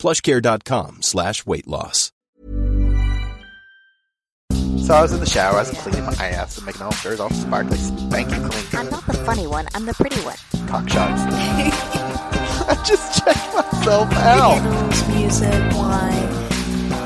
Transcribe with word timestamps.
plushcare.com 0.00 1.02
slash 1.02 1.44
weight 1.46 1.68
loss. 1.68 2.10
So 4.90 4.94
I 4.94 5.02
was 5.02 5.12
in 5.12 5.20
the 5.20 5.26
shower, 5.26 5.54
I 5.56 5.60
was 5.60 5.70
cleaning 5.70 6.04
my 6.04 6.12
ass 6.14 6.56
and 6.56 6.66
making 6.66 6.82
all 6.82 6.90
sure 6.90 7.20
all 7.22 7.30
sparkly, 7.30 7.76
spanky 7.76 8.50
clean. 8.50 8.80
I'm 8.80 8.90
not 8.90 9.06
the 9.06 9.12
funny 9.12 9.46
one. 9.46 9.66
I'm 9.74 9.86
the 9.86 9.94
pretty 9.94 10.18
one. 10.22 10.36
Cock 10.66 10.88
shots. 10.88 11.22
I 12.68 12.82
just 12.84 13.22
checked 13.22 13.54
myself 13.54 14.12
out. 14.14 14.58
Candles, 14.58 15.08
music, 15.08 15.52
wine, 15.76 16.12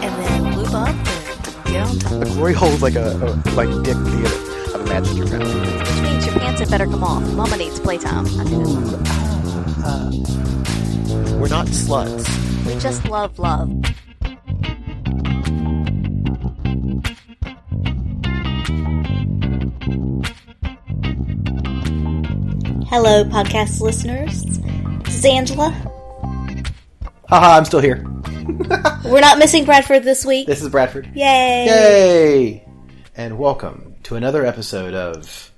and 0.03 0.25
then 0.25 0.57
lube 0.57 0.75
up 0.75 0.89
and 0.89 1.67
get 1.67 1.87
on 1.87 1.99
top. 1.99 2.21
The 2.21 2.27
glory 2.33 2.55
hole's 2.55 2.81
like 2.81 2.95
a, 2.95 3.11
a 3.11 3.29
like 3.55 3.69
dick 3.85 3.97
theater. 3.97 4.75
I've 4.75 4.81
imagined 4.81 5.19
your 5.19 5.27
mouth. 5.27 5.89
Which 5.91 6.03
means 6.03 6.27
your 6.27 6.35
pants 6.37 6.61
had 6.61 6.71
better 6.71 6.87
come 6.87 7.05
off. 7.05 7.23
Mama 7.35 7.57
needs 7.57 7.81
playtime. 7.81 8.27
I 8.41 8.45
knew 8.45 8.65
it. 9.87 11.35
We're 11.39 11.49
not 11.49 11.67
sluts. 11.67 12.67
We 12.67 12.81
just 12.81 13.05
love 13.09 13.39
love. 13.39 13.71
Hello, 22.89 23.25
podcast 23.25 23.81
listeners. 23.81 24.45
This 25.05 25.17
is 25.17 25.25
Angela. 25.25 25.71
Haha, 27.29 27.57
I'm 27.57 27.65
still 27.65 27.81
here. 27.81 28.05
We're 29.05 29.21
not 29.21 29.39
missing 29.39 29.65
Bradford 29.65 30.05
this 30.05 30.25
week. 30.25 30.47
This 30.47 30.63
is 30.63 30.69
Bradford. 30.69 31.07
Yay! 31.15 31.67
Yay! 31.67 32.69
And 33.17 33.37
welcome 33.39 33.97
to 34.05 34.17
another 34.17 34.47
episode 34.47 34.95
of 34.95 35.51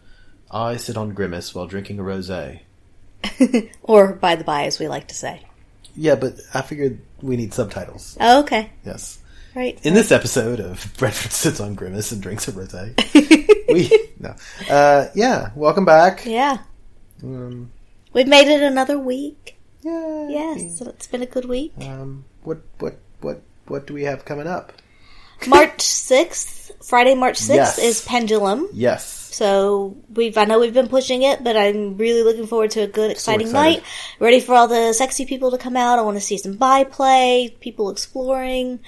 I 0.50 0.76
Sit 0.76 0.96
on 0.96 1.10
Grimace 1.12 1.54
While 1.54 1.66
Drinking 1.66 1.98
a 1.98 2.02
Rosé. 2.02 2.60
Or 3.82 4.12
by 4.14 4.36
the 4.36 4.44
by, 4.44 4.64
as 4.64 4.78
we 4.78 4.88
like 4.88 5.08
to 5.08 5.14
say. 5.14 5.42
Yeah, 5.94 6.14
but 6.16 6.34
I 6.52 6.62
figured 6.62 7.00
we 7.22 7.36
need 7.36 7.54
subtitles. 7.54 8.16
Oh, 8.20 8.40
okay. 8.40 8.70
Yes. 8.84 9.18
Right. 9.54 9.78
In 9.84 9.94
this 9.94 10.12
episode 10.12 10.60
of 10.60 10.92
Bradford 10.98 11.32
Sits 11.32 11.60
on 11.60 11.74
Grimace 11.74 12.12
and 12.12 12.20
Drinks 12.20 12.46
a 12.48 12.52
Rosé, 12.52 12.92
we, 13.72 13.90
no. 14.20 14.34
Uh, 14.68 15.08
yeah, 15.14 15.50
welcome 15.54 15.84
back. 15.86 16.24
Yeah. 16.26 16.58
Um, 17.22 17.70
We've 18.12 18.28
made 18.28 18.48
it 18.48 18.62
another 18.62 18.98
week. 18.98 19.56
yeah. 19.82 20.28
Yes, 20.28 20.78
so 20.78 20.88
it's 20.90 21.06
been 21.06 21.22
a 21.22 21.26
good 21.26 21.46
week. 21.46 21.72
Um, 21.80 22.24
what, 22.42 22.58
what, 22.80 22.98
what, 23.22 23.40
what 23.66 23.86
do 23.86 23.94
we 23.94 24.02
have 24.04 24.24
coming 24.26 24.46
up? 24.46 24.72
March 25.46 25.78
6th, 25.78 26.84
Friday, 26.84 27.14
March 27.14 27.38
6th 27.38 27.54
Yes. 27.54 27.78
is 27.78 28.04
Pendulum. 28.04 28.68
Yes. 28.72 29.25
So 29.36 29.98
we've, 30.14 30.38
I 30.38 30.46
know 30.46 30.58
we've 30.58 30.72
been 30.72 30.88
pushing 30.88 31.20
it, 31.20 31.44
but 31.44 31.58
I'm 31.58 31.98
really 31.98 32.22
looking 32.22 32.46
forward 32.46 32.70
to 32.70 32.80
a 32.80 32.86
good, 32.86 33.10
exciting 33.10 33.48
excited. 33.48 33.80
night. 33.80 33.86
Ready 34.18 34.40
for 34.40 34.54
all 34.54 34.66
the 34.66 34.94
sexy 34.94 35.26
people 35.26 35.50
to 35.50 35.58
come 35.58 35.76
out. 35.76 35.98
I 35.98 36.02
want 36.02 36.16
to 36.16 36.22
see 36.22 36.38
some 36.38 36.54
byplay, 36.54 37.54
people 37.60 37.90
exploring. 37.90 38.80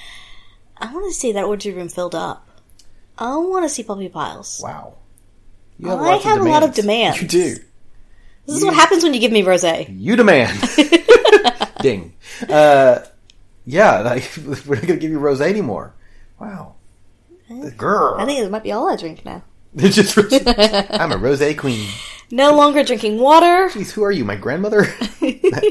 I 0.78 0.90
want 0.90 1.04
to 1.04 1.12
see 1.12 1.32
that 1.32 1.44
orgy 1.44 1.70
room 1.70 1.90
filled 1.90 2.14
up. 2.14 2.48
I 3.18 3.36
want 3.36 3.66
to 3.66 3.68
see 3.68 3.82
puppy 3.82 4.08
piles. 4.08 4.62
Wow. 4.64 4.94
You 5.78 5.90
I 5.90 5.92
lots 5.92 6.24
have 6.24 6.40
a 6.40 6.44
lot 6.44 6.62
of 6.62 6.72
demands. 6.72 7.20
You 7.20 7.28
do. 7.28 7.56
This 8.46 8.56
is 8.56 8.64
what 8.64 8.72
happens 8.72 9.02
when 9.02 9.12
you 9.12 9.20
give 9.20 9.32
me 9.32 9.42
rosé. 9.42 9.86
You 9.94 10.16
demand. 10.16 10.58
Ding. 11.82 12.14
Uh, 12.48 13.00
yeah, 13.66 14.00
like, 14.00 14.32
we're 14.66 14.76
not 14.76 14.86
going 14.86 14.86
to 14.86 14.96
give 14.96 15.10
you 15.10 15.20
rosé 15.20 15.50
anymore. 15.50 15.92
Wow. 16.40 16.76
The 17.50 17.70
girl. 17.70 18.16
I 18.18 18.24
think 18.24 18.40
it 18.40 18.50
might 18.50 18.62
be 18.62 18.72
all 18.72 18.88
I 18.88 18.96
drink 18.96 19.26
now. 19.26 19.42
It's 19.76 19.96
just 19.96 20.16
I'm 20.18 21.12
a 21.12 21.16
rosé 21.16 21.56
queen. 21.56 21.88
No 22.30 22.54
longer 22.56 22.82
drinking 22.84 23.18
water. 23.18 23.68
Jeez, 23.70 23.90
who 23.92 24.02
are 24.04 24.12
you? 24.12 24.24
My 24.24 24.36
grandmother 24.36 24.82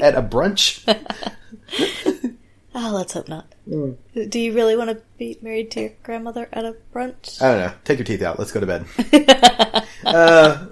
at 0.02 0.14
a 0.14 0.22
brunch? 0.22 0.84
Oh, 2.80 2.92
let's 2.94 3.12
hope 3.14 3.28
not. 3.28 3.52
Mm. 3.68 3.96
Do 4.30 4.38
you 4.38 4.52
really 4.52 4.76
want 4.76 4.90
to 4.90 5.00
be 5.18 5.36
married 5.42 5.72
to 5.72 5.80
your 5.80 5.90
grandmother 6.04 6.48
at 6.52 6.64
a 6.64 6.76
brunch? 6.94 7.42
I 7.42 7.48
don't 7.50 7.58
know. 7.58 7.72
Take 7.82 7.98
your 7.98 8.04
teeth 8.04 8.22
out. 8.22 8.38
Let's 8.38 8.52
go 8.52 8.60
to 8.60 8.66
bed. 8.66 8.84
uh, 10.04 10.66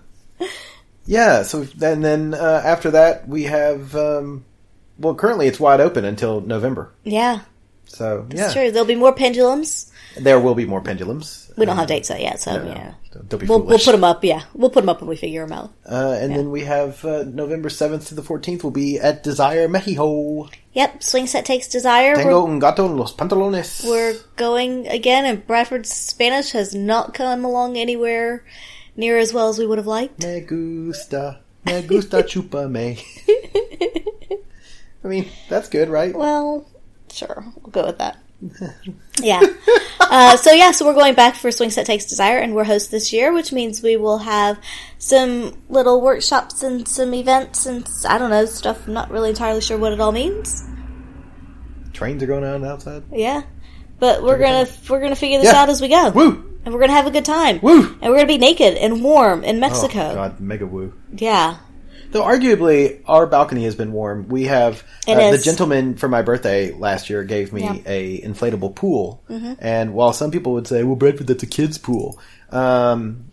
yeah. 1.04 1.42
So 1.42 1.66
and 1.82 2.04
then 2.04 2.34
uh, 2.34 2.62
after 2.64 2.92
that 2.92 3.26
we 3.28 3.44
have. 3.44 3.96
Um, 3.96 4.44
well, 4.98 5.14
currently 5.16 5.48
it's 5.48 5.58
wide 5.58 5.80
open 5.80 6.04
until 6.04 6.40
November. 6.42 6.92
yeah, 7.02 7.40
So 7.86 8.26
it's 8.30 8.40
yeah, 8.40 8.52
true. 8.52 8.70
There'll 8.70 8.86
be 8.86 8.94
more 8.94 9.12
pendulums. 9.12 9.90
there 10.16 10.38
will 10.38 10.54
be 10.54 10.64
more 10.64 10.80
pendulums. 10.80 11.45
We 11.56 11.64
don't 11.64 11.76
have 11.76 11.88
dates 11.88 12.10
yet, 12.10 12.38
so 12.40 12.56
No, 12.56 12.64
no. 12.64 12.70
yeah. 12.70 12.94
Don't- 13.12 13.28
Don't 13.30 13.40
be 13.40 13.46
We'll, 13.46 13.62
we'll 13.62 13.78
put 13.78 13.92
them 13.92 14.04
up, 14.04 14.22
yeah. 14.24 14.42
We'll 14.52 14.68
put 14.70 14.82
them 14.82 14.90
up 14.90 15.00
when 15.00 15.08
we 15.08 15.16
figure 15.16 15.46
them 15.46 15.56
out. 15.56 15.72
Uh, 15.90 16.18
and 16.20 16.34
then 16.36 16.50
we 16.50 16.64
have 16.64 17.02
uh, 17.04 17.24
November 17.24 17.70
7th 17.70 18.08
to 18.08 18.14
the 18.14 18.20
14th 18.22 18.62
will 18.62 18.70
be 18.70 18.98
at 19.00 19.22
Desire 19.22 19.66
Mexico. 19.66 20.48
Yep, 20.74 21.02
Swing 21.02 21.26
Set 21.26 21.46
Takes 21.46 21.68
Desire. 21.68 22.14
Tengo 22.14 22.44
We're, 22.44 22.50
un 22.52 22.58
gato 22.58 22.84
en 22.84 22.98
los 22.98 23.14
pantalones. 23.16 23.84
we're 23.88 24.16
going 24.36 24.86
again, 24.88 25.24
and 25.24 25.46
Bradford's 25.46 25.90
Spanish 25.90 26.50
has 26.52 26.74
not 26.74 27.14
come 27.14 27.42
along 27.46 27.78
anywhere 27.78 28.44
near 28.94 29.16
as 29.16 29.32
well 29.32 29.48
as 29.48 29.58
we 29.58 29.66
would 29.66 29.78
have 29.78 29.86
liked. 29.86 30.22
Me 30.22 30.40
gusta, 30.40 31.40
me 31.64 31.80
gusta 31.82 32.22
chúpame. 32.22 33.00
I 35.04 35.08
mean, 35.08 35.26
that's 35.48 35.68
good, 35.70 35.88
right? 35.88 36.14
Well, 36.14 36.66
sure, 37.10 37.44
we'll 37.62 37.70
go 37.70 37.86
with 37.86 37.98
that. 37.98 38.18
Yeah. 39.20 39.40
Uh, 39.98 40.36
so 40.36 40.52
yeah, 40.52 40.70
so 40.70 40.86
we're 40.86 40.94
going 40.94 41.14
back 41.14 41.34
for 41.34 41.50
Swing 41.50 41.70
Set 41.70 41.86
Takes 41.86 42.04
Desire, 42.04 42.38
and 42.38 42.54
we're 42.54 42.64
hosts 42.64 42.88
this 42.88 43.12
year, 43.12 43.32
which 43.32 43.52
means 43.52 43.82
we 43.82 43.96
will 43.96 44.18
have 44.18 44.58
some 44.98 45.52
little 45.68 46.00
workshops 46.00 46.62
and 46.62 46.86
some 46.86 47.12
events 47.14 47.66
and 47.66 47.88
I 48.08 48.18
don't 48.18 48.30
know 48.30 48.44
stuff. 48.46 48.86
I'm 48.86 48.92
not 48.92 49.10
really 49.10 49.30
entirely 49.30 49.60
sure 49.60 49.78
what 49.78 49.92
it 49.92 50.00
all 50.00 50.12
means. 50.12 50.64
Trains 51.92 52.22
are 52.22 52.26
going 52.26 52.44
on 52.44 52.64
outside. 52.64 53.04
Yeah, 53.12 53.42
but 53.98 54.22
we're 54.22 54.38
gonna 54.38 54.68
we're 54.88 55.00
gonna 55.00 55.16
figure 55.16 55.38
this 55.38 55.52
Yeah. 55.52 55.62
out 55.62 55.68
as 55.70 55.80
we 55.80 55.88
go. 55.88 56.10
Woo! 56.10 56.58
And 56.64 56.74
we're 56.74 56.80
gonna 56.80 56.92
have 56.92 57.06
a 57.06 57.10
good 57.10 57.24
time. 57.24 57.58
Woo! 57.62 57.96
And 58.00 58.10
we're 58.10 58.16
gonna 58.16 58.26
be 58.26 58.38
naked 58.38 58.74
and 58.76 59.02
warm 59.02 59.44
in 59.44 59.60
Mexico. 59.60 60.10
Oh, 60.10 60.14
God, 60.14 60.40
mega 60.40 60.66
woo. 60.66 60.92
Yeah. 61.16 61.56
Though 62.16 62.22
arguably 62.22 63.02
our 63.06 63.26
balcony 63.26 63.64
has 63.64 63.74
been 63.74 63.92
warm. 63.92 64.28
We 64.28 64.44
have 64.44 64.82
uh, 65.06 65.30
the 65.32 65.36
gentleman 65.38 65.96
for 65.96 66.08
my 66.08 66.22
birthday 66.22 66.72
last 66.72 67.10
year 67.10 67.24
gave 67.24 67.52
me 67.52 67.60
Yeah. 67.62 67.72
Mm-hmm. 67.74 67.82
a 67.88 68.20
inflatable 68.22 68.74
pool, 68.74 69.22
and 69.28 69.92
while 69.92 70.14
some 70.14 70.30
people 70.30 70.54
would 70.54 70.66
say, 70.66 70.82
"Well, 70.82 70.96
Bradford, 70.96 71.26
that's 71.26 71.42
a 71.42 71.46
kid's 71.46 71.76
pool," 71.76 72.18
um, 72.50 73.26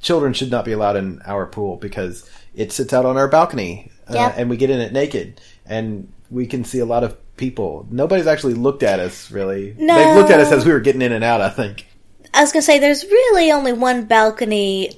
children 0.00 0.34
should 0.34 0.50
not 0.50 0.66
be 0.66 0.72
allowed 0.72 0.96
in 0.96 1.22
our 1.24 1.46
pool 1.46 1.76
because 1.76 2.28
it 2.54 2.70
sits 2.70 2.92
out 2.92 3.06
on 3.06 3.16
our 3.16 3.28
balcony, 3.28 3.90
uh, 4.10 4.12
Yeah. 4.14 4.34
and 4.36 4.50
we 4.50 4.58
get 4.58 4.68
in 4.68 4.80
it 4.80 4.92
naked, 4.92 5.40
and 5.64 6.12
we 6.30 6.46
can 6.46 6.64
see 6.64 6.80
a 6.80 6.84
lot 6.84 7.04
of 7.04 7.16
people. 7.38 7.86
Nobody's 7.90 8.26
actually 8.26 8.54
looked 8.54 8.82
at 8.82 9.00
us 9.00 9.30
really. 9.30 9.74
No. 9.78 9.94
They've 9.94 10.16
looked 10.16 10.30
at 10.30 10.40
us 10.40 10.52
as 10.52 10.66
we 10.66 10.72
were 10.72 10.80
getting 10.80 11.00
in 11.00 11.12
and 11.12 11.24
out. 11.24 11.40
I 11.40 11.48
think. 11.48 11.86
I 12.34 12.42
was 12.42 12.52
gonna 12.52 12.60
say 12.60 12.78
there's 12.78 13.04
really 13.04 13.50
only 13.52 13.72
one 13.72 14.04
balcony 14.04 14.90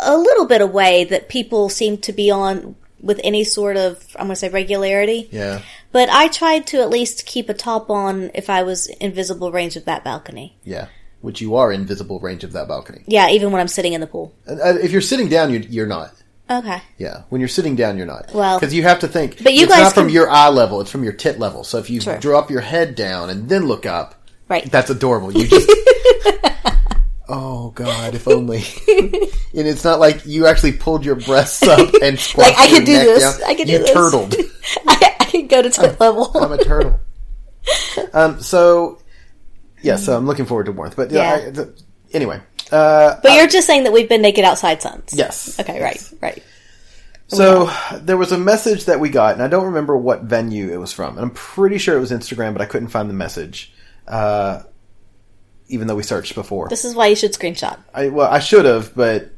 a 0.00 0.16
little 0.16 0.46
bit 0.46 0.60
away 0.60 1.04
that 1.04 1.28
people 1.28 1.68
seem 1.68 1.98
to 1.98 2.12
be 2.12 2.30
on 2.30 2.74
with 3.00 3.20
any 3.22 3.44
sort 3.44 3.76
of 3.76 4.04
I'm 4.16 4.24
gonna 4.26 4.36
say 4.36 4.48
regularity. 4.48 5.28
Yeah. 5.30 5.62
But 5.92 6.08
I 6.10 6.28
tried 6.28 6.66
to 6.68 6.80
at 6.80 6.90
least 6.90 7.26
keep 7.26 7.48
a 7.48 7.54
top 7.54 7.90
on 7.90 8.30
if 8.34 8.50
I 8.50 8.62
was 8.64 8.86
invisible 9.00 9.52
range 9.52 9.76
of 9.76 9.84
that 9.86 10.04
balcony. 10.04 10.56
Yeah. 10.64 10.88
Which 11.20 11.40
you 11.40 11.56
are 11.56 11.72
invisible 11.72 12.20
range 12.20 12.44
of 12.44 12.52
that 12.52 12.68
balcony. 12.68 13.02
Yeah, 13.06 13.28
even 13.30 13.50
when 13.50 13.60
I'm 13.60 13.68
sitting 13.68 13.92
in 13.92 14.00
the 14.00 14.06
pool. 14.06 14.32
Uh, 14.48 14.74
if 14.82 14.92
you're 14.92 15.00
sitting 15.00 15.28
down, 15.28 15.50
you're, 15.52 15.62
you're 15.62 15.86
not. 15.86 16.12
Okay. 16.50 16.80
Yeah, 16.96 17.22
when 17.28 17.40
you're 17.40 17.48
sitting 17.48 17.76
down, 17.76 17.96
you're 17.98 18.06
not. 18.06 18.32
Well- 18.32 18.58
because 18.58 18.72
you 18.72 18.82
have 18.84 19.00
to 19.00 19.08
think. 19.08 19.42
But 19.42 19.52
you 19.54 19.64
it's 19.64 19.72
guys 19.72 19.82
not 19.82 19.94
from 19.94 20.04
can- 20.06 20.14
your 20.14 20.30
eye 20.30 20.48
level; 20.48 20.80
it's 20.80 20.90
from 20.90 21.02
your 21.04 21.12
tit 21.12 21.38
level. 21.38 21.62
So 21.64 21.78
if 21.78 21.90
you 21.90 22.00
True. 22.00 22.16
drop 22.18 22.50
your 22.50 22.60
head 22.62 22.94
down 22.94 23.30
and 23.30 23.48
then 23.48 23.66
look 23.66 23.84
up, 23.84 24.14
Right. 24.48 24.70
that's 24.70 24.90
adorable. 24.90 25.32
You 25.32 25.46
just. 25.48 25.68
Oh 27.28 27.70
God! 27.70 28.14
If 28.14 28.26
only. 28.28 28.58
and 28.88 29.66
it's 29.66 29.84
not 29.84 30.00
like 30.00 30.26
you 30.26 30.46
actually 30.46 30.72
pulled 30.72 31.04
your 31.04 31.16
breasts 31.16 31.62
up 31.62 31.78
and 32.02 32.16
Like, 32.16 32.18
squashed 32.18 32.58
I 32.58 32.66
your 32.66 32.78
could 32.78 32.84
do 32.86 32.92
this. 32.94 33.38
down. 33.38 33.48
I 33.50 33.54
could 33.54 33.68
you 33.68 33.78
do 33.78 33.84
this. 33.84 33.92
turtled. 33.92 34.34
I, 34.88 35.16
I 35.20 35.24
can 35.24 35.46
go 35.46 35.62
to 35.62 35.70
tit 35.70 36.00
level. 36.00 36.30
I'm 36.36 36.52
a 36.52 36.62
turtle. 36.62 37.00
Um. 38.14 38.40
So. 38.40 38.98
Yeah. 39.82 39.96
So 39.96 40.16
I'm 40.16 40.26
looking 40.26 40.46
forward 40.46 40.66
to 40.66 40.72
warmth, 40.72 40.96
but 40.96 41.10
yeah. 41.10 41.38
Yeah. 41.38 41.46
I, 41.46 41.50
the, 41.50 41.82
anyway. 42.12 42.40
Uh. 42.72 43.16
but 43.22 43.32
you're 43.32 43.46
just 43.46 43.66
saying 43.66 43.84
that 43.84 43.92
we've 43.92 44.08
been 44.08 44.22
naked 44.22 44.44
outside 44.44 44.80
suns. 44.80 45.12
Yes. 45.12 45.58
Okay, 45.60 45.82
right, 45.82 46.12
right. 46.22 46.42
So 47.28 47.70
there 48.00 48.16
was 48.16 48.32
a 48.32 48.38
message 48.38 48.86
that 48.86 49.00
we 49.00 49.10
got, 49.10 49.34
and 49.34 49.42
I 49.42 49.48
don't 49.48 49.66
remember 49.66 49.96
what 49.98 50.22
venue 50.22 50.72
it 50.72 50.78
was 50.78 50.92
from. 50.94 51.16
And 51.16 51.20
I'm 51.20 51.30
pretty 51.30 51.76
sure 51.76 51.94
it 51.94 52.00
was 52.00 52.10
Instagram, 52.10 52.54
but 52.54 52.62
I 52.62 52.66
couldn't 52.66 52.88
find 52.88 53.10
the 53.10 53.14
message. 53.14 53.72
Uh, 54.06 54.62
even 55.68 55.86
though 55.86 55.94
we 55.96 56.02
searched 56.02 56.34
before. 56.34 56.68
This 56.68 56.84
is 56.84 56.94
why 56.94 57.06
you 57.08 57.16
should 57.16 57.32
screenshot. 57.32 57.78
I 57.94 58.08
well, 58.08 58.30
I 58.30 58.38
should 58.40 58.64
have, 58.64 58.94
but 58.94 59.30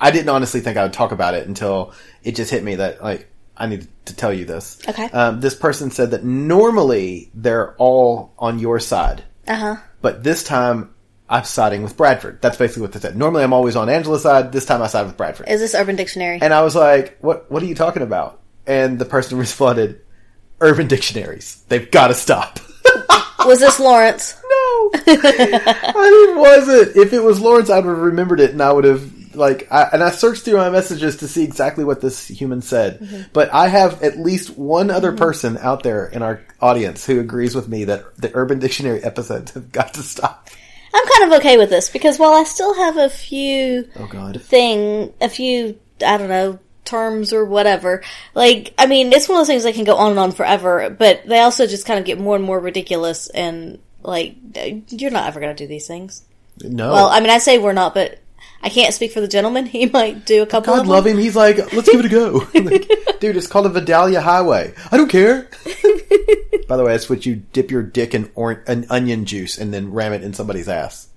I 0.00 0.10
didn't 0.10 0.28
honestly 0.28 0.60
think 0.60 0.76
I 0.76 0.82
would 0.82 0.92
talk 0.92 1.12
about 1.12 1.34
it 1.34 1.46
until 1.46 1.92
it 2.22 2.34
just 2.36 2.50
hit 2.50 2.62
me 2.62 2.76
that 2.76 3.02
like 3.02 3.28
I 3.56 3.66
need 3.66 3.86
to 4.06 4.16
tell 4.16 4.32
you 4.32 4.44
this. 4.44 4.78
Okay. 4.88 5.04
Um, 5.10 5.40
this 5.40 5.54
person 5.54 5.90
said 5.90 6.10
that 6.12 6.24
normally 6.24 7.30
they're 7.34 7.74
all 7.76 8.32
on 8.38 8.58
your 8.58 8.80
side, 8.80 9.22
Uh 9.46 9.54
huh. 9.54 9.76
but 10.00 10.22
this 10.24 10.42
time 10.44 10.94
I'm 11.28 11.44
siding 11.44 11.82
with 11.82 11.96
Bradford. 11.96 12.42
That's 12.42 12.56
basically 12.56 12.82
what 12.82 12.92
they 12.92 13.00
said. 13.00 13.16
Normally 13.16 13.42
I'm 13.44 13.52
always 13.52 13.76
on 13.76 13.88
Angela's 13.88 14.22
side. 14.22 14.52
This 14.52 14.66
time 14.66 14.82
I 14.82 14.86
side 14.86 15.06
with 15.06 15.16
Bradford. 15.16 15.48
Is 15.48 15.60
this 15.60 15.74
Urban 15.74 15.96
Dictionary? 15.96 16.38
And 16.42 16.52
I 16.52 16.62
was 16.62 16.74
like, 16.74 17.18
"What? 17.20 17.50
What 17.50 17.62
are 17.62 17.66
you 17.66 17.74
talking 17.74 18.02
about?" 18.02 18.40
And 18.66 18.98
the 18.98 19.04
person 19.06 19.38
responded, 19.46 20.00
"Urban 20.60 20.88
dictionaries. 20.88 21.62
They've 21.68 21.90
got 21.90 22.08
to 22.08 22.14
stop." 22.14 22.58
Was 23.46 23.58
this 23.60 23.80
Lawrence? 23.80 24.40
no, 24.94 25.00
it 25.04 26.36
wasn't. 26.36 26.96
If 26.96 27.12
it 27.12 27.22
was 27.22 27.40
Lawrence, 27.40 27.70
I 27.70 27.76
would 27.76 27.88
have 27.88 27.98
remembered 27.98 28.40
it, 28.40 28.50
and 28.50 28.62
I 28.62 28.72
would 28.72 28.84
have 28.84 29.34
like. 29.34 29.68
I, 29.70 29.88
and 29.92 30.02
I 30.02 30.10
searched 30.10 30.44
through 30.44 30.58
my 30.58 30.70
messages 30.70 31.18
to 31.18 31.28
see 31.28 31.44
exactly 31.44 31.84
what 31.84 32.00
this 32.00 32.28
human 32.28 32.62
said. 32.62 33.00
Mm-hmm. 33.00 33.22
But 33.32 33.52
I 33.52 33.68
have 33.68 34.02
at 34.02 34.18
least 34.18 34.56
one 34.56 34.90
other 34.90 35.10
mm-hmm. 35.10 35.18
person 35.18 35.58
out 35.58 35.82
there 35.82 36.06
in 36.06 36.22
our 36.22 36.42
audience 36.60 37.06
who 37.06 37.20
agrees 37.20 37.54
with 37.54 37.68
me 37.68 37.84
that 37.84 38.16
the 38.16 38.30
Urban 38.34 38.58
Dictionary 38.58 39.02
episodes 39.02 39.52
have 39.52 39.72
got 39.72 39.94
to 39.94 40.02
stop. 40.02 40.50
I'm 40.94 41.08
kind 41.08 41.32
of 41.32 41.38
okay 41.40 41.56
with 41.56 41.70
this 41.70 41.88
because 41.88 42.18
while 42.18 42.34
I 42.34 42.44
still 42.44 42.74
have 42.74 42.98
a 42.98 43.08
few 43.08 43.88
Oh 43.96 44.06
God. 44.06 44.42
thing, 44.42 45.14
a 45.22 45.28
few, 45.30 45.78
I 46.04 46.18
don't 46.18 46.28
know, 46.28 46.58
terms 46.84 47.32
or 47.32 47.44
whatever. 47.44 48.02
Like, 48.34 48.74
I 48.78 48.86
mean, 48.86 49.12
it's 49.12 49.28
one 49.28 49.36
of 49.36 49.40
those 49.40 49.48
things 49.48 49.64
that 49.64 49.74
can 49.74 49.84
go 49.84 49.96
on 49.96 50.10
and 50.10 50.20
on 50.20 50.32
forever, 50.32 50.90
but 50.90 51.26
they 51.26 51.38
also 51.40 51.66
just 51.66 51.86
kind 51.86 51.98
of 51.98 52.04
get 52.04 52.20
more 52.20 52.36
and 52.36 52.44
more 52.44 52.60
ridiculous 52.60 53.28
and 53.30 53.78
like, 54.02 54.36
you're 54.88 55.10
not 55.10 55.26
ever 55.26 55.40
going 55.40 55.54
to 55.54 55.64
do 55.64 55.68
these 55.68 55.86
things. 55.86 56.22
No. 56.62 56.92
Well, 56.92 57.08
I 57.08 57.20
mean, 57.20 57.30
I 57.30 57.38
say 57.38 57.58
we're 57.58 57.72
not, 57.72 57.94
but 57.94 58.18
I 58.62 58.68
can't 58.68 58.94
speak 58.94 59.12
for 59.12 59.20
the 59.20 59.28
gentleman. 59.28 59.66
He 59.72 59.86
might 59.86 60.26
do 60.26 60.42
a 60.42 60.46
couple 60.46 60.74
God 60.74 60.86
love 60.86 61.06
him. 61.06 61.18
He's 61.18 61.36
like, 61.36 61.56
let's 61.72 61.88
give 61.90 62.00
it 62.00 62.06
a 62.06 62.08
go. 62.08 62.46
Like, 62.54 62.90
Dude, 63.20 63.36
it's 63.36 63.46
called 63.46 63.66
a 63.66 63.70
Vidalia 63.70 64.20
Highway. 64.20 64.74
I 64.90 64.96
don't 64.96 65.08
care. 65.08 65.42
By 66.68 66.76
the 66.76 66.84
way, 66.84 66.92
that's 66.92 67.08
what 67.10 67.24
you 67.26 67.36
dip 67.36 67.70
your 67.70 67.82
dick 67.82 68.14
in 68.14 68.30
or- 68.34 68.64
an 68.66 68.86
onion 68.90 69.24
juice 69.26 69.58
and 69.58 69.72
then 69.72 69.92
ram 69.92 70.12
it 70.12 70.22
in 70.22 70.34
somebody's 70.34 70.68
ass. 70.68 71.08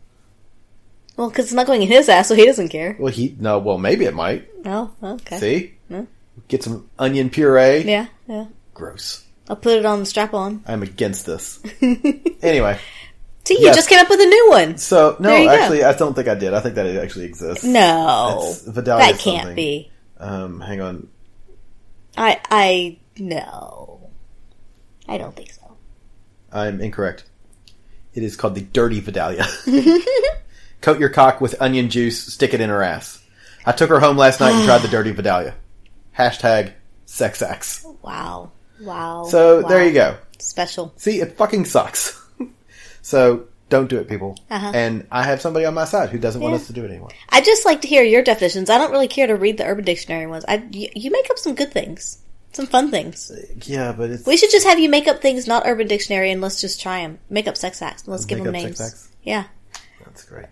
Well, 1.17 1.29
because 1.29 1.45
it's 1.45 1.53
not 1.53 1.65
going 1.67 1.81
in 1.81 1.87
his 1.87 2.09
ass, 2.09 2.27
so 2.27 2.35
he 2.35 2.45
doesn't 2.45 2.69
care. 2.69 2.95
Well, 2.99 3.11
he 3.11 3.35
no. 3.39 3.57
Well, 3.59 3.77
maybe 3.77 4.03
it 4.05 4.13
might. 4.13 4.49
Oh, 4.65 4.91
okay. 5.01 5.37
See, 5.37 5.73
get 6.49 6.61
some 6.61 6.89
onion 6.99 7.29
puree. 7.29 7.83
Yeah, 7.83 8.07
yeah. 8.27 8.47
Gross. 8.73 9.24
I'll 9.49 9.55
put 9.55 9.77
it 9.77 9.85
on 9.85 9.99
the 9.99 10.05
strap 10.05 10.33
on. 10.33 10.63
I'm 10.67 10.81
against 10.83 11.25
this. 11.25 11.59
anyway, 12.41 12.79
See, 13.45 13.59
you 13.59 13.65
Yes. 13.65 13.75
just 13.75 13.89
came 13.89 13.99
up 13.99 14.09
with 14.09 14.19
a 14.19 14.25
new 14.25 14.49
one. 14.49 14.77
so 14.77 15.15
no, 15.19 15.35
you 15.35 15.47
go. 15.47 15.53
actually, 15.53 15.83
I 15.83 15.93
don't 15.93 16.15
think 16.15 16.27
I 16.27 16.33
did. 16.35 16.53
I 16.53 16.59
think 16.61 16.75
that 16.75 16.85
it 16.87 16.97
actually 17.01 17.25
exists. 17.25 17.63
No, 17.63 18.47
It's 18.49 18.61
Vidalia 18.63 19.11
that 19.13 19.19
can't 19.19 19.37
something. 19.41 19.55
be. 19.55 19.91
Um, 20.19 20.59
hang 20.61 20.81
on. 20.81 21.07
I, 22.17 22.39
I, 22.49 22.97
no. 23.19 24.09
I 25.07 25.17
don't 25.19 25.35
think 25.35 25.51
so. 25.51 25.77
I'm 26.51 26.81
incorrect. 26.81 27.25
It 28.15 28.23
is 28.23 28.35
called 28.35 28.55
the 28.55 28.61
Dirty 28.61 28.99
Vidalia. 29.01 29.45
Coat 30.81 30.99
your 30.99 31.09
cock 31.09 31.41
with 31.41 31.61
onion 31.61 31.89
juice, 31.89 32.33
stick 32.33 32.53
it 32.53 32.61
in 32.61 32.69
her 32.69 32.81
ass. 32.81 33.21
I 33.65 33.73
took 33.73 33.89
her 33.89 33.99
home 33.99 34.17
last 34.17 34.39
night 34.39 34.53
and 34.53 34.63
tried 34.65 34.79
the 34.81 34.87
Dirty 34.91 35.11
Vidalia. 35.11 35.53
Hashtag 36.17 36.73
sex 37.05 37.41
acts. 37.41 37.85
Wow. 38.01 38.51
Wow. 38.81 39.25
So 39.29 39.61
Wow. 39.61 39.67
there 39.69 39.85
you 39.85 39.93
go. 39.93 40.17
Special. 40.39 40.93
See, 40.97 41.21
it 41.21 41.37
fucking 41.37 41.65
sucks. 41.65 42.21
so 43.01 43.47
don't 43.69 43.89
do 43.89 43.97
it, 43.97 44.07
people. 44.07 44.37
Uh-huh. 44.49 44.71
And 44.73 45.07
I 45.11 45.23
have 45.23 45.41
somebody 45.41 45.65
on 45.65 45.73
my 45.73 45.85
side 45.85 46.09
who 46.09 46.17
doesn't 46.19 46.41
want 46.41 46.55
us 46.55 46.67
to 46.67 46.73
do 46.73 46.83
it 46.83 46.91
anymore. 46.91 47.09
I 47.29 47.41
just 47.41 47.65
like 47.65 47.81
to 47.81 47.87
hear 47.87 48.03
your 48.03 48.21
definitions. 48.21 48.69
I 48.69 48.77
don't 48.77 48.91
really 48.91 49.07
care 49.07 49.27
to 49.27 49.35
read 49.35 49.57
the 49.57 49.65
Urban 49.65 49.85
Dictionary 49.85 50.27
ones. 50.27 50.45
I, 50.47 50.63
you, 50.71 50.89
you 50.95 51.11
make 51.11 51.29
up 51.29 51.39
some 51.39 51.55
good 51.55 51.71
things. 51.71 52.19
Some 52.53 52.67
fun 52.67 52.89
things. 52.91 53.31
Yeah, 53.65 53.91
but 53.91 54.11
it's 54.11 54.25
We 54.25 54.37
should 54.37 54.51
just 54.51 54.65
have 54.65 54.79
you 54.79 54.87
make 54.87 55.07
up 55.07 55.21
things 55.21 55.45
not 55.47 55.63
Urban 55.65 55.87
Dictionary 55.87 56.31
and 56.31 56.39
let's 56.41 56.61
just 56.61 56.81
try 56.81 57.01
them. 57.01 57.19
Make 57.29 57.47
up 57.47 57.57
sex 57.57 57.81
acts. 57.81 58.03
and 58.03 58.11
Let's 58.11 58.25
give 58.25 58.37
them 58.39 58.47
up 58.47 58.53
names. 58.53 59.09
Yeah. 59.23 59.45
that's 60.05 60.23
great. 60.23 60.45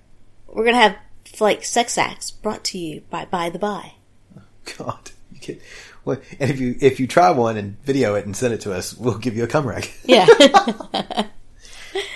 We're 0.47 0.63
going 0.65 0.75
to 0.75 0.81
have 0.81 0.97
like 1.39 1.63
sex 1.63 1.97
acts 1.97 2.29
brought 2.31 2.63
to 2.65 2.77
you 2.77 3.01
by 3.09 3.25
By 3.25 3.49
the 3.49 3.59
By. 3.59 3.93
God, 4.77 5.11
you 5.31 5.39
can, 5.39 5.59
well, 6.05 6.19
and 6.39 6.49
if 6.51 6.59
you 6.59 6.75
if 6.81 6.99
you 6.99 7.07
try 7.07 7.31
one 7.31 7.57
and 7.57 7.81
video 7.83 8.15
it 8.15 8.25
and 8.25 8.35
send 8.35 8.53
it 8.53 8.61
to 8.61 8.73
us, 8.73 8.93
we'll 8.95 9.17
give 9.17 9.35
you 9.35 9.43
a 9.43 9.47
cum 9.47 9.67
rag. 9.67 9.89
Yeah. 10.05 10.27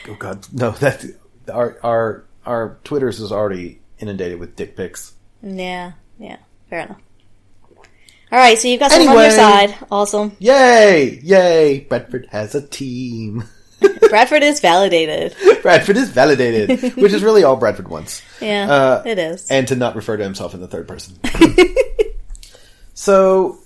Oh 0.10 0.16
God, 0.18 0.48
no! 0.54 0.72
That 0.72 1.06
our 1.54 1.78
our 1.84 2.26
our 2.46 2.78
Twitters 2.84 3.20
is 3.20 3.32
already 3.32 3.80
inundated 4.00 4.40
with 4.40 4.56
dick 4.56 4.76
pics. 4.78 5.14
yeah. 5.44 5.92
Yeah. 6.18 6.38
Fair 6.70 6.80
enough. 6.82 6.98
All 8.32 8.40
right. 8.40 8.58
So 8.58 8.68
you've 8.70 8.80
got 8.80 8.90
someone 8.92 9.16
on 9.18 9.22
your 9.22 9.32
side. 9.32 9.76
Awesome. 9.92 10.36
Yay! 10.40 11.20
Yay! 11.22 11.82
Bradford 11.82 12.28
has 12.32 12.56
a 12.56 12.66
team. 12.66 13.44
Bradford 14.10 14.42
is 14.44 14.60
validated. 14.62 15.36
Bradford 15.62 15.98
is 15.98 16.10
validated, 16.10 16.96
which 16.96 17.14
is 17.14 17.22
really 17.22 17.44
all 17.44 17.56
Bradford 17.58 17.88
wants. 17.90 18.22
Yeah. 18.42 18.72
Uh, 18.72 19.04
it 19.06 19.20
is. 19.20 19.52
and 19.52 19.68
to 19.68 19.76
not 19.76 19.96
refer 19.96 20.18
to 20.18 20.24
himself 20.24 20.54
in 20.56 20.62
the 20.62 20.68
third 20.68 20.88
person. 20.88 21.20
so, 22.94 23.60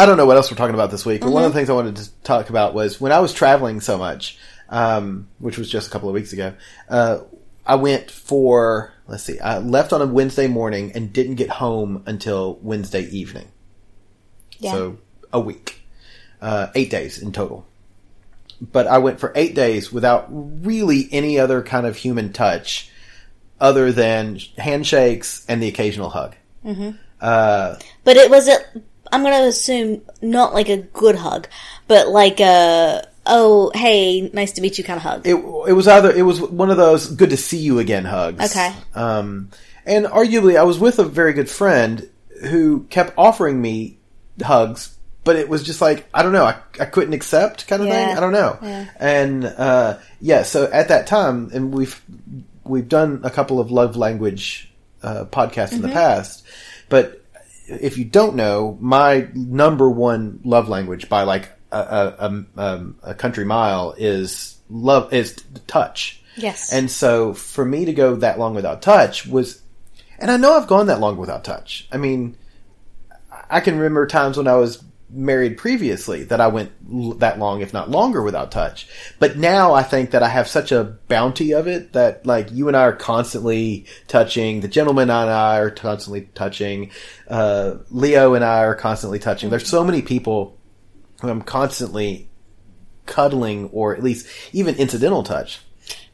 I 0.00 0.06
don't 0.06 0.16
know 0.16 0.24
what 0.24 0.36
else 0.38 0.50
we're 0.50 0.56
talking 0.56 0.74
about 0.74 0.90
this 0.90 1.04
week, 1.04 1.20
but 1.20 1.30
one 1.30 1.42
Mm-hmm. 1.42 1.46
of 1.48 1.52
the 1.52 1.58
things 1.58 1.68
I 1.68 1.74
wanted 1.74 1.96
to 1.96 2.10
talk 2.22 2.48
about 2.48 2.72
was 2.72 2.98
when 3.00 3.12
I 3.12 3.18
was 3.18 3.34
traveling 3.34 3.80
so 3.82 3.98
much, 3.98 4.38
um, 4.70 5.28
which 5.40 5.58
was 5.58 5.68
just 5.70 5.88
a 5.88 5.90
couple 5.90 6.08
of 6.08 6.14
weeks 6.14 6.32
ago, 6.32 6.54
uh, 6.88 7.18
I 7.66 7.74
went 7.74 8.10
for, 8.10 8.94
let's 9.06 9.24
see, 9.24 9.38
I 9.40 9.58
left 9.58 9.92
on 9.92 10.00
a 10.00 10.06
Wednesday 10.06 10.46
morning 10.46 10.92
and 10.94 11.12
didn't 11.12 11.34
get 11.34 11.50
home 11.50 12.02
until 12.06 12.58
Wednesday 12.62 13.02
evening. 13.10 13.48
Yeah. 14.58 14.72
So, 14.72 14.98
a 15.34 15.40
week. 15.40 15.82
Uh, 16.40 16.68
eight 16.74 16.90
days 16.90 17.20
in 17.20 17.32
total. 17.32 17.66
But 18.60 18.86
I 18.86 18.96
went 18.98 19.20
for 19.20 19.32
eight 19.34 19.54
days 19.54 19.92
without 19.92 20.26
really 20.30 21.08
any 21.12 21.38
other 21.38 21.62
kind 21.62 21.86
of 21.86 21.96
human 21.96 22.32
touch 22.32 22.90
other 23.60 23.92
than 23.92 24.38
handshakes 24.56 25.44
and 25.46 25.62
the 25.62 25.68
occasional 25.68 26.08
hug. 26.08 26.34
Uh, 27.20 27.76
But 28.04 28.16
it 28.16 28.30
was 28.30 28.48
a. 28.48 28.56
I'm 29.12 29.22
going 29.22 29.34
to 29.42 29.48
assume 29.48 30.02
not 30.22 30.54
like 30.54 30.68
a 30.68 30.76
good 30.78 31.16
hug, 31.16 31.48
but 31.88 32.08
like 32.08 32.40
a 32.40 33.06
oh 33.26 33.70
hey 33.74 34.30
nice 34.32 34.52
to 34.52 34.62
meet 34.62 34.78
you 34.78 34.82
kind 34.84 34.96
of 34.96 35.02
hug. 35.02 35.26
it 35.26 35.34
it 35.34 35.72
was 35.74 35.86
either 35.86 36.10
it 36.10 36.22
was 36.22 36.40
one 36.40 36.70
of 36.70 36.76
those 36.78 37.06
good 37.08 37.30
to 37.30 37.36
see 37.36 37.58
you 37.58 37.78
again 37.78 38.04
hugs. 38.04 38.50
Okay. 38.50 38.72
Um, 38.94 39.50
and 39.86 40.06
arguably, 40.06 40.56
I 40.58 40.62
was 40.62 40.78
with 40.78 40.98
a 40.98 41.04
very 41.04 41.32
good 41.32 41.48
friend 41.50 42.08
who 42.42 42.84
kept 42.84 43.12
offering 43.18 43.60
me 43.60 43.98
hugs, 44.42 44.96
but 45.24 45.36
it 45.36 45.48
was 45.48 45.62
just 45.62 45.80
like 45.80 46.06
I 46.14 46.22
don't 46.22 46.32
know, 46.32 46.44
I, 46.44 46.56
I 46.80 46.86
couldn't 46.86 47.12
accept 47.12 47.66
kind 47.66 47.82
of 47.82 47.88
Yeah. 47.88 48.06
thing. 48.08 48.16
I 48.16 48.20
don't 48.20 48.32
know. 48.32 48.58
Yeah. 48.62 48.86
And 48.98 49.44
uh, 49.44 49.98
yeah, 50.20 50.42
so 50.44 50.64
at 50.70 50.88
that 50.88 51.06
time, 51.06 51.50
and 51.52 51.74
we've 51.74 52.00
we've 52.64 52.88
done 52.88 53.20
a 53.24 53.30
couple 53.30 53.60
of 53.60 53.70
love 53.70 53.96
language 53.96 54.70
uh, 55.02 55.24
podcasts 55.26 55.72
in 55.72 55.82
the 55.82 55.88
past, 55.88 56.44
but 56.88 57.19
if 57.70 57.96
you 57.98 58.04
don't 58.04 58.34
know, 58.34 58.76
my 58.80 59.28
number 59.34 59.88
one 59.88 60.40
love 60.44 60.68
language 60.68 61.08
by 61.08 61.22
like 61.22 61.50
a, 61.70 61.78
a, 61.78 62.16
a, 62.18 62.46
um, 62.56 62.96
a 63.02 63.14
country 63.14 63.44
mile 63.44 63.94
is 63.96 64.58
love 64.68 65.12
is 65.12 65.36
touch. 65.66 66.22
Yes. 66.36 66.72
And 66.72 66.90
so 66.90 67.32
for 67.32 67.64
me 67.64 67.84
to 67.84 67.92
go 67.92 68.16
that 68.16 68.38
long 68.38 68.54
without 68.54 68.82
touch 68.82 69.26
was, 69.26 69.62
and 70.18 70.30
I 70.30 70.36
know 70.36 70.54
I've 70.54 70.66
gone 70.66 70.86
that 70.86 71.00
long 71.00 71.16
without 71.16 71.44
touch. 71.44 71.88
I 71.92 71.96
mean, 71.96 72.36
I 73.48 73.60
can 73.60 73.76
remember 73.76 74.06
times 74.06 74.36
when 74.36 74.46
I 74.48 74.56
was 74.56 74.82
married 75.12 75.58
previously 75.58 76.24
that 76.24 76.40
I 76.40 76.48
went 76.48 76.72
l- 76.92 77.14
that 77.14 77.38
long, 77.38 77.60
if 77.60 77.72
not 77.72 77.90
longer, 77.90 78.22
without 78.22 78.50
touch. 78.50 78.86
But 79.18 79.36
now 79.36 79.74
I 79.74 79.82
think 79.82 80.10
that 80.12 80.22
I 80.22 80.28
have 80.28 80.48
such 80.48 80.72
a 80.72 80.84
bounty 81.08 81.52
of 81.52 81.66
it 81.66 81.92
that 81.92 82.26
like 82.26 82.50
you 82.52 82.68
and 82.68 82.76
I 82.76 82.82
are 82.82 82.92
constantly 82.92 83.86
touching. 84.08 84.60
The 84.60 84.68
gentleman 84.68 85.10
and 85.10 85.30
I 85.30 85.58
are 85.58 85.70
constantly 85.70 86.28
touching. 86.34 86.90
Uh, 87.28 87.76
Leo 87.90 88.34
and 88.34 88.44
I 88.44 88.64
are 88.64 88.74
constantly 88.74 89.18
touching. 89.18 89.50
There's 89.50 89.68
so 89.68 89.84
many 89.84 90.02
people 90.02 90.58
who 91.20 91.28
I'm 91.28 91.42
constantly 91.42 92.28
cuddling 93.06 93.68
or 93.70 93.94
at 93.94 94.02
least 94.02 94.26
even 94.52 94.76
incidental 94.76 95.22
touch. 95.22 95.60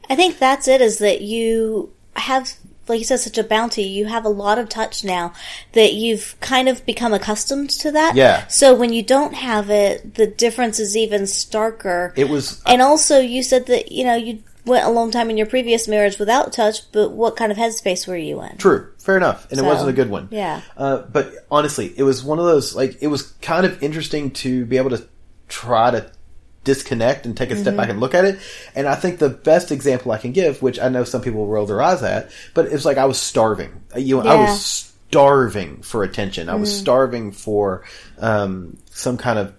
I 0.09 0.15
think 0.15 0.39
that's 0.39 0.67
it. 0.67 0.81
Is 0.81 0.99
that 0.99 1.21
you 1.21 1.93
have, 2.15 2.51
like 2.87 2.99
you 2.99 3.05
said, 3.05 3.19
such 3.19 3.37
a 3.37 3.43
bounty. 3.43 3.83
You 3.83 4.05
have 4.05 4.25
a 4.25 4.29
lot 4.29 4.57
of 4.59 4.69
touch 4.69 5.03
now 5.03 5.33
that 5.73 5.93
you've 5.93 6.35
kind 6.39 6.69
of 6.69 6.85
become 6.85 7.13
accustomed 7.13 7.69
to 7.71 7.91
that. 7.91 8.15
Yeah. 8.15 8.47
So 8.47 8.75
when 8.75 8.93
you 8.93 9.03
don't 9.03 9.33
have 9.33 9.69
it, 9.69 10.15
the 10.15 10.27
difference 10.27 10.79
is 10.79 10.95
even 10.97 11.23
starker. 11.23 12.13
It 12.15 12.29
was 12.29 12.61
and 12.65 12.81
also, 12.81 13.19
you 13.19 13.43
said 13.43 13.65
that 13.67 13.91
you 13.91 14.03
know 14.03 14.15
you 14.15 14.43
went 14.65 14.85
a 14.85 14.89
long 14.89 15.11
time 15.11 15.29
in 15.29 15.37
your 15.37 15.47
previous 15.47 15.87
marriage 15.87 16.19
without 16.19 16.51
touch, 16.51 16.91
but 16.91 17.11
what 17.11 17.37
kind 17.37 17.51
of 17.53 17.57
headspace 17.57 18.05
were 18.07 18.17
you 18.17 18.41
in? 18.43 18.57
True, 18.57 18.91
fair 18.97 19.15
enough, 19.15 19.47
and 19.49 19.57
So, 19.59 19.63
it 19.65 19.67
wasn't 19.67 19.89
a 19.89 19.93
good 19.93 20.09
one. 20.09 20.27
yeah. 20.31 20.61
uh, 20.75 21.03
but 21.03 21.33
honestly, 21.49 21.93
it 21.95 22.03
was 22.03 22.23
one 22.23 22.37
of 22.39 22.45
those 22.45 22.75
like 22.75 22.97
it 23.01 23.07
was 23.07 23.23
kind 23.41 23.65
of 23.65 23.81
interesting 23.81 24.31
to 24.31 24.65
be 24.65 24.77
able 24.77 24.89
to 24.89 25.07
try 25.47 25.91
to 25.91 26.11
disconnect 26.67 27.25
and 27.25 27.35
take 27.35 27.49
a 27.49 27.55
step 27.55 27.75
back 27.77 27.89
and 27.89 27.99
look 28.01 28.13
at 28.13 28.25
it. 28.25 28.37
And 28.75 28.87
I 28.87 28.95
think 28.95 29.19
the 29.19 29.29
best 29.29 29.71
example 29.71 30.11
I 30.11 30.17
can 30.17 30.33
give, 30.33 30.61
which 30.61 30.79
I 30.79 30.89
know 30.89 31.05
some 31.05 31.21
people 31.21 31.39
will 31.39 31.47
roll 31.47 31.65
their 31.65 31.81
eyes 31.81 32.03
at, 32.03 32.29
but 32.53 32.65
it's 32.65 32.83
like 32.83 32.97
I 32.97 33.05
was 33.05 33.17
starving. 33.17 33.71
You 33.95 34.21
know, 34.21 34.29
I 34.29 34.35
was 34.35 34.61
starving 35.09 35.81
for 35.81 36.03
attention. 36.03 36.49
I 36.49 36.55
was 36.55 36.69
starving 36.77 37.31
for 37.31 37.85
um, 38.19 38.77
some 38.91 39.17
kind 39.17 39.39
of 39.39 39.53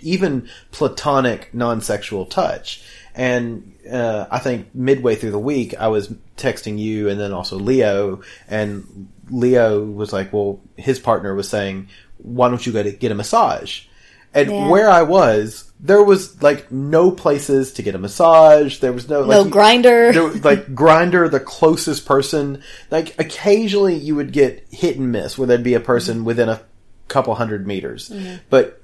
even 0.00 0.48
platonic 0.72 1.54
non-sexual 1.54 2.26
touch. 2.26 2.82
And 3.14 3.74
uh, 3.90 4.26
I 4.30 4.40
think 4.40 4.74
midway 4.74 5.14
through 5.14 5.30
the 5.30 5.38
week, 5.38 5.74
I 5.78 5.88
was 5.88 6.08
texting 6.36 6.76
you 6.78 7.08
and 7.08 7.18
then 7.18 7.32
also 7.32 7.56
Leo, 7.56 8.20
and 8.48 9.08
Leo 9.30 9.82
was 9.82 10.12
like, 10.12 10.32
"Well, 10.32 10.60
his 10.76 10.98
partner 10.98 11.34
was 11.34 11.48
saying, 11.48 11.88
why 12.18 12.48
don't 12.48 12.66
you 12.66 12.72
go 12.72 12.82
to 12.82 12.92
get 12.92 13.12
a 13.12 13.14
massage?" 13.14 13.86
And 14.34 14.50
Yeah. 14.50 14.68
where 14.68 14.90
I 14.90 15.02
was, 15.02 15.65
there 15.78 16.02
was 16.02 16.42
like 16.42 16.72
no 16.72 17.10
places 17.10 17.72
to 17.74 17.82
get 17.82 17.94
a 17.94 17.98
massage. 17.98 18.78
There 18.78 18.92
was 18.92 19.08
no 19.08 19.20
like, 19.20 19.28
No 19.28 19.44
Grindr. 19.44 20.12
there 20.14 20.28
like 20.42 20.66
Grindr, 20.74 21.30
the 21.30 21.40
closest 21.40 22.06
person. 22.06 22.62
Like 22.90 23.18
occasionally, 23.20 23.94
you 23.96 24.14
would 24.16 24.32
get 24.32 24.66
hit 24.70 24.96
and 24.96 25.12
miss 25.12 25.36
where 25.36 25.46
there'd 25.46 25.62
be 25.62 25.74
a 25.74 25.80
person 25.80 26.24
within 26.24 26.48
a 26.48 26.60
couple 27.08 27.34
hundred 27.34 27.66
meters, 27.66 28.08
Mm-hmm. 28.08 28.36
but 28.50 28.80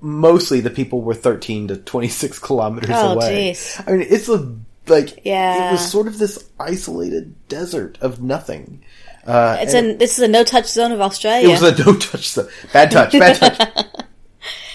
mostly 0.00 0.60
the 0.60 0.70
people 0.70 1.00
were 1.02 1.14
13 1.14 1.68
to 1.68 1.76
26 1.76 2.38
kilometers 2.40 2.90
Oh, 2.92 3.12
away. 3.12 3.52
jeez. 3.52 3.84
I 3.86 3.92
mean, 3.92 4.06
it's 4.08 4.28
a 4.28 4.52
like 4.88 5.20
Yeah. 5.24 5.68
it 5.68 5.72
was 5.72 5.90
sort 5.90 6.08
of 6.08 6.18
this 6.18 6.44
isolated 6.58 7.34
desert 7.48 7.98
of 8.00 8.20
nothing. 8.22 8.82
Uh, 9.24 9.58
It's 9.60 9.74
and 9.74 9.92
a 9.92 9.94
this 9.98 10.18
is 10.18 10.24
a 10.24 10.28
no 10.28 10.42
touch 10.42 10.66
zone 10.66 10.90
of 10.90 11.00
Australia. 11.00 11.46
it 11.48 11.52
was 11.52 11.62
a 11.62 11.84
no 11.84 11.94
touch, 11.96 12.30
zone. 12.30 12.48
bad 12.72 12.90
touch, 12.90 13.12
bad 13.12 13.36
touch. 13.36 13.86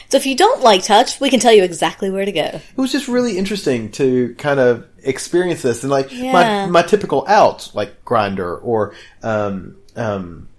so 0.10 0.18
if 0.18 0.26
you 0.26 0.36
don't 0.36 0.62
like 0.62 0.84
touch, 0.84 1.20
we 1.20 1.30
can 1.30 1.40
tell 1.40 1.52
you 1.54 1.64
exactly 1.64 2.10
where 2.10 2.26
to 2.26 2.32
go. 2.32 2.42
it 2.42 2.62
was 2.78 2.92
just 2.92 3.08
really 3.08 3.38
interesting 3.38 3.92
to 3.94 4.34
kind 4.38 4.60
of 4.60 4.86
experience 5.04 5.62
this 5.62 5.84
and 5.84 5.92
like 5.92 6.08
Yeah. 6.12 6.32
my 6.34 6.66
my 6.68 6.82
typical 6.82 7.26
out 7.28 7.72
like 7.74 8.04
Grindr 8.06 8.60
or 8.64 8.94
um 9.24 9.78
um 9.96 10.50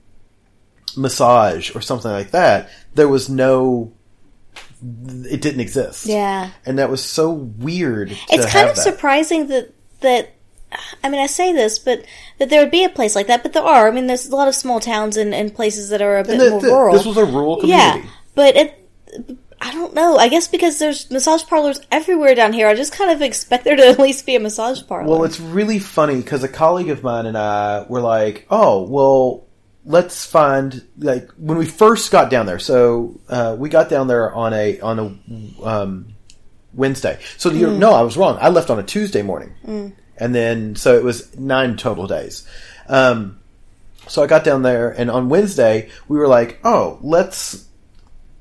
massage 0.96 1.74
or 1.74 1.80
something 1.80 2.10
like 2.10 2.30
that 2.32 2.70
there 2.94 3.08
was 3.08 3.28
no 3.28 3.92
it 5.24 5.40
didn't 5.42 5.60
exist 5.60 6.06
Yeah. 6.06 6.50
and 6.64 6.78
that 6.78 6.88
was 6.90 7.04
so 7.04 7.30
weird 7.30 8.08
to 8.10 8.14
It's 8.30 8.46
kind 8.52 8.68
of 8.68 8.76
that. 8.76 8.82
surprising 8.82 9.48
that 9.48 9.74
that 10.00 10.34
I 11.02 11.08
mean 11.08 11.20
I 11.20 11.26
say 11.26 11.52
this, 11.52 11.78
but 11.78 12.04
that 12.38 12.48
there 12.50 12.60
would 12.60 12.70
be 12.70 12.84
a 12.84 12.88
place 12.90 13.16
like 13.16 13.26
that. 13.28 13.42
But 13.42 13.54
there 13.54 13.62
are. 13.62 13.88
I 13.88 13.90
mean, 13.90 14.06
there's 14.06 14.28
a 14.28 14.36
lot 14.36 14.48
of 14.48 14.54
small 14.54 14.80
towns 14.80 15.16
and, 15.16 15.34
and 15.34 15.52
places 15.54 15.88
that 15.88 16.02
are 16.02 16.18
a 16.18 16.22
bit 16.24 16.32
And 16.32 16.40
th- 16.40 16.50
more 16.50 16.60
th- 16.60 16.70
rural. 16.72 16.94
this 16.94 17.06
was 17.06 17.16
a 17.16 17.24
rural 17.24 17.56
community 17.60 18.00
Yeah, 18.00 18.10
but 18.34 18.54
it. 18.54 18.87
I 19.60 19.72
don't 19.72 19.94
know. 19.94 20.16
I 20.16 20.28
guess 20.28 20.48
because 20.48 20.78
there's 20.78 21.10
massage 21.10 21.44
parlors 21.44 21.80
everywhere 21.90 22.34
down 22.34 22.52
here, 22.52 22.68
I 22.68 22.74
just 22.74 22.92
kind 22.92 23.10
of 23.10 23.22
expect 23.22 23.64
there 23.64 23.76
to 23.76 23.88
at 23.88 23.98
least 23.98 24.24
be 24.24 24.36
a 24.36 24.40
massage 24.40 24.82
parlor. 24.86 25.08
Well, 25.08 25.24
it's 25.24 25.40
really 25.40 25.78
funny 25.78 26.16
because 26.16 26.44
a 26.44 26.48
colleague 26.48 26.90
of 26.90 27.02
mine 27.02 27.26
and 27.26 27.36
I 27.36 27.84
were 27.88 28.00
like, 28.00 28.46
"Oh, 28.50 28.82
well, 28.82 29.46
let's 29.84 30.24
find 30.24 30.86
like 30.98 31.30
when 31.32 31.58
we 31.58 31.66
first 31.66 32.12
got 32.12 32.30
down 32.30 32.46
there." 32.46 32.60
So 32.60 33.20
uh, 33.28 33.56
we 33.58 33.68
got 33.68 33.88
down 33.88 34.06
there 34.06 34.32
on 34.32 34.52
a 34.54 34.80
on 34.80 34.98
a 34.98 35.64
um, 35.66 36.14
Wednesday. 36.72 37.18
So 37.36 37.50
you 37.50 37.70
no, 37.72 37.92
I 37.92 38.02
was 38.02 38.16
wrong. 38.16 38.38
I 38.40 38.50
left 38.50 38.70
on 38.70 38.78
a 38.78 38.84
Tuesday 38.84 39.22
morning, 39.22 39.54
and 40.16 40.34
then 40.34 40.76
so 40.76 40.96
it 40.96 41.02
was 41.02 41.36
nine 41.36 41.76
total 41.76 42.06
days. 42.06 42.46
Um, 42.88 43.40
so 44.06 44.22
I 44.22 44.26
got 44.28 44.44
down 44.44 44.62
there, 44.62 44.90
and 44.90 45.10
on 45.10 45.28
Wednesday 45.28 45.90
we 46.06 46.16
were 46.16 46.28
like, 46.28 46.60
"Oh, 46.62 46.98
let's 47.02 47.67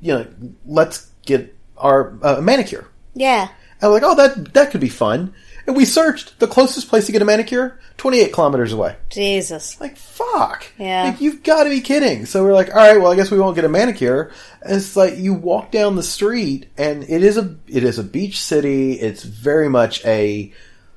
you 0.01 0.13
know, 0.13 0.27
let's 0.65 1.09
get 1.25 1.55
our 1.77 2.17
uh, 2.21 2.41
manicure." 2.41 2.87
yeah. 3.13 3.49
And 3.79 3.91
we're 3.91 3.99
like, 3.99 4.03
oh, 4.05 4.15
that 4.15 4.53
that 4.55 4.71
could 4.71 4.81
be 4.81 4.89
fun. 4.89 5.35
And 5.67 5.75
we 5.75 5.85
searched 5.85 6.39
the 6.39 6.47
closest 6.47 6.87
place 6.89 7.05
to 7.05 7.11
get 7.11 7.21
a 7.21 7.25
manicure, 7.25 7.79
28 7.97 8.33
kilometers 8.33 8.73
away. 8.73 8.95
Jesus. 9.09 9.79
Like, 9.79 9.97
fuck. 9.97 10.65
Yeah. 10.79 11.03
Like, 11.03 11.21
you've 11.21 11.43
got 11.43 11.65
to 11.65 11.69
be 11.69 11.81
kidding. 11.81 12.25
So 12.25 12.43
we're 12.43 12.53
like, 12.55 12.69
all 12.69 12.77
right, 12.77 12.97
well, 12.99 13.11
I 13.11 13.15
guess 13.15 13.29
we 13.29 13.37
won't 13.37 13.53
get 13.55 13.65
a 13.65 13.69
manicure. 13.69 14.31
And 14.63 14.77
it's 14.77 14.95
like 14.95 15.17
you 15.17 15.35
walk 15.35 15.69
down 15.69 15.95
the 15.95 16.01
street, 16.01 16.69
and 16.75 17.03
it 17.03 17.21
is 17.21 17.37
a 17.37 17.55
it 17.67 17.83
is 17.83 17.99
a 17.99 18.03
beach 18.03 18.41
city. 18.41 18.93
It's 18.93 19.21
very 19.21 19.69
much 19.69 20.03
a 20.05 20.51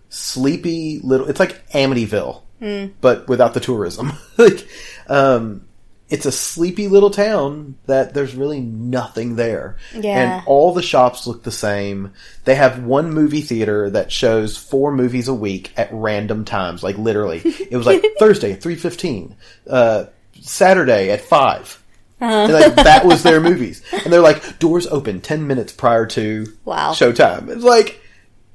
sleepy 0.08 1.00
little. 1.02 1.28
It's 1.28 1.40
like 1.40 1.68
Amityville, 1.72 2.42
Hmm. 2.60 2.86
but 3.02 3.28
without 3.28 3.52
the 3.54 3.60
tourism. 3.60 4.12
like, 4.38 4.66
um, 5.06 5.66
it's 6.10 6.26
a 6.26 6.32
sleepy 6.32 6.88
little 6.88 7.10
town 7.10 7.76
that 7.86 8.14
there's 8.14 8.34
really 8.34 8.60
nothing 8.60 9.36
there. 9.36 9.76
Yeah. 9.94 10.38
And 10.38 10.46
all 10.46 10.74
the 10.74 10.82
shops 10.82 11.26
look 11.26 11.44
the 11.44 11.52
same. 11.52 12.12
They 12.44 12.56
have 12.56 12.82
one 12.82 13.12
movie 13.14 13.40
theater 13.42 13.88
that 13.90 14.10
shows 14.10 14.56
four 14.56 14.92
movies 14.92 15.28
a 15.28 15.34
week 15.34 15.72
at 15.76 15.88
random 15.92 16.44
times, 16.44 16.82
like 16.82 16.98
literally. 16.98 17.40
It 17.70 17.76
was 17.76 17.86
like 17.86 18.04
Thursday 18.18 18.52
at 18.52 18.60
3.15, 18.60 19.34
uh, 19.68 20.04
Saturday 20.40 21.10
at 21.10 21.20
5. 21.20 21.82
And 22.20 22.52
like 22.52 22.74
that 22.74 23.06
was 23.06 23.22
their 23.22 23.40
movies. 23.50 23.82
And 23.92 24.12
they're 24.12 24.20
like, 24.20 24.58
doors 24.58 24.86
open 24.88 25.20
10 25.20 25.46
minutes 25.46 25.72
prior 25.72 26.06
to 26.06 26.46
Wow. 26.64 26.92
showtime. 26.92 27.48
It's 27.48 27.62
like, 27.64 28.00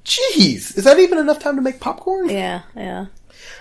jeez, 0.04 0.78
is 0.78 0.84
that 0.84 1.00
even 1.00 1.18
enough 1.18 1.40
time 1.40 1.56
to 1.56 1.62
make 1.62 1.80
popcorn? 1.80 2.30
Yeah, 2.30 2.62
yeah. 2.76 3.06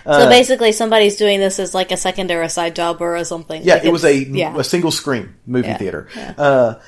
Uh, 0.05 0.21
so 0.21 0.29
basically, 0.29 0.71
somebody's 0.71 1.15
doing 1.17 1.39
this 1.39 1.59
as 1.59 1.73
like 1.73 1.91
a 1.91 1.97
second 1.97 2.31
or 2.31 2.41
a 2.41 2.49
side 2.49 2.75
job 2.75 3.01
or 3.01 3.23
something. 3.23 3.61
Yeah, 3.63 3.75
Like 3.75 3.85
it 3.85 3.91
was 3.91 4.05
a, 4.05 4.13
yeah. 4.15 4.55
a 4.57 4.63
single 4.63 4.91
screen 4.91 5.35
movie 5.45 5.67
Yeah, 5.67 5.77
theater. 5.77 6.07
yeah. 6.15 6.33
Uh, 6.37 6.81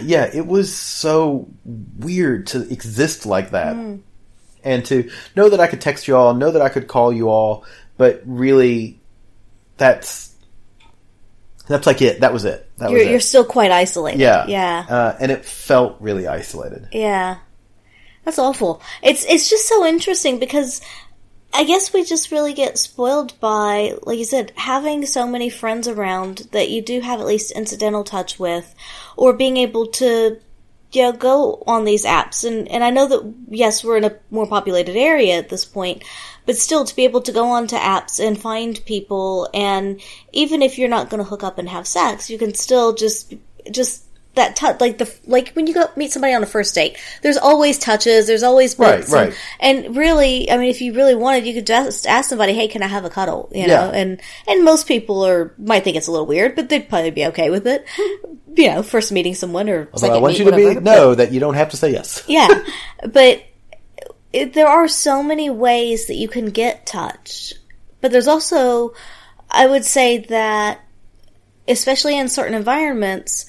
yeah, 0.00 0.30
it 0.32 0.46
was 0.46 0.74
so 0.74 1.48
weird 1.98 2.46
to 2.48 2.62
exist 2.70 3.26
like 3.26 3.50
that. 3.50 3.74
Mm. 3.76 4.00
And 4.64 4.84
to 4.86 5.10
know 5.34 5.48
that 5.48 5.60
I 5.60 5.66
could 5.66 5.80
text 5.80 6.06
you 6.06 6.16
all, 6.16 6.34
know 6.34 6.50
that 6.52 6.62
I 6.62 6.68
could 6.68 6.86
call 6.88 7.12
you 7.12 7.28
all, 7.28 7.64
but 7.96 8.22
really, 8.24 9.00
that's 9.76 10.34
that's 11.68 11.86
like 11.86 12.00
it. 12.02 12.20
That 12.20 12.32
was 12.32 12.44
it. 12.44 12.68
That 12.78 12.90
you're 12.90 12.98
was 13.00 13.08
it. 13.08 13.10
you're 13.10 13.20
still 13.20 13.44
quite 13.44 13.70
isolated. 13.72 14.20
yeah, 14.20 14.46
yeah, 14.46 14.86
uh, 14.88 15.16
and 15.20 15.32
it 15.32 15.44
felt 15.44 15.96
really 16.00 16.26
isolated. 16.28 16.88
yeah. 16.92 17.38
That's 18.24 18.38
awful. 18.38 18.80
It's 19.02 19.24
it's 19.24 19.50
just 19.50 19.66
so 19.68 19.84
interesting 19.84 20.38
because 20.38 20.80
I 21.54 21.64
guess 21.64 21.92
we 21.92 22.04
just 22.04 22.30
really 22.30 22.54
get 22.54 22.78
spoiled 22.78 23.38
by, 23.38 23.94
like 24.04 24.18
you 24.18 24.24
said, 24.24 24.52
having 24.56 25.04
so 25.04 25.26
many 25.26 25.50
friends 25.50 25.86
around 25.86 26.48
that 26.52 26.70
you 26.70 26.80
do 26.80 27.00
have 27.00 27.20
at 27.20 27.26
least 27.26 27.52
incidental 27.52 28.04
touch 28.04 28.38
with, 28.38 28.74
or 29.16 29.34
being 29.34 29.58
able 29.58 29.88
to, 29.88 30.40
you 30.92 31.02
know, 31.02 31.12
go 31.12 31.62
on 31.66 31.84
these 31.84 32.06
apps. 32.06 32.46
And, 32.46 32.68
and 32.68 32.82
I 32.82 32.88
know 32.90 33.06
that, 33.06 33.34
yes, 33.48 33.84
we're 33.84 33.98
in 33.98 34.04
a 34.04 34.16
more 34.30 34.46
populated 34.46 34.96
area 34.96 35.36
at 35.36 35.50
this 35.50 35.66
point, 35.66 36.04
but 36.46 36.56
still 36.56 36.84
to 36.86 36.96
be 36.96 37.04
able 37.04 37.20
to 37.22 37.32
go 37.32 37.50
onto 37.50 37.76
apps 37.76 38.18
and 38.18 38.40
find 38.40 38.80
people, 38.86 39.48
and 39.52 40.00
even 40.32 40.62
if 40.62 40.78
you're 40.78 40.88
not 40.88 41.10
going 41.10 41.22
to 41.22 41.28
hook 41.28 41.44
up 41.44 41.58
and 41.58 41.68
have 41.68 41.86
sex, 41.86 42.30
you 42.30 42.38
can 42.38 42.54
still 42.54 42.94
just, 42.94 43.34
just, 43.70 44.04
that 44.34 44.56
touch, 44.56 44.80
like 44.80 44.96
the 44.98 45.12
like 45.26 45.50
when 45.50 45.66
you 45.66 45.74
go 45.74 45.84
meet 45.94 46.10
somebody 46.10 46.32
on 46.32 46.42
a 46.42 46.46
first 46.46 46.74
date, 46.74 46.96
there's 47.22 47.36
always 47.36 47.78
touches, 47.78 48.26
there's 48.26 48.42
always 48.42 48.78
Right, 48.78 49.00
and- 49.04 49.12
right. 49.12 49.34
and 49.60 49.94
really, 49.96 50.50
I 50.50 50.56
mean, 50.56 50.70
if 50.70 50.80
you 50.80 50.94
really 50.94 51.14
wanted, 51.14 51.46
you 51.46 51.52
could 51.52 51.66
just 51.66 52.06
ask 52.06 52.30
somebody, 52.30 52.54
"Hey, 52.54 52.66
can 52.68 52.82
I 52.82 52.86
have 52.86 53.04
a 53.04 53.10
cuddle?" 53.10 53.50
You 53.52 53.66
know, 53.66 53.90
Yeah. 53.92 53.98
and 54.00 54.20
and 54.48 54.64
most 54.64 54.86
people 54.88 55.24
are 55.26 55.52
might 55.58 55.84
think 55.84 55.96
it's 55.96 56.06
a 56.06 56.10
little 56.12 56.26
weird, 56.26 56.56
but 56.56 56.68
they'd 56.70 56.88
probably 56.88 57.10
be 57.10 57.26
okay 57.26 57.50
with 57.50 57.66
it. 57.66 57.84
You 58.54 58.66
know, 58.68 58.82
first 58.82 59.10
meeting 59.12 59.34
someone 59.34 59.70
or 59.70 59.88
second 59.96 60.16
I 60.16 60.20
want 60.20 60.38
you 60.38 60.44
to 60.44 60.54
be 60.54 60.74
know 60.74 61.14
that 61.14 61.32
you 61.32 61.40
don't 61.40 61.54
have 61.54 61.70
to 61.70 61.78
say 61.78 61.90
yes. 61.90 62.22
yeah, 62.28 62.48
but 63.10 63.42
it, 64.30 64.52
there 64.52 64.68
are 64.68 64.88
so 64.88 65.22
many 65.22 65.48
ways 65.48 66.06
that 66.08 66.16
you 66.16 66.28
can 66.28 66.50
get 66.50 66.84
touch, 66.84 67.54
but 68.02 68.12
there's 68.12 68.28
also, 68.28 68.92
I 69.50 69.66
would 69.66 69.86
say 69.86 70.18
that, 70.28 70.80
especially 71.66 72.18
in 72.18 72.28
certain 72.28 72.54
environments. 72.54 73.46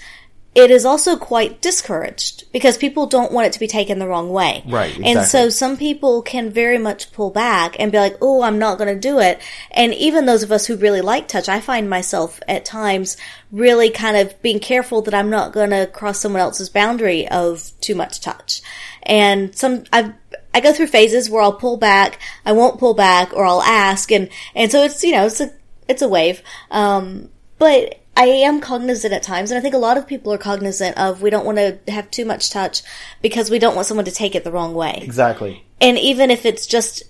It 0.56 0.70
is 0.70 0.86
also 0.86 1.18
quite 1.18 1.62
discouraged 1.62 2.52
because 2.52 2.78
people 2.78 3.08
don't 3.08 3.32
want 3.32 3.48
it 3.48 3.54
to 3.54 3.60
be 3.60 3.66
taken 3.68 3.98
the 3.98 4.08
wrong 4.08 4.30
way. 4.30 4.64
Right, 4.68 4.96
And 5.04 5.26
so 5.26 5.50
some 5.50 5.78
people 5.78 6.22
can 6.22 6.52
very 6.52 6.78
much 6.78 7.12
pull 7.12 7.32
back 7.32 7.76
and 7.80 7.92
be 7.92 7.98
like, 7.98 8.18
oh, 8.22 8.44
I'm 8.44 8.60
not 8.60 8.78
going 8.78 8.94
to 8.94 9.00
do 9.00 9.18
it. 9.18 9.42
And 9.72 9.96
even 9.96 10.28
those 10.28 10.44
of 10.44 10.52
us 10.52 10.68
who 10.68 10.76
really 10.76 11.02
like 11.02 11.28
touch, 11.28 11.50
I 11.50 11.60
find 11.60 11.90
myself 11.90 12.40
at 12.48 12.66
times 12.66 13.18
really 13.52 13.90
kind 13.90 14.16
of 14.16 14.40
being 14.44 14.60
careful 14.60 15.02
that 15.04 15.16
I'm 15.16 15.32
not 15.32 15.54
going 15.54 15.72
to 15.72 15.88
cross 15.88 16.20
someone 16.20 16.42
else's 16.42 16.70
boundary 16.70 17.28
of 17.28 17.72
too 17.82 17.96
much 17.96 18.22
touch. 18.22 18.62
And 19.02 19.56
some, 19.56 19.86
I, 19.92 20.14
I 20.54 20.60
go 20.60 20.72
through 20.72 20.88
phases 20.88 21.32
where 21.32 21.42
I'll 21.42 21.54
pull 21.54 21.78
back, 21.78 22.20
I 22.46 22.52
won't 22.52 22.80
pull 22.80 22.94
back, 22.94 23.34
or 23.34 23.44
I'll 23.44 23.64
ask. 23.64 24.12
And, 24.12 24.30
and 24.54 24.72
so 24.72 24.84
it's, 24.84 25.04
you 25.04 25.14
know, 25.14 25.26
it's 25.26 25.42
a, 25.42 25.52
it's 25.88 26.04
a 26.04 26.08
wave. 26.08 26.44
Um, 26.70 27.30
but 27.58 28.03
I 28.16 28.26
am 28.26 28.62
cognizant 28.62 29.14
at 29.14 29.24
times, 29.24 29.50
and 29.50 29.58
I 29.58 29.62
think 29.62 29.74
a 29.74 29.80
lot 29.80 29.98
of 29.98 30.08
people 30.08 30.32
are 30.34 30.38
cognizant 30.38 30.98
of 30.98 31.22
we 31.22 31.30
don't 31.30 31.46
want 31.46 31.58
to 31.58 31.80
have 31.92 32.12
too 32.12 32.26
much 32.26 32.52
touch 32.52 32.84
because 33.22 33.50
we 33.50 33.60
don't 33.60 33.76
want 33.76 33.88
someone 33.88 34.06
to 34.06 34.12
take 34.12 34.36
it 34.36 34.44
the 34.44 34.52
wrong 34.52 34.76
way. 34.76 35.00
Exactly. 35.02 35.64
And 35.82 35.98
even 35.98 36.30
if 36.30 36.46
it's 36.46 36.68
just 36.68 37.04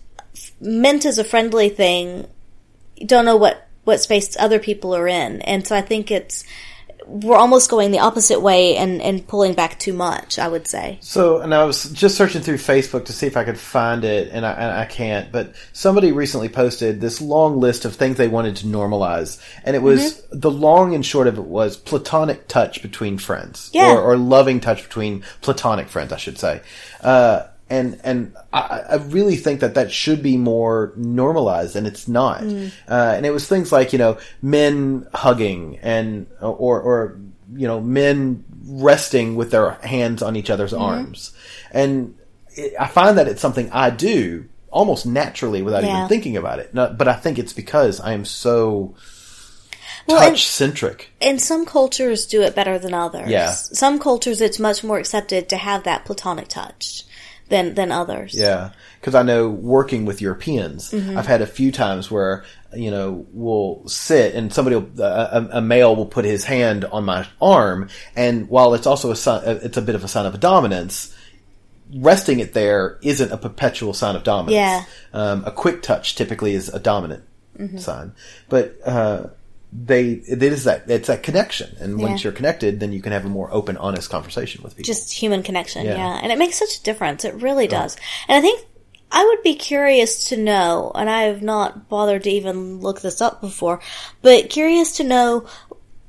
meant 0.62 1.06
as 1.06 1.20
a 1.20 1.24
friendly 1.24 1.70
thing, 1.70 2.28
you 2.96 3.06
don't 3.08 3.26
know 3.26 3.38
what 3.38 3.68
what 3.84 4.00
space 4.00 4.38
other 4.40 4.60
people 4.60 4.96
are 4.96 5.08
in, 5.08 5.42
and 5.42 5.68
so 5.68 5.76
I 5.76 5.82
think 5.82 6.10
it's 6.10 6.46
we're 7.08 7.36
almost 7.38 7.70
going 7.70 7.92
the 7.92 8.00
opposite 8.00 8.40
way 8.42 8.76
and, 8.78 9.02
and 9.02 9.28
pulling 9.28 9.54
back 9.54 9.80
too 9.80 9.94
much, 9.94 10.40
I 10.40 10.48
would 10.48 10.68
say. 10.68 10.98
So, 11.02 11.40
and 11.40 11.54
I 11.54 11.64
was 11.66 11.90
just 11.92 12.16
searching 12.18 12.42
through 12.42 12.58
Facebook 12.58 13.06
to 13.06 13.14
see 13.14 13.28
if 13.28 13.38
I 13.38 13.44
could 13.44 13.58
find 13.60 14.04
it, 14.04 14.30
and 14.32 14.46
I, 14.46 14.52
and 14.54 14.72
I 14.78 14.86
can't. 14.86 15.32
But 15.32 15.54
somebody 15.74 16.12
recently 16.12 16.50
posted 16.50 17.02
this 17.02 17.22
long 17.22 17.60
list 17.60 17.86
of 17.86 17.96
things 17.96 18.18
they 18.18 18.28
wanted 18.28 18.56
to 18.58 18.66
normalize, 18.68 19.42
and 19.64 19.76
it 19.76 19.82
was 19.82 19.94
Mm-hmm. 19.94 20.40
the 20.40 20.52
long 20.52 20.96
and 20.96 21.06
short 21.06 21.28
of 21.28 21.38
it 21.38 21.44
was 21.46 21.78
platonic 21.78 22.48
touch 22.48 22.82
between 22.82 23.18
friends, 23.18 23.70
Yeah. 23.74 23.94
or, 23.94 24.02
or 24.02 24.18
loving 24.18 24.60
touch 24.60 24.84
between 24.84 25.24
platonic 25.42 25.88
friends, 25.90 26.12
I 26.12 26.18
should 26.18 26.38
say. 26.38 26.62
Uh, 27.02 27.44
and 27.74 28.00
and 28.04 28.36
I, 28.54 28.82
I 28.92 28.96
really 29.18 29.36
think 29.36 29.60
that 29.62 29.74
that 29.76 29.92
should 29.92 30.22
be 30.22 30.38
more 30.38 30.94
normalized, 30.96 31.76
and 31.76 31.88
it's 31.88 32.08
not. 32.08 32.42
Mm. 32.42 32.72
Uh, 32.88 33.14
and 33.16 33.26
it 33.26 33.32
was 33.32 33.48
things 33.48 33.72
like 33.72 33.94
you 33.94 34.00
know 34.00 34.18
men 34.42 35.08
hugging 35.14 35.80
and 35.82 36.28
or 36.40 36.80
or 36.82 37.20
you 37.56 37.68
know 37.68 37.82
men 37.82 38.44
resting 38.66 39.36
with 39.36 39.50
their 39.52 39.72
hands 39.82 40.22
on 40.22 40.36
each 40.36 40.50
other's 40.50 40.72
Mm-hmm. 40.74 40.84
arms, 40.84 41.34
and 41.72 42.16
it, 42.56 42.74
I 42.80 42.88
find 42.88 43.18
that 43.18 43.28
it's 43.28 43.42
something 43.42 43.70
I 43.72 43.90
do 43.90 44.46
almost 44.70 45.06
naturally 45.06 45.62
without 45.62 45.84
Yeah. 45.84 45.98
even 45.98 46.10
thinking 46.10 46.38
about 46.38 46.60
it. 46.60 46.74
Not, 46.74 46.98
but 46.98 47.08
I 47.08 47.14
think 47.14 47.38
it's 47.40 47.54
because 47.54 48.00
I 48.00 48.14
am 48.14 48.26
so 48.26 48.96
Well, 50.08 50.18
touch 50.30 50.48
centric. 50.48 51.12
And 51.22 51.40
some 51.40 51.66
cultures 51.66 52.26
do 52.26 52.42
it 52.42 52.56
better 52.56 52.80
than 52.80 52.94
others. 52.94 53.30
Yeah. 53.30 53.52
Some 53.52 54.00
cultures 54.00 54.42
it's 54.42 54.58
much 54.60 54.84
more 54.84 54.98
accepted 54.98 55.48
to 55.50 55.58
have 55.58 55.84
that 55.84 56.06
platonic 56.06 56.48
touch 56.48 57.04
than 57.54 57.74
than 57.76 57.92
others. 57.92 58.34
Yeah, 58.34 58.72
because 59.00 59.16
I 59.16 59.24
know 59.24 59.50
working 59.50 60.06
with 60.06 60.22
Europeans, 60.22 60.92
Mm-hmm. 60.92 61.18
I've 61.18 61.28
had 61.28 61.42
a 61.42 61.48
few 61.48 61.72
times 61.72 62.10
where 62.12 62.44
you 62.76 62.90
know 62.92 63.26
we'll 63.32 63.88
sit 63.88 64.34
and 64.36 64.52
somebody, 64.52 64.76
will, 64.78 64.90
a, 65.02 65.30
a 65.40 65.58
a 65.60 65.62
male 65.62 65.96
will 65.96 66.08
put 66.18 66.26
his 66.26 66.44
hand 66.46 66.86
on 66.86 67.04
my 67.06 67.28
arm, 67.40 67.90
and 68.16 68.50
while 68.50 68.74
it's 68.74 68.88
also 68.88 69.12
a 69.12 69.16
sign, 69.16 69.42
it's 69.46 69.78
a 69.78 69.82
bit 69.82 69.96
of 69.96 70.04
a 70.04 70.08
sign 70.08 70.26
of 70.26 70.40
dominance. 70.40 71.16
Resting 71.96 72.40
it 72.40 72.54
there 72.54 72.98
isn't 73.04 73.32
a 73.32 73.38
perpetual 73.38 73.94
sign 73.94 74.16
of 74.16 74.24
dominance. 74.24 74.56
Yeah. 74.56 74.84
Um, 75.14 75.44
a 75.46 75.52
quick 75.52 75.84
touch 75.84 76.16
typically 76.16 76.54
is 76.56 76.70
a 76.70 76.80
dominant 76.80 77.24
Mm-hmm. 77.60 77.78
sign, 77.78 78.14
but 78.50 78.76
uh, 78.84 79.28
they 79.76 80.12
it 80.12 80.44
is 80.44 80.66
that 80.66 80.90
it's 80.90 81.08
that 81.08 81.24
connection, 81.24 81.76
and 81.80 82.00
once 82.00 82.24
you're 82.24 82.34
connected, 82.34 82.80
then 82.80 82.94
you 82.94 83.02
can 83.02 83.12
have 83.12 83.26
a 83.26 83.30
more 83.30 83.52
open, 83.52 83.78
honest 83.78 84.10
conversation 84.10 84.64
with 84.64 84.76
people. 84.76 84.86
Just 84.86 85.14
human 85.14 85.42
connection, 85.42 85.86
Yeah. 85.86 85.98
yeah. 85.98 86.20
And 86.22 86.32
it 86.32 86.38
makes 86.38 86.58
such 86.58 86.78
a 86.78 86.84
difference. 86.84 87.26
It 87.26 87.36
really 87.36 87.68
does. 87.68 87.98
And 88.28 88.38
I 88.38 88.42
think 88.42 88.66
I 89.12 89.26
would 89.26 89.44
be 89.44 89.56
curious 89.56 90.26
to 90.26 90.38
know, 90.38 90.92
and 90.94 91.10
I 91.10 91.24
have 91.24 91.42
not 91.42 91.90
bothered 91.90 92.24
to 92.24 92.30
even 92.30 92.80
look 92.82 93.02
this 93.02 93.22
up 93.22 93.42
before, 93.42 93.80
but 94.22 94.50
curious 94.50 94.98
to 94.98 95.04
know 95.04 95.48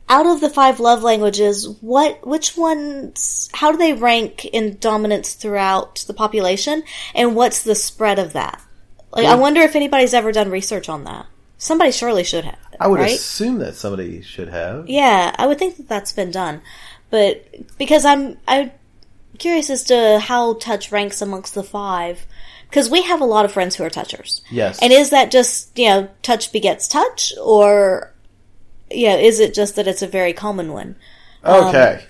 out 0.09 0.27
of 0.27 0.41
the 0.41 0.51
five 0.51 0.81
love 0.81 1.03
languages, 1.03 1.69
what 1.81 2.27
which 2.27 2.57
ones 2.57 3.49
how 3.55 3.73
do 3.73 3.79
they 3.79 3.95
rank 3.95 4.45
in 4.45 4.79
dominance 4.79 5.35
throughout 5.35 6.05
the 6.07 6.15
population 6.15 6.83
and 7.15 7.35
what's 7.35 7.63
the 7.63 7.75
spread 7.75 8.19
of 8.19 8.35
that? 8.35 8.63
Like 9.11 9.27
I 9.27 9.37
mm. 9.37 9.41
wonder 9.41 9.63
if 9.63 9.77
anybody's 9.77 10.15
ever 10.15 10.33
done 10.33 10.51
research 10.51 10.89
on 10.89 11.05
that. 11.05 11.27
Somebody 11.65 11.93
surely 11.93 12.25
should 12.25 12.45
have. 12.45 12.59
I 12.79 12.89
would 12.89 13.01
right? 13.01 13.13
assume 13.13 13.57
that 13.61 13.75
somebody 13.75 14.21
should 14.21 14.51
have. 14.51 14.87
Yeah, 14.87 15.35
I 15.39 15.47
would 15.47 15.59
think 15.59 15.79
that 15.79 15.89
that's 15.89 16.13
been 16.13 16.31
done, 16.31 16.61
but 17.09 17.47
because 17.79 18.05
I'm 18.05 18.37
I'm 18.47 18.71
curious 19.39 19.71
as 19.71 19.83
to 19.85 20.19
how 20.19 20.55
touch 20.55 20.93
ranks 20.93 21.23
amongst 21.23 21.55
the 21.55 21.63
five, 21.63 22.27
because 22.69 22.91
we 22.91 23.01
have 23.05 23.23
a 23.23 23.25
lot 23.25 23.47
of 23.47 23.53
friends 23.53 23.77
who 23.77 23.83
are 23.83 23.89
touchers. 23.89 24.43
Yes. 24.51 24.79
and 24.83 24.93
is 24.93 25.09
that 25.09 25.31
just 25.31 25.79
you 25.79 25.89
know 25.89 26.11
touch 26.21 26.53
begets 26.53 26.87
touch, 26.87 27.33
or 27.43 28.13
yeah, 28.91 29.17
is 29.17 29.41
it 29.41 29.55
just 29.55 29.77
that 29.77 29.89
it's 29.89 30.03
a 30.03 30.07
very 30.07 30.35
common 30.35 30.71
one? 30.71 30.97
Okay. 31.43 32.05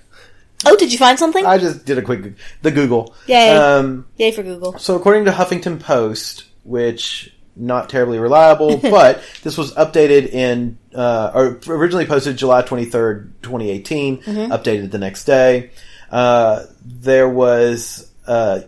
Oh, 0.66 0.76
did 0.76 0.90
you 0.90 0.98
find 0.98 1.16
something? 1.16 1.46
I 1.46 1.58
just 1.58 1.84
did 1.84 1.96
a 1.96 2.02
quick 2.02 2.34
the 2.62 2.72
Google. 2.72 3.14
Yay. 3.28 3.50
Um, 3.50 4.06
Yay 4.16 4.32
for 4.32 4.42
Google. 4.42 4.80
so 4.80 4.96
according 4.96 5.26
to 5.26 5.30
Huffington 5.30 5.78
Post, 5.78 6.46
which 6.64 7.33
not 7.56 7.88
terribly 7.88 8.18
reliable, 8.18 8.76
but 8.82 9.22
this 9.42 9.56
was 9.56 9.72
updated 9.74 10.28
in 10.28 10.78
uh, 10.94 11.30
or 11.34 11.60
originally 11.68 12.06
posted 12.06 12.36
July 12.36 12.62
twenty 12.62 12.84
third, 12.84 13.32
twenty 13.42 13.80
updated 13.80 14.90
the 14.90 14.98
next 14.98 15.24
day. 15.24 15.70
Uh, 16.10 16.64
there 16.84 17.28
was 17.28 18.10
uh, 18.26 18.60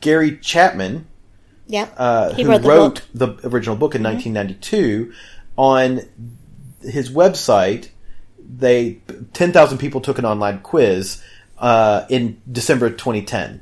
Gary 0.00 0.36
Chapman 0.38 1.06
Yeah, 1.66 1.88
uh, 1.96 2.34
he 2.34 2.42
who 2.42 2.50
wrote 2.50 2.64
wrote, 2.64 3.02
the 3.14 3.26
book. 3.26 3.42
the 3.42 3.48
original 3.48 3.76
book 3.76 3.94
in 3.94 4.02
1992 4.02 5.12
on 5.56 6.00
his 6.82 7.10
website 7.10 7.88
they 8.38 9.00
10,000 9.32 9.78
people 9.78 10.00
took 10.00 10.18
an 10.18 10.24
online 10.24 10.60
quiz 10.60 11.22
uh, 11.58 12.04
in 12.08 12.40
December 12.50 12.90
2010 12.90 13.60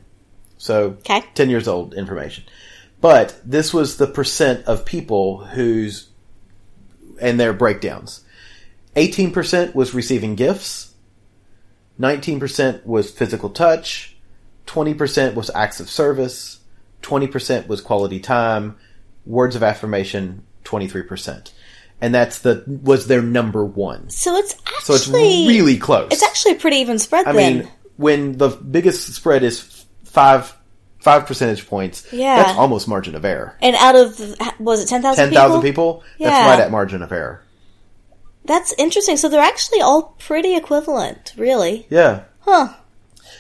so 0.57 0.97
Okay. 1.01 1.23
10 1.35 1.51
years 1.51 1.69
old 1.69 1.95
information 1.95 2.45
but 3.01 3.41
this 3.45 3.73
was 3.73 3.97
the 3.97 4.07
percent 4.07 4.67
of 4.67 4.85
people 4.85 5.45
whose 5.45 6.09
and 7.21 7.39
their 7.39 7.53
breakdowns 7.53 8.25
18% 8.97 9.75
was 9.75 9.95
receiving 9.95 10.35
gifts 10.35 10.95
19% 12.01 12.87
was 12.87 13.11
physical 13.11 13.51
touch 13.51 14.17
20% 14.67 15.35
was 15.35 15.51
acts 15.55 15.81
of 15.81 15.91
service 15.91 16.61
20% 17.03 17.67
was 17.69 17.81
quality 17.81 18.21
time 18.21 18.77
words 19.27 19.57
of 19.57 19.63
affirmation 19.63 20.45
23% 20.65 21.53
and 22.01 22.15
that's 22.15 22.41
the 22.41 22.63
was 22.67 23.07
their 23.07 23.23
number 23.23 23.65
one 23.65 24.09
So 24.11 24.37
it's 24.37 24.55
so 24.83 24.95
actually 24.95 25.43
it's 25.43 25.49
really 25.49 25.77
close 25.77 26.09
it's 26.13 26.23
actually 26.23 26.53
a 26.53 26.57
pretty 26.57 26.77
even 26.79 26.99
spread. 26.99 27.27
i 27.27 27.33
then. 27.33 27.59
mean 27.59 27.69
when 27.97 28.39
the 28.39 28.49
biggest 28.49 29.13
spread 29.15 29.43
is 29.43 29.85
five 30.05 30.55
five 31.09 31.27
percentage 31.27 31.67
points 31.67 32.07
Yeah. 32.13 32.37
that's 32.43 32.59
almost 32.59 32.87
margin 32.89 33.15
of 33.15 33.25
error 33.25 33.57
and 33.63 33.75
out 33.77 33.97
of 33.97 34.19
was 34.59 34.83
it 34.83 34.89
ten 34.89 35.03
thousand? 35.03 35.31
10,000 35.33 35.63
people, 35.63 36.03
that's 36.19 36.31
Yeah. 36.31 36.51
right 36.51 36.61
at 36.61 36.71
margin 36.71 37.03
of 37.03 37.11
error 37.13 37.43
That's 38.45 38.73
interesting. 38.79 39.17
So 39.19 39.29
they're 39.29 39.41
actually 39.53 39.83
all 39.83 40.15
pretty 40.19 40.57
equivalent, 40.57 41.33
really. 41.37 41.87
yeah 41.91 42.23
Huh. 42.41 42.69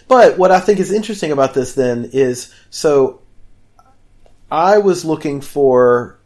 But 0.06 0.36
what 0.38 0.50
I 0.50 0.60
think 0.60 0.80
is 0.80 0.90
interesting 0.92 1.32
about 1.32 1.54
this 1.54 1.74
then 1.74 2.10
is 2.12 2.52
so 2.70 3.20
I 4.50 4.78
was 4.78 5.04
looking 5.04 5.40
for 5.40 6.18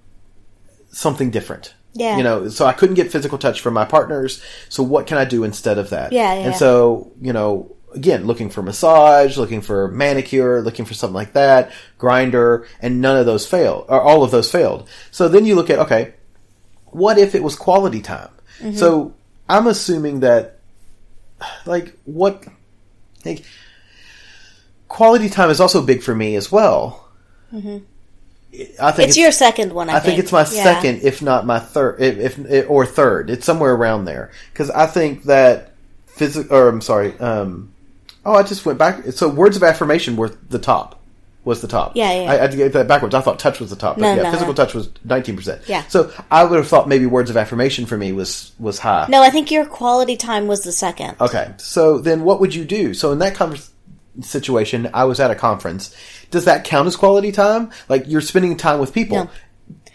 something 0.91 1.31
different. 1.31 1.75
Yeah. 1.95 2.17
You 2.17 2.23
know, 2.23 2.49
so 2.49 2.65
I 2.67 2.73
couldn't 2.73 2.95
get 2.97 3.13
physical 3.13 3.39
touch 3.39 3.61
from 3.61 3.75
my 3.75 3.85
partners. 3.85 4.43
So 4.69 4.83
what 4.83 5.07
can 5.07 5.19
I 5.19 5.25
do 5.25 5.45
instead 5.45 5.79
of 5.79 5.91
that? 5.91 6.13
Yeah, 6.13 6.33
yeah, 6.35 6.41
And 6.41 6.53
yeah. 6.53 6.59
so, 6.59 7.11
you 7.21 7.33
know, 7.33 7.71
again, 7.95 8.27
looking 8.27 8.51
for 8.51 8.63
massage, 8.63 9.37
looking 9.37 9.61
for 9.61 9.89
manicure, 9.89 10.63
looking 10.63 10.85
for 10.85 10.95
something 10.95 11.15
like 11.15 11.33
that, 11.35 11.73
Grindr, 11.99 12.67
and 12.81 13.01
none 13.01 13.17
of 13.17 13.27
those 13.27 13.47
failed, 13.47 13.87
or 13.89 14.01
all 14.01 14.23
of 14.25 14.31
those 14.31 14.51
failed. 14.51 14.89
So 15.11 15.29
then 15.29 15.45
you 15.45 15.55
look 15.55 15.71
at, 15.71 15.79
okay, 15.79 16.15
what 16.87 17.19
if 17.19 17.35
it 17.35 17.43
was 17.43 17.57
quality 17.57 18.01
time? 18.03 18.31
Mm-hmm. 18.61 18.77
So 18.77 19.15
I'm 19.49 19.67
assuming 19.67 20.21
that, 20.21 20.59
like, 21.67 21.97
what, 22.05 22.45
like, 23.25 23.45
quality 24.89 25.29
time 25.29 25.51
is 25.51 25.61
also 25.61 25.85
big 25.85 26.03
for 26.03 26.15
me 26.15 26.37
as 26.37 26.53
well. 26.53 27.09
I 27.49 27.61
think 27.61 27.65
Mm-hmm. 28.53 29.01
It's, 29.01 29.17
your 29.17 29.33
second 29.33 29.73
one, 29.73 29.89
I, 29.89 29.95
think. 29.95 30.03
I 30.03 30.07
think 30.07 30.19
it's 30.19 30.33
my 30.33 30.41
Yeah. 30.41 30.63
second, 30.63 31.01
if 31.03 31.23
not 31.23 31.47
my 31.47 31.59
third, 31.59 32.01
if, 32.03 32.39
if 32.39 32.69
or 32.69 32.85
third. 32.85 33.31
It's 33.31 33.47
somewhere 33.47 33.75
around 33.75 34.05
there 34.05 34.31
because 34.53 34.71
I 34.71 34.87
think 34.87 35.25
that 35.25 35.73
physical. 36.07 36.55
Or 36.55 36.69
I'm 36.69 36.83
sorry. 36.83 37.19
Um, 37.19 37.72
oh, 38.25 38.35
I 38.35 38.43
just 38.43 38.65
went 38.67 38.79
back. 38.79 39.05
So 39.13 39.29
words 39.29 39.57
of 39.57 39.63
affirmation 39.63 40.17
were 40.17 40.29
the 40.49 40.59
top. 40.59 40.99
Was 41.45 41.61
the 41.61 41.67
top? 41.67 41.97
Yeah, 41.97 42.13
yeah. 42.13 42.31
I, 42.31 42.35
I 42.35 42.37
had 42.43 42.51
to 42.53 42.57
get 42.57 42.73
that 42.75 42.87
backwards. 42.87 43.17
I 43.17 43.21
thought 43.21 43.41
touch 43.41 43.59
was 43.59 43.71
the 43.71 43.75
top, 43.75 43.97
but 43.97 44.03
No, 44.03 44.15
yeah, 44.15 44.23
no, 44.23 44.31
physical 44.31 44.53
no. 44.53 44.57
touch 44.65 44.75
was 44.75 44.91
19. 45.05 45.35
percent 45.37 45.63
Yeah. 45.67 45.83
So 45.89 46.13
I 46.31 46.45
would 46.45 46.57
have 46.57 46.69
thought 46.69 46.87
maybe 46.89 47.05
words 47.07 47.31
of 47.31 47.37
affirmation 47.37 47.85
for 47.85 47.99
me 47.99 48.13
was 48.13 48.53
was 48.61 48.79
high. 48.79 49.07
No, 49.09 49.23
I 49.23 49.31
think 49.31 49.51
your 49.51 49.67
quality 49.67 50.17
time 50.17 50.47
was 50.47 50.63
the 50.63 50.71
second. 50.71 51.17
Okay, 51.21 51.53
so 51.57 51.99
then 51.99 52.23
what 52.23 52.39
would 52.41 52.55
you 52.55 52.65
do? 52.65 52.95
So 52.95 53.11
in 53.11 53.19
that 53.19 53.35
convers- 53.35 53.71
situation, 54.21 54.89
I 54.95 55.03
was 55.05 55.19
at 55.21 55.31
a 55.31 55.35
conference. 55.35 55.97
Does 56.31 56.45
that 56.45 56.63
count 56.65 56.87
as 56.87 56.95
quality 56.97 57.33
time? 57.33 57.71
Like 57.89 58.05
you're 58.07 58.21
spending 58.21 58.57
time 58.57 58.79
with 58.79 58.93
people, 58.93 59.17
No. 59.25 59.31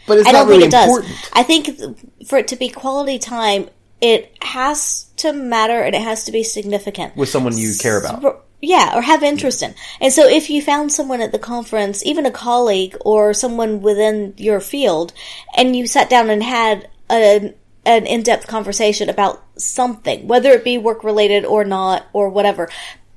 but 0.05 0.17
it's 0.17 0.27
I 0.27 0.31
not 0.33 0.39
don't 0.39 0.47
really 0.49 0.61
think 0.63 0.73
it 0.73 0.75
does. 0.75 0.87
important. 0.89 1.29
I 1.33 1.43
think 1.43 2.27
for 2.27 2.37
it 2.37 2.47
to 2.49 2.55
be 2.57 2.67
quality 2.67 3.19
time, 3.19 3.69
it 4.01 4.31
has 4.41 5.05
to 5.17 5.33
matter 5.33 5.81
and 5.81 5.95
it 5.95 6.01
has 6.01 6.25
to 6.25 6.31
be 6.31 6.43
significant. 6.43 7.15
with 7.15 7.29
someone 7.29 7.57
you 7.57 7.73
care 7.79 7.99
about. 7.99 8.45
Yeah, 8.59 8.97
or 8.97 9.01
have 9.01 9.21
interest 9.21 9.61
in. 9.61 9.75
And 10.01 10.11
so 10.11 10.27
if 10.27 10.49
you 10.49 10.63
found 10.63 10.91
someone 10.91 11.21
at 11.21 11.31
the 11.31 11.39
conference, 11.39 12.03
even 12.05 12.25
a 12.25 12.31
colleague 12.31 12.97
or 13.01 13.33
someone 13.33 13.81
within 13.81 14.33
your 14.37 14.59
field, 14.59 15.13
and 15.55 15.75
you 15.75 15.85
sat 15.85 16.09
down 16.09 16.31
and 16.31 16.41
had 16.41 16.89
an, 17.07 17.53
an 17.85 18.07
in-depth 18.07 18.47
conversation 18.47 19.09
about 19.09 19.43
something, 19.57 20.27
whether 20.27 20.49
it 20.51 20.63
be 20.63 20.79
work 20.79 21.03
related 21.03 21.45
or 21.45 21.63
not, 21.63 22.07
or 22.13 22.29
whatever. 22.29 22.67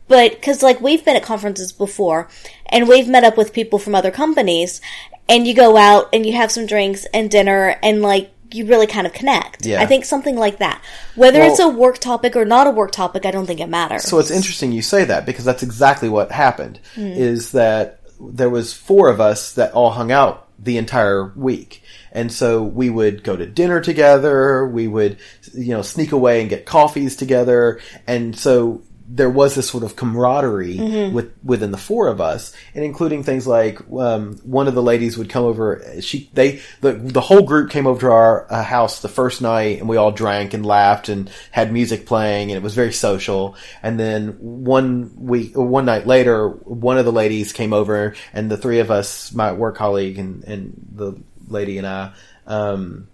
But, 0.08 0.42
cause 0.42 0.62
like 0.62 0.80
we've 0.82 1.04
been 1.04 1.16
at 1.16 1.22
conferences 1.22 1.72
before, 1.72 2.28
and 2.66 2.86
we've 2.86 3.08
met 3.08 3.24
up 3.24 3.38
with 3.38 3.54
people 3.54 3.78
from 3.78 3.94
other 3.94 4.10
companies, 4.10 4.82
and 5.26 5.46
you 5.46 5.54
go 5.54 5.78
out 5.78 6.10
and 6.12 6.26
you 6.26 6.34
have 6.34 6.52
some 6.52 6.66
drinks 6.66 7.06
and 7.14 7.30
dinner, 7.30 7.76
and 7.82 8.02
like, 8.02 8.30
you 8.52 8.66
really 8.66 8.86
kind 8.86 9.06
of 9.06 9.12
connect. 9.12 9.66
Yeah. 9.66 9.80
I 9.80 9.86
think 9.86 10.04
something 10.04 10.36
like 10.36 10.58
that. 10.58 10.82
Whether 11.14 11.40
Well- 11.40 11.50
it's 11.50 11.60
a 11.60 11.68
work 11.68 11.98
topic 11.98 12.36
or 12.36 12.44
not 12.44 12.66
a 12.66 12.70
work 12.70 12.92
topic, 12.92 13.26
I 13.26 13.30
don't 13.30 13.46
think 13.46 13.60
it 13.60 13.68
matters. 13.68 14.04
So 14.04 14.18
it's 14.18 14.30
interesting 14.30 14.72
you 14.72 14.82
say 14.82 15.04
that 15.04 15.26
because 15.26 15.44
that's 15.44 15.62
exactly 15.62 16.08
what 16.08 16.32
happened. 16.32 16.80
Hmm. 16.94 17.06
Is 17.06 17.52
that 17.52 18.00
there 18.20 18.50
was 18.50 18.72
four 18.72 19.08
of 19.08 19.20
us 19.20 19.52
that 19.54 19.72
all 19.72 19.90
hung 19.90 20.12
out 20.12 20.46
the 20.62 20.76
entire 20.76 21.32
week, 21.36 21.82
and 22.12 22.30
so 22.30 22.62
we 22.62 22.90
would 22.90 23.24
go 23.24 23.34
to 23.34 23.46
dinner 23.46 23.80
together. 23.80 24.66
We 24.66 24.88
would, 24.88 25.16
you 25.54 25.70
know, 25.70 25.80
sneak 25.80 26.12
away 26.12 26.42
and 26.42 26.50
get 26.50 26.66
coffees 26.66 27.16
together, 27.16 27.80
and 28.06 28.38
so 28.38 28.82
there 29.12 29.28
was 29.30 29.56
this 29.56 29.68
sort 29.68 29.82
of 29.82 29.96
camaraderie 29.96 30.76
Mm-hmm. 30.76 31.14
with 31.14 31.32
within 31.42 31.72
the 31.72 31.78
four 31.78 32.06
of 32.08 32.20
us, 32.20 32.54
and 32.74 32.84
including 32.84 33.24
things 33.24 33.46
like 33.46 33.80
um, 33.98 34.36
one 34.44 34.68
of 34.68 34.74
the 34.74 34.82
ladies 34.82 35.18
would 35.18 35.28
come 35.28 35.44
over. 35.44 35.82
She 36.00 36.30
they 36.32 36.60
the 36.80 36.92
the 36.92 37.20
whole 37.20 37.42
group 37.42 37.70
came 37.70 37.86
over 37.86 38.00
to 38.00 38.10
our 38.10 38.52
uh, 38.52 38.62
house 38.62 39.00
the 39.00 39.08
first 39.08 39.42
night, 39.42 39.80
and 39.80 39.88
we 39.88 39.96
all 39.96 40.12
drank 40.12 40.54
and 40.54 40.64
laughed 40.64 41.08
and 41.08 41.30
had 41.50 41.72
music 41.72 42.06
playing, 42.06 42.50
and 42.50 42.56
it 42.56 42.62
was 42.62 42.74
very 42.74 42.92
social. 42.92 43.56
And 43.82 43.98
then 43.98 44.36
one 44.38 45.12
week, 45.16 45.56
one 45.56 45.86
night 45.86 46.06
later, 46.06 46.48
one 46.48 46.98
of 46.98 47.04
the 47.04 47.12
ladies 47.12 47.52
came 47.52 47.72
over, 47.72 48.14
and 48.32 48.50
the 48.50 48.56
three 48.56 48.78
of 48.78 48.90
us, 48.90 49.32
my 49.32 49.52
work 49.52 49.76
colleague 49.76 50.18
and 50.18 50.44
and 50.44 50.86
the 50.92 51.20
lady 51.48 51.78
and 51.78 51.86
I, 51.86 52.12
um, 52.46 53.08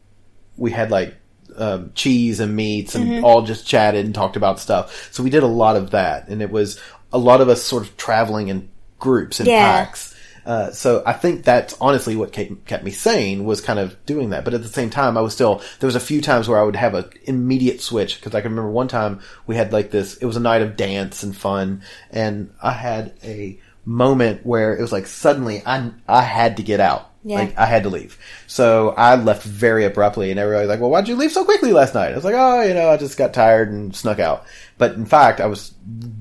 we 0.57 0.71
had 0.71 0.91
like 0.91 1.15
um, 1.59 1.92
cheese 1.95 2.40
and 2.40 2.55
meats 2.57 2.95
and 2.95 3.07
Mm-hmm. 3.07 3.25
all 3.25 3.42
just 3.42 3.66
chatted 3.66 4.05
and 4.05 4.14
talked 4.14 4.37
about 4.37 4.59
stuff. 4.61 5.09
So 5.12 5.23
we 5.23 5.31
did 5.31 5.42
a 5.42 5.47
lot 5.49 5.77
of 5.77 5.90
that, 5.90 6.29
and 6.29 6.42
it 6.42 6.51
was 6.51 6.81
a 7.12 7.19
lot 7.19 7.40
of 7.40 7.49
us 7.49 7.62
sort 7.62 7.83
of 7.83 7.97
traveling 7.97 8.49
in 8.49 8.69
groups 8.99 9.40
and 9.40 9.49
Yeah. 9.49 9.85
packs. 9.85 10.14
Uh, 10.45 10.71
so 10.71 11.03
I 11.05 11.12
think 11.12 11.42
that's 11.45 11.77
honestly 11.81 12.14
what 12.14 12.33
kept, 12.33 12.66
kept 12.66 12.85
me 12.85 12.92
sane 12.92 13.45
was 13.45 13.61
kind 13.61 13.81
of 13.81 13.97
doing 14.07 14.31
that. 14.31 14.45
But 14.45 14.55
at 14.55 14.62
the 14.62 14.69
same 14.69 14.90
time, 14.90 15.16
I 15.19 15.21
was 15.21 15.33
still 15.35 15.61
there 15.81 15.88
was 15.88 15.97
a 15.97 16.01
few 16.01 16.21
times 16.23 16.49
where 16.49 16.59
I 16.59 16.62
would 16.62 16.77
have 16.77 16.95
an 16.95 17.07
immediate 17.25 17.81
switch 17.81 18.14
because 18.21 18.33
I 18.33 18.40
can 18.42 18.53
remember 18.53 18.71
one 18.71 18.87
time 18.87 19.21
we 19.49 19.57
had 19.57 19.73
like 19.73 19.90
this. 19.90 20.16
It 20.19 20.25
was 20.27 20.37
a 20.37 20.40
night 20.40 20.62
of 20.62 20.77
dance 20.77 21.25
and 21.25 21.37
fun, 21.37 21.83
and 22.12 22.53
I 22.62 22.71
had 22.73 23.14
a 23.25 23.59
moment 23.85 24.47
where 24.47 24.77
it 24.77 24.81
was 24.81 24.92
like 24.92 25.07
suddenly 25.09 25.62
I 25.66 25.90
I 26.09 26.23
had 26.23 26.59
to 26.59 26.62
get 26.62 26.79
out. 26.79 27.11
Yeah. 27.29 27.41
Like 27.41 27.59
I 27.59 27.67
had 27.67 27.83
to 27.83 27.89
leave. 27.89 28.17
So 28.47 28.91
I 28.97 29.17
left 29.17 29.43
very 29.43 29.85
abruptly 29.85 30.31
and 30.31 30.39
everybody 30.39 30.67
was 30.67 30.69
like, 30.73 30.81
well, 30.81 30.91
why'd 30.91 31.09
you 31.09 31.17
leave 31.17 31.33
so 31.33 31.45
quickly 31.45 31.73
last 31.73 31.93
night? 31.93 32.12
I 32.12 32.15
was 32.15 32.23
like, 32.25 32.37
oh, 32.37 32.62
you 32.62 32.73
know, 32.73 32.89
I 32.89 32.97
just 32.97 33.19
got 33.19 33.35
tired 33.35 33.73
and 33.73 33.95
snuck 33.97 34.21
out. 34.21 34.45
But 34.79 34.93
in 34.95 35.07
fact, 35.07 35.41
I 35.41 35.47
was 35.47 35.75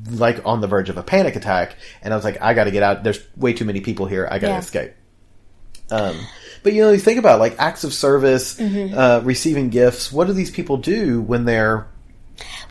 like 0.10 0.44
on 0.46 0.62
the 0.62 0.68
verge 0.68 0.90
of 0.90 0.98
a 0.98 1.04
panic 1.04 1.36
attack 1.36 1.76
and 2.02 2.12
I 2.12 2.18
was 2.18 2.26
like, 2.26 2.42
I 2.42 2.56
gotta 2.56 2.72
get 2.72 2.82
out. 2.82 3.04
There's 3.04 3.20
way 3.38 3.54
too 3.54 3.66
many 3.66 3.82
people 3.82 4.08
here. 4.08 4.28
I 4.32 4.40
gotta 4.40 4.54
Yeah. 4.54 4.60
escape. 4.60 4.94
Um, 5.92 6.18
but 6.64 6.74
you 6.74 6.82
know, 6.82 6.92
you 6.92 6.98
think 6.98 7.20
about 7.20 7.40
like 7.40 7.56
acts 7.60 7.84
of 7.84 7.94
service, 7.94 8.56
Mm-hmm. 8.60 8.98
uh, 8.98 9.20
receiving 9.24 9.70
gifts. 9.70 10.12
What 10.12 10.26
do 10.26 10.34
these 10.34 10.50
people 10.50 10.78
do 10.78 11.22
when 11.22 11.46
they're 11.46 11.86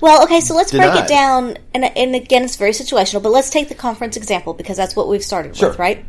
Well, 0.01 0.25
okay, 0.25 0.41
so 0.41 0.57
let's 0.57 0.73
break 0.73 0.93
it 0.95 1.07
down, 1.09 1.57
and, 1.73 1.85
and 1.85 2.15
again, 2.17 2.43
it's 2.43 2.57
very 2.57 2.73
situational, 2.73 3.23
but 3.23 3.31
let's 3.31 3.49
take 3.51 3.69
the 3.69 3.75
conference 3.77 4.17
example 4.17 4.53
because 4.53 4.77
that's 4.77 4.97
what 4.97 5.07
we've 5.09 5.23
started 5.23 5.57
Sure. 5.57 5.69
with, 5.71 5.79
right? 5.79 6.05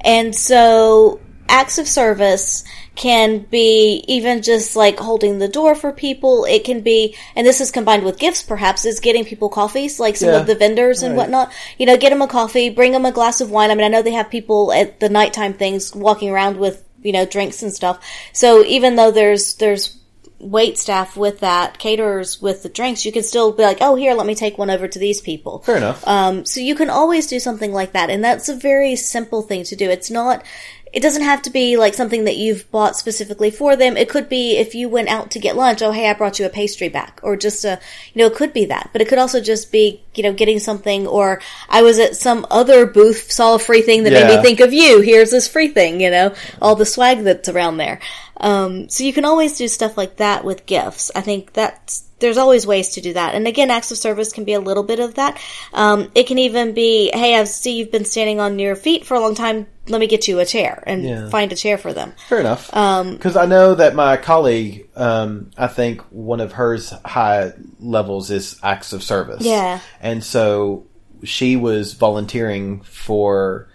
And 0.00 0.34
so, 0.34 1.20
acts 1.48 1.78
of 1.78 1.88
service 1.88 2.64
can 2.94 3.38
be 3.38 4.04
even 4.08 4.42
just 4.42 4.74
like 4.74 4.98
holding 4.98 5.38
the 5.38 5.48
door 5.48 5.74
for 5.74 5.92
people. 5.92 6.44
It 6.44 6.64
can 6.64 6.80
be, 6.80 7.16
and 7.36 7.46
this 7.46 7.60
is 7.60 7.70
combined 7.70 8.04
with 8.04 8.18
gifts 8.18 8.42
perhaps, 8.42 8.84
is 8.84 9.00
getting 9.00 9.24
people 9.24 9.48
coffees, 9.48 10.00
like 10.00 10.16
some 10.16 10.30
Yeah. 10.30 10.40
of 10.40 10.46
the 10.46 10.54
vendors 10.56 11.02
and 11.02 11.12
Right. 11.12 11.18
whatnot. 11.22 11.52
You 11.78 11.86
know, 11.86 11.96
get 11.96 12.10
them 12.10 12.22
a 12.22 12.26
coffee, 12.26 12.70
bring 12.70 12.92
them 12.92 13.06
a 13.06 13.12
glass 13.12 13.40
of 13.40 13.50
wine. 13.50 13.70
I 13.70 13.74
mean, 13.76 13.84
I 13.84 13.88
know 13.88 14.02
they 14.02 14.12
have 14.12 14.30
people 14.30 14.72
at 14.72 15.00
the 15.00 15.08
nighttime 15.08 15.54
things 15.54 15.94
walking 15.94 16.30
around 16.30 16.58
with, 16.58 16.82
you 17.02 17.12
know, 17.12 17.24
drinks 17.24 17.62
and 17.62 17.72
stuff. 17.72 17.98
So 18.32 18.64
even 18.64 18.96
though 18.96 19.12
there's, 19.12 19.54
there's 19.54 19.94
wait 20.40 20.78
staff 20.78 21.16
with 21.16 21.40
that, 21.40 21.78
caterers 21.78 22.40
with 22.40 22.62
the 22.62 22.68
drinks, 22.68 23.04
you 23.04 23.10
can 23.10 23.24
still 23.24 23.50
be 23.50 23.64
like, 23.64 23.78
oh, 23.80 23.96
here, 23.96 24.14
let 24.14 24.24
me 24.26 24.36
take 24.36 24.56
one 24.56 24.70
over 24.70 24.86
to 24.86 24.98
these 24.98 25.20
people. 25.20 25.58
fair 25.60 25.76
enough? 25.76 26.06
Um, 26.06 26.44
so 26.44 26.60
you 26.60 26.76
can 26.76 26.90
always 26.90 27.26
do 27.26 27.40
something 27.40 27.72
like 27.72 27.92
that, 27.92 28.08
and 28.08 28.22
that's 28.24 28.48
a 28.48 28.54
very 28.54 28.94
simple 28.94 29.42
thing 29.42 29.64
to 29.64 29.74
do. 29.74 29.90
It's 29.90 30.10
not. 30.12 30.44
It 30.92 31.00
doesn't 31.00 31.22
have 31.22 31.42
to 31.42 31.50
be 31.50 31.76
like 31.76 31.94
something 31.94 32.24
that 32.24 32.36
you've 32.36 32.70
bought 32.70 32.96
specifically 32.96 33.50
for 33.50 33.76
them. 33.76 33.96
It 33.96 34.08
could 34.08 34.28
be 34.28 34.56
if 34.56 34.74
you 34.74 34.88
went 34.88 35.08
out 35.08 35.30
to 35.32 35.38
get 35.38 35.56
lunch. 35.56 35.82
Oh, 35.82 35.92
hey, 35.92 36.08
I 36.08 36.14
brought 36.14 36.38
you 36.38 36.46
a 36.46 36.50
pastry 36.50 36.88
back, 36.88 37.20
or 37.22 37.36
just 37.36 37.64
a, 37.64 37.78
you 38.14 38.20
know, 38.20 38.26
it 38.26 38.34
could 38.34 38.52
be 38.52 38.64
that. 38.66 38.90
But 38.92 39.02
it 39.02 39.08
could 39.08 39.18
also 39.18 39.40
just 39.40 39.70
be, 39.70 40.02
you 40.14 40.22
know, 40.22 40.32
getting 40.32 40.58
something. 40.58 41.06
Or 41.06 41.40
I 41.68 41.82
was 41.82 41.98
at 41.98 42.16
some 42.16 42.46
other 42.50 42.86
booth, 42.86 43.30
saw 43.30 43.54
a 43.54 43.58
free 43.58 43.82
thing 43.82 44.04
that 44.04 44.12
made 44.12 44.36
me 44.36 44.42
think 44.42 44.60
of 44.60 44.72
you. 44.72 45.00
Here's 45.00 45.30
this 45.30 45.46
free 45.48 45.68
thing. 45.68 46.00
You 46.00 46.10
know, 46.10 46.34
all 46.60 46.74
the 46.74 46.86
swag 46.86 47.24
that's 47.24 47.48
around 47.48 47.76
there. 47.76 48.00
Um, 48.38 48.88
so 48.88 49.04
you 49.04 49.12
can 49.12 49.24
always 49.24 49.58
do 49.58 49.68
stuff 49.68 49.96
like 49.96 50.16
that 50.16 50.44
with 50.44 50.66
gifts. 50.66 51.10
I 51.14 51.20
think 51.20 51.52
that's 51.52 52.07
there's 52.20 52.38
always 52.38 52.66
ways 52.66 52.90
to 52.90 53.00
do 53.00 53.12
that. 53.12 53.34
And 53.34 53.46
again, 53.46 53.70
acts 53.70 53.90
of 53.90 53.98
service 53.98 54.32
can 54.32 54.44
be 54.44 54.52
a 54.54 54.60
little 54.60 54.82
bit 54.82 54.98
of 55.00 55.14
that. 55.14 55.40
Um, 55.72 56.10
it 56.14 56.26
can 56.26 56.38
even 56.38 56.74
be, 56.74 57.10
hey, 57.14 57.36
I 57.38 57.44
see 57.44 57.76
you've 57.76 57.92
been 57.92 58.04
standing 58.04 58.40
on 58.40 58.58
your 58.58 58.74
feet 58.76 59.06
for 59.06 59.14
a 59.14 59.20
long 59.20 59.34
time. 59.34 59.66
Let 59.88 60.00
me 60.00 60.06
get 60.06 60.28
you 60.28 60.38
a 60.40 60.44
chair 60.44 60.82
and 60.86 61.04
Yeah. 61.04 61.28
find 61.30 61.52
a 61.52 61.56
chair 61.56 61.78
for 61.78 61.92
them. 61.92 62.12
Fair 62.28 62.40
enough. 62.40 62.74
Um, 62.76 63.12
Because 63.12 63.36
I 63.36 63.46
know 63.46 63.74
that 63.74 63.94
my 63.94 64.16
colleague, 64.16 64.88
um, 64.96 65.50
I 65.56 65.68
think 65.68 66.02
one 66.10 66.40
of 66.40 66.52
hers 66.52 66.92
high 67.04 67.52
levels 67.80 68.30
is 68.30 68.56
acts 68.62 68.92
of 68.92 69.02
service. 69.02 69.42
Yeah. 69.44 69.80
And 70.02 70.22
so 70.22 70.84
she 71.24 71.56
was 71.56 71.94
volunteering 71.94 72.80
for 72.82 73.67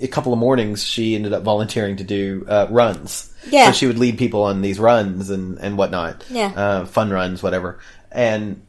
a 0.00 0.08
couple 0.08 0.32
of 0.32 0.38
mornings. 0.38 0.84
She 0.84 1.14
ended 1.14 1.32
up 1.32 1.42
volunteering 1.42 1.96
to 1.96 2.04
do 2.04 2.44
uh, 2.48 2.66
runs. 2.70 3.32
Yeah. 3.50 3.66
So 3.66 3.72
she 3.72 3.86
would 3.86 3.98
lead 3.98 4.18
people 4.18 4.42
on 4.42 4.62
these 4.62 4.78
runs 4.78 5.30
and, 5.30 5.58
and 5.58 5.78
whatnot. 5.78 6.24
Yeah. 6.30 6.52
Uh, 6.54 6.84
fun 6.86 7.10
runs, 7.10 7.42
whatever. 7.42 7.78
And 8.10 8.62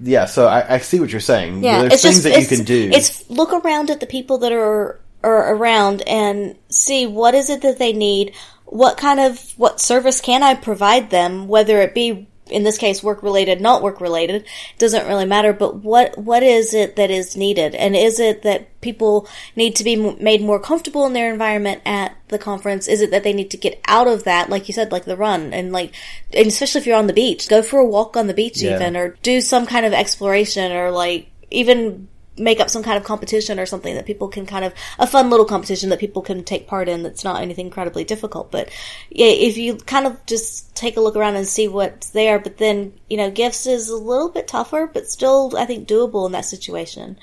yeah, 0.00 0.26
so 0.26 0.46
I, 0.46 0.74
I 0.74 0.78
see 0.78 1.00
what 1.00 1.10
you're 1.10 1.20
saying. 1.20 1.62
Yeah, 1.62 1.82
There's 1.82 1.94
it's 1.94 2.02
things 2.02 2.22
just 2.22 2.24
that 2.24 2.40
you 2.40 2.46
can 2.46 2.64
do. 2.64 2.90
It's 2.92 3.28
look 3.30 3.52
around 3.52 3.90
at 3.90 4.00
the 4.00 4.06
people 4.06 4.38
that 4.38 4.52
are 4.52 5.00
are 5.22 5.54
around 5.54 6.02
and 6.02 6.56
see 6.68 7.06
what 7.06 7.34
is 7.34 7.50
it 7.50 7.62
that 7.62 7.78
they 7.78 7.92
need. 7.92 8.34
What 8.64 8.96
kind 8.96 9.20
of 9.20 9.38
what 9.56 9.80
service 9.80 10.20
can 10.20 10.42
I 10.42 10.54
provide 10.54 11.10
them? 11.10 11.46
Whether 11.46 11.80
it 11.80 11.94
be 11.94 12.26
in 12.52 12.62
this 12.62 12.78
case 12.78 13.02
work 13.02 13.22
related, 13.22 13.60
not 13.60 13.82
work 13.82 14.00
related, 14.00 14.44
doesn't 14.78 15.06
really 15.06 15.24
matter. 15.24 15.52
But 15.52 15.76
what 15.76 16.16
what 16.18 16.42
is 16.42 16.74
it 16.74 16.96
that 16.96 17.10
is 17.10 17.36
needed, 17.36 17.74
and 17.74 17.96
is 17.96 18.20
it 18.20 18.42
that 18.42 18.80
people 18.80 19.28
need 19.56 19.76
to 19.76 19.84
be 19.84 19.94
m- 19.94 20.22
made 20.22 20.42
more 20.42 20.60
comfortable 20.60 21.06
in 21.06 21.12
their 21.12 21.32
environment 21.32 21.82
at 21.84 22.16
the 22.28 22.38
conference? 22.38 22.88
Is 22.88 23.00
it 23.00 23.10
that 23.10 23.24
they 23.24 23.32
need 23.32 23.50
to 23.52 23.56
get 23.56 23.80
out 23.88 24.06
of 24.06 24.24
that, 24.24 24.50
like 24.50 24.68
you 24.68 24.74
said, 24.74 24.92
like 24.92 25.04
the 25.04 25.16
run, 25.16 25.52
and 25.52 25.72
like, 25.72 25.94
and 26.32 26.46
especially 26.46 26.80
if 26.80 26.86
you're 26.86 26.96
on 26.96 27.06
the 27.06 27.12
beach, 27.12 27.48
go 27.48 27.62
for 27.62 27.80
a 27.80 27.86
walk 27.86 28.16
on 28.16 28.26
the 28.26 28.34
beach 28.34 28.62
Yeah. 28.62 28.76
even, 28.76 28.96
or 28.96 29.16
do 29.22 29.40
some 29.40 29.66
kind 29.66 29.86
of 29.86 29.92
exploration, 29.92 30.72
or 30.72 30.90
like 30.90 31.28
even 31.50 32.08
make 32.38 32.60
up 32.60 32.70
some 32.70 32.82
kind 32.82 32.96
of 32.96 33.04
competition 33.04 33.60
or 33.60 33.66
something 33.66 33.94
that 33.94 34.06
people 34.06 34.28
can 34.28 34.46
kind 34.46 34.64
of 34.64 34.72
a 34.98 35.06
fun 35.06 35.28
little 35.28 35.44
competition 35.44 35.90
that 35.90 35.98
people 35.98 36.22
can 36.22 36.42
take 36.44 36.66
part 36.66 36.88
in 36.88 37.02
that's 37.02 37.24
not 37.24 37.42
anything 37.42 37.66
incredibly 37.66 38.04
difficult 38.04 38.50
but 38.50 38.70
yeah 39.10 39.26
if 39.26 39.56
you 39.56 39.76
kind 39.76 40.06
of 40.06 40.24
just 40.26 40.74
take 40.74 40.96
a 40.96 41.00
look 41.00 41.14
around 41.14 41.36
and 41.36 41.46
see 41.46 41.68
what's 41.68 42.10
there 42.10 42.38
but 42.38 42.56
then 42.56 42.92
you 43.10 43.16
know 43.16 43.30
gifts 43.30 43.66
is 43.66 43.90
a 43.90 43.96
little 43.96 44.30
bit 44.30 44.48
tougher 44.48 44.90
but 44.92 45.06
still 45.06 45.52
i 45.58 45.66
think 45.66 45.86
doable 45.86 46.26
in 46.26 46.32
that 46.32 46.44
situation 46.44 47.18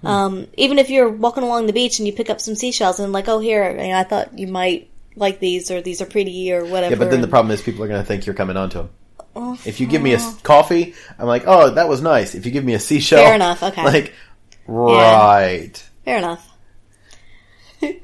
Hmm. 0.00 0.06
um, 0.06 0.46
even 0.58 0.78
if 0.78 0.90
you're 0.90 1.08
walking 1.08 1.44
along 1.44 1.66
the 1.66 1.72
beach 1.72 1.98
and 1.98 2.06
you 2.06 2.12
pick 2.12 2.28
up 2.28 2.40
some 2.40 2.54
seashells 2.56 3.00
and 3.00 3.12
like 3.12 3.28
oh 3.28 3.38
here 3.38 3.70
you 3.70 3.88
know, 3.88 3.96
i 3.96 4.02
thought 4.02 4.38
you 4.38 4.46
might 4.46 4.90
like 5.16 5.40
these 5.40 5.70
or 5.70 5.80
these 5.80 6.02
are 6.02 6.06
pretty 6.06 6.52
or 6.52 6.64
whatever 6.64 6.94
yeah, 6.94 6.98
but 6.98 7.10
then 7.10 7.20
the 7.20 7.28
problem 7.28 7.50
is 7.50 7.62
people 7.62 7.82
are 7.84 7.88
going 7.88 8.00
to 8.00 8.06
think 8.06 8.26
you're 8.26 8.34
coming 8.34 8.56
onto 8.56 8.78
them. 8.78 8.90
Oh, 9.36 9.58
If 9.64 9.80
you 9.80 9.86
give 9.86 10.00
me 10.00 10.14
a 10.14 10.20
coffee, 10.44 10.94
I'm 11.18 11.26
like, 11.26 11.44
oh, 11.46 11.70
that 11.70 11.88
was 11.88 12.00
nice. 12.00 12.36
If 12.36 12.46
you 12.46 12.52
give 12.52 12.64
me 12.64 12.74
a 12.74 12.80
seashell, 12.80 13.18
Fair 13.18 13.34
enough, 13.34 13.62
okay. 13.64 13.84
Like, 13.84 14.12
right. 14.66 15.88
fair 16.04 16.18
enough 16.18 16.50
yeah 17.80 17.94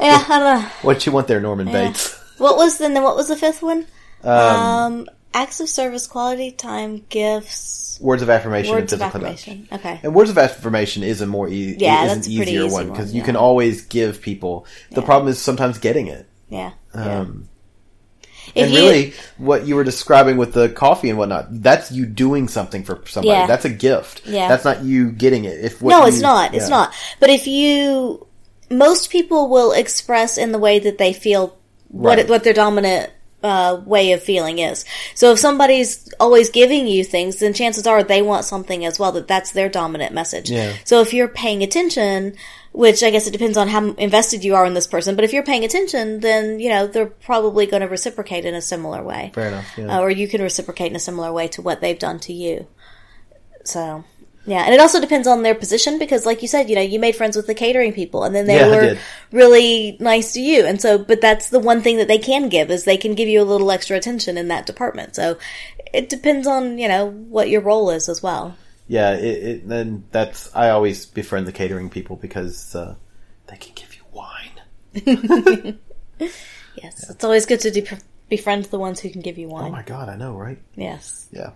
i 0.00 0.26
don't 0.28 0.62
know 0.62 0.68
What 0.82 1.04
you 1.06 1.12
want 1.12 1.28
there, 1.28 1.40
Norman 1.40 1.70
Bates? 1.70 2.18
What 2.38 2.56
was 2.56 2.78
the, 2.78 2.88
then 2.88 3.02
what 3.02 3.16
was 3.16 3.28
the 3.28 3.36
fifth 3.36 3.62
one? 3.62 3.86
Um, 4.24 5.08
acts 5.32 5.60
of 5.60 5.68
service, 5.68 6.06
quality 6.06 6.50
time, 6.50 7.04
gifts, 7.08 7.98
Words 8.00 8.22
of 8.22 8.30
affirmation 8.30 8.74
words 8.74 8.92
and 8.92 9.00
of 9.00 9.06
affirmation. 9.06 9.68
Okay. 9.70 10.00
And 10.02 10.12
words 10.12 10.28
of 10.28 10.36
affirmation 10.38 11.04
is 11.04 11.20
a 11.20 11.26
more 11.26 11.48
e- 11.48 11.76
Yeah, 11.78 12.04
is 12.04 12.14
that's 12.14 12.26
an 12.26 12.32
easier 12.32 12.64
easy 12.64 12.74
one 12.74 12.90
because 12.90 13.14
you 13.14 13.22
can 13.22 13.36
always 13.36 13.82
give 13.82 14.20
people. 14.20 14.66
The 14.90 15.02
problem 15.02 15.28
is 15.28 15.40
sometimes 15.40 15.78
getting 15.78 16.08
it. 16.08 16.26
Yeah. 16.48 16.72
yeah. 16.94 17.20
Um, 17.20 17.48
If 18.54 18.66
and 18.66 18.74
you- 18.74 18.80
really, 18.80 19.14
what 19.38 19.66
you 19.66 19.76
were 19.76 19.84
describing 19.84 20.36
with 20.36 20.52
the 20.52 20.68
coffee 20.68 21.08
and 21.08 21.18
whatnot, 21.18 21.46
that's 21.62 21.90
you 21.90 22.06
doing 22.06 22.48
something 22.48 22.84
for 22.84 23.00
somebody. 23.06 23.28
Yeah. 23.38 23.46
That's 23.46 23.64
a 23.64 23.70
gift. 23.70 24.22
Yeah. 24.26 24.48
That's 24.48 24.64
not 24.64 24.82
you 24.82 25.10
getting 25.10 25.44
it. 25.44 25.64
If 25.64 25.80
what 25.80 25.90
no, 25.90 26.02
you- 26.02 26.08
it's 26.08 26.20
not. 26.20 26.54
It's 26.54 26.68
not. 26.68 26.92
But 27.20 27.30
if 27.30 27.46
you, 27.46 28.26
most 28.70 29.10
people 29.10 29.48
will 29.48 29.72
express 29.72 30.36
in 30.38 30.52
the 30.52 30.58
way 30.58 30.78
that 30.80 30.98
they 30.98 31.12
feel 31.12 31.56
what 31.88 32.16
Right. 32.18 32.28
what 32.28 32.44
their 32.44 32.54
dominant 32.54 33.10
uh, 33.42 33.80
way 33.84 34.12
of 34.12 34.22
feeling 34.22 34.60
is. 34.60 34.84
So 35.14 35.32
if 35.32 35.38
somebody's 35.38 36.08
always 36.20 36.48
giving 36.50 36.86
you 36.86 37.02
things, 37.04 37.36
then 37.36 37.52
chances 37.52 37.86
are 37.88 38.02
they 38.04 38.22
want 38.22 38.44
something 38.44 38.84
as 38.84 38.98
well. 39.00 39.10
That 39.12 39.26
that's 39.26 39.50
their 39.50 39.68
dominant 39.68 40.14
message. 40.14 40.48
Yeah. 40.50 40.72
So 40.84 41.00
if 41.00 41.12
you're 41.12 41.26
paying 41.28 41.62
attention, 41.62 42.34
which 42.72 43.02
I 43.02 43.10
guess 43.10 43.26
it 43.26 43.32
depends 43.32 43.56
on 43.56 43.68
how 43.68 43.92
invested 43.92 44.44
you 44.44 44.54
are 44.54 44.64
in 44.64 44.74
this 44.74 44.86
person. 44.86 45.14
But 45.14 45.24
if 45.24 45.32
you're 45.32 45.42
paying 45.42 45.64
attention, 45.64 46.20
then 46.20 46.58
you 46.58 46.70
know 46.70 46.86
they're 46.86 47.06
probably 47.06 47.66
going 47.66 47.82
to 47.82 47.88
reciprocate 47.88 48.44
in 48.44 48.54
a 48.54 48.62
similar 48.62 49.02
way. 49.02 49.30
Fair 49.34 49.48
enough. 49.48 49.66
Yeah. 49.76 49.98
Uh, 49.98 50.00
or 50.00 50.10
you 50.10 50.26
can 50.26 50.40
reciprocate 50.42 50.90
in 50.90 50.96
a 50.96 51.00
similar 51.00 51.32
way 51.32 51.48
to 51.48 51.62
what 51.62 51.80
they've 51.80 51.98
done 51.98 52.18
to 52.20 52.32
you. 52.32 52.66
So, 53.64 54.04
yeah, 54.46 54.62
and 54.64 54.74
it 54.74 54.80
also 54.80 55.00
depends 55.00 55.28
on 55.28 55.42
their 55.42 55.54
position 55.54 55.98
because, 55.98 56.26
like 56.26 56.42
you 56.42 56.48
said, 56.48 56.68
you 56.68 56.74
know, 56.74 56.80
you 56.82 56.98
made 56.98 57.14
friends 57.14 57.36
with 57.36 57.46
the 57.46 57.54
catering 57.54 57.92
people, 57.92 58.24
and 58.24 58.34
then 58.34 58.46
they 58.46 58.56
Yeah, 58.56 58.70
were 58.70 58.96
really 59.30 59.96
nice 60.00 60.32
to 60.32 60.40
you, 60.40 60.64
and 60.64 60.80
so, 60.80 60.98
but 60.98 61.20
that's 61.20 61.50
the 61.50 61.60
one 61.60 61.82
thing 61.82 61.98
that 61.98 62.08
they 62.08 62.18
can 62.18 62.48
give 62.48 62.70
is 62.70 62.84
they 62.84 62.96
can 62.96 63.14
give 63.14 63.28
you 63.28 63.40
a 63.40 63.44
little 63.44 63.70
extra 63.70 63.96
attention 63.96 64.36
in 64.38 64.48
that 64.48 64.66
department. 64.66 65.14
So, 65.14 65.38
it 65.92 66.08
depends 66.08 66.46
on 66.46 66.78
you 66.78 66.88
know 66.88 67.10
what 67.10 67.50
your 67.50 67.60
role 67.60 67.90
is 67.90 68.08
as 68.08 68.22
well. 68.22 68.56
Yeah. 68.86 69.14
It, 69.14 69.42
it, 69.42 69.68
then 69.68 70.04
that's 70.10 70.54
I 70.54 70.70
always 70.70 71.06
befriend 71.06 71.46
the 71.46 71.52
catering 71.52 71.90
people 71.90 72.16
because 72.16 72.74
uh, 72.74 72.94
they 73.46 73.56
can 73.56 73.72
give 73.74 73.94
you 73.94 74.02
wine. 74.12 75.78
Yes, 76.74 77.10
it's 77.10 77.24
always 77.24 77.46
good 77.46 77.60
to 77.60 77.70
de- 77.70 77.98
befriend 78.28 78.64
the 78.66 78.78
ones 78.78 79.00
who 79.00 79.10
can 79.10 79.20
give 79.20 79.38
you 79.38 79.48
wine. 79.48 79.68
Oh 79.68 79.70
my 79.70 79.82
god, 79.82 80.08
I 80.08 80.16
know, 80.16 80.34
right? 80.34 80.58
yes. 80.74 81.28
Yeah. 81.30 81.50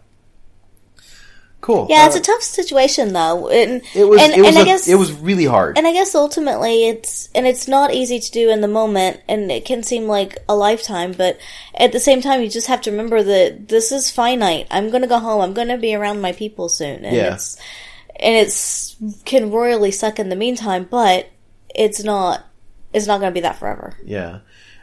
Cool. 1.66 1.88
Yeah, 1.90 2.07
it's 2.07 2.14
Uh, 2.14 2.20
a 2.20 2.22
tough 2.22 2.42
situation 2.42 3.12
though, 3.12 3.48
and 3.48 3.83
It 3.92 4.05
was. 4.05 4.22
and, 4.22 4.33
it 4.35 4.38
was. 4.38 4.48
and 4.50 4.57
a- 4.59 4.61
I 4.61 4.64
guess 4.64 4.87
it 4.87 4.94
was 4.94 5.11
really 5.11 5.46
hard. 5.46 5.76
And 5.76 5.85
I 5.85 5.92
guess 5.92 6.14
ultimately 6.14 6.87
it's, 6.87 7.29
and 7.35 7.44
it's 7.44 7.66
not 7.66 7.92
easy 7.92 8.20
to 8.20 8.31
do 8.31 8.50
in 8.50 8.61
the 8.61 8.68
moment, 8.68 9.18
and 9.26 9.50
it 9.50 9.64
can 9.64 9.83
seem 9.83 10.07
like 10.07 10.38
a 10.48 10.55
lifetime, 10.55 11.11
but 11.11 11.38
at 11.74 11.90
the 11.90 11.98
same 11.98 12.20
time, 12.22 12.40
you 12.40 12.48
just 12.48 12.68
have 12.68 12.83
to 12.83 12.92
remember 12.92 13.20
that 13.24 13.66
this 13.66 13.90
is 13.90 14.12
finite. 14.12 14.68
I'm 14.70 14.90
gonna 14.90 15.09
go 15.09 15.18
home. 15.18 15.40
I'm 15.40 15.55
gonna 15.55 15.76
be 15.76 15.92
around 15.92 16.20
my 16.20 16.31
people 16.31 16.68
soon. 16.68 17.05
And 17.05 17.16
Yeah. 17.16 17.35
it's, 17.35 17.57
and 18.20 18.37
it's, 18.37 18.94
can 19.24 19.50
royally 19.50 19.90
suck 19.90 20.20
in 20.20 20.29
the 20.29 20.37
meantime, 20.37 20.87
but 20.88 21.26
it's 21.74 22.05
not, 22.05 22.44
it's 22.92 23.09
not 23.09 23.18
gonna 23.18 23.33
be 23.33 23.40
that 23.40 23.59
forever. 23.59 23.96
Yeah. 24.05 24.38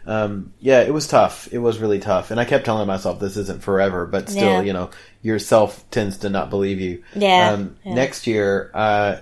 Um, 0.05 0.53
yeah, 0.59 0.81
it 0.81 0.93
was 0.93 1.07
tough. 1.07 1.47
It 1.53 1.59
was 1.59 1.79
really 1.79 1.99
tough. 1.99 2.29
And 2.31 2.39
I 2.39 2.45
kept 2.45 2.65
telling 2.65 2.85
myself 2.87 3.19
this 3.19 3.37
isn't 3.37 3.63
forever, 3.63 4.05
but 4.05 4.29
still, 4.29 4.43
Yeah. 4.43 4.61
you 4.61 4.73
know, 4.73 4.89
yourself 5.21 5.83
tends 5.91 6.17
to 6.17 6.29
not 6.29 6.49
believe 6.49 6.81
you. 6.81 7.03
Yeah, 7.15 7.51
Um, 7.51 7.77
yeah. 7.85 7.93
Next 7.93 8.27
year, 8.27 8.69
uh, 8.73 9.17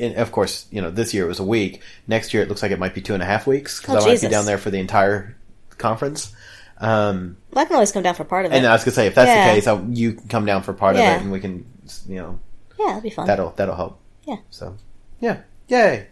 and 0.00 0.16
of 0.16 0.32
course, 0.32 0.66
you 0.70 0.82
know, 0.82 0.90
this 0.90 1.14
year 1.14 1.24
it 1.24 1.28
was 1.28 1.38
a 1.38 1.44
week. 1.44 1.80
Next 2.08 2.34
year 2.34 2.42
it 2.42 2.48
looks 2.48 2.60
like 2.62 2.72
it 2.72 2.78
might 2.78 2.92
be 2.94 3.00
two 3.02 3.14
and 3.14 3.22
a 3.22 3.26
half 3.26 3.46
weeks 3.46 3.80
because 3.80 4.02
Oh, 4.04 4.06
I 4.08 4.12
might 4.12 4.20
be 4.20 4.28
down 4.28 4.46
there 4.46 4.58
for 4.58 4.70
the 4.70 4.78
entire 4.78 5.36
conference. 5.78 6.32
Um, 6.78 7.36
Well, 7.52 7.62
I 7.62 7.66
can 7.66 7.74
always 7.74 7.92
come 7.92 8.02
down 8.02 8.14
for 8.16 8.24
part 8.24 8.44
of 8.46 8.52
it. 8.52 8.56
and 8.56 8.66
I 8.66 8.72
was 8.72 8.82
gonna 8.84 8.94
say, 8.94 9.06
if 9.06 9.14
that's 9.14 9.28
Yeah. 9.28 9.48
the 9.48 9.54
case, 9.54 9.66
I, 9.66 9.80
you 9.90 10.12
can 10.14 10.28
come 10.28 10.44
down 10.44 10.62
for 10.62 10.72
part 10.74 10.96
of 10.96 11.00
it 11.02 11.04
and 11.22 11.30
we 11.30 11.40
can, 11.40 11.64
you 12.08 12.16
know, 12.16 12.38
yeah, 12.78 12.86
that'd 12.88 13.02
be 13.04 13.10
fun. 13.10 13.26
that'll, 13.26 13.50
that'll 13.52 13.76
help. 13.76 14.00
Yeah. 14.26 14.36
So, 14.50 14.76
yeah. 15.20 15.38
Yay. 15.68 16.08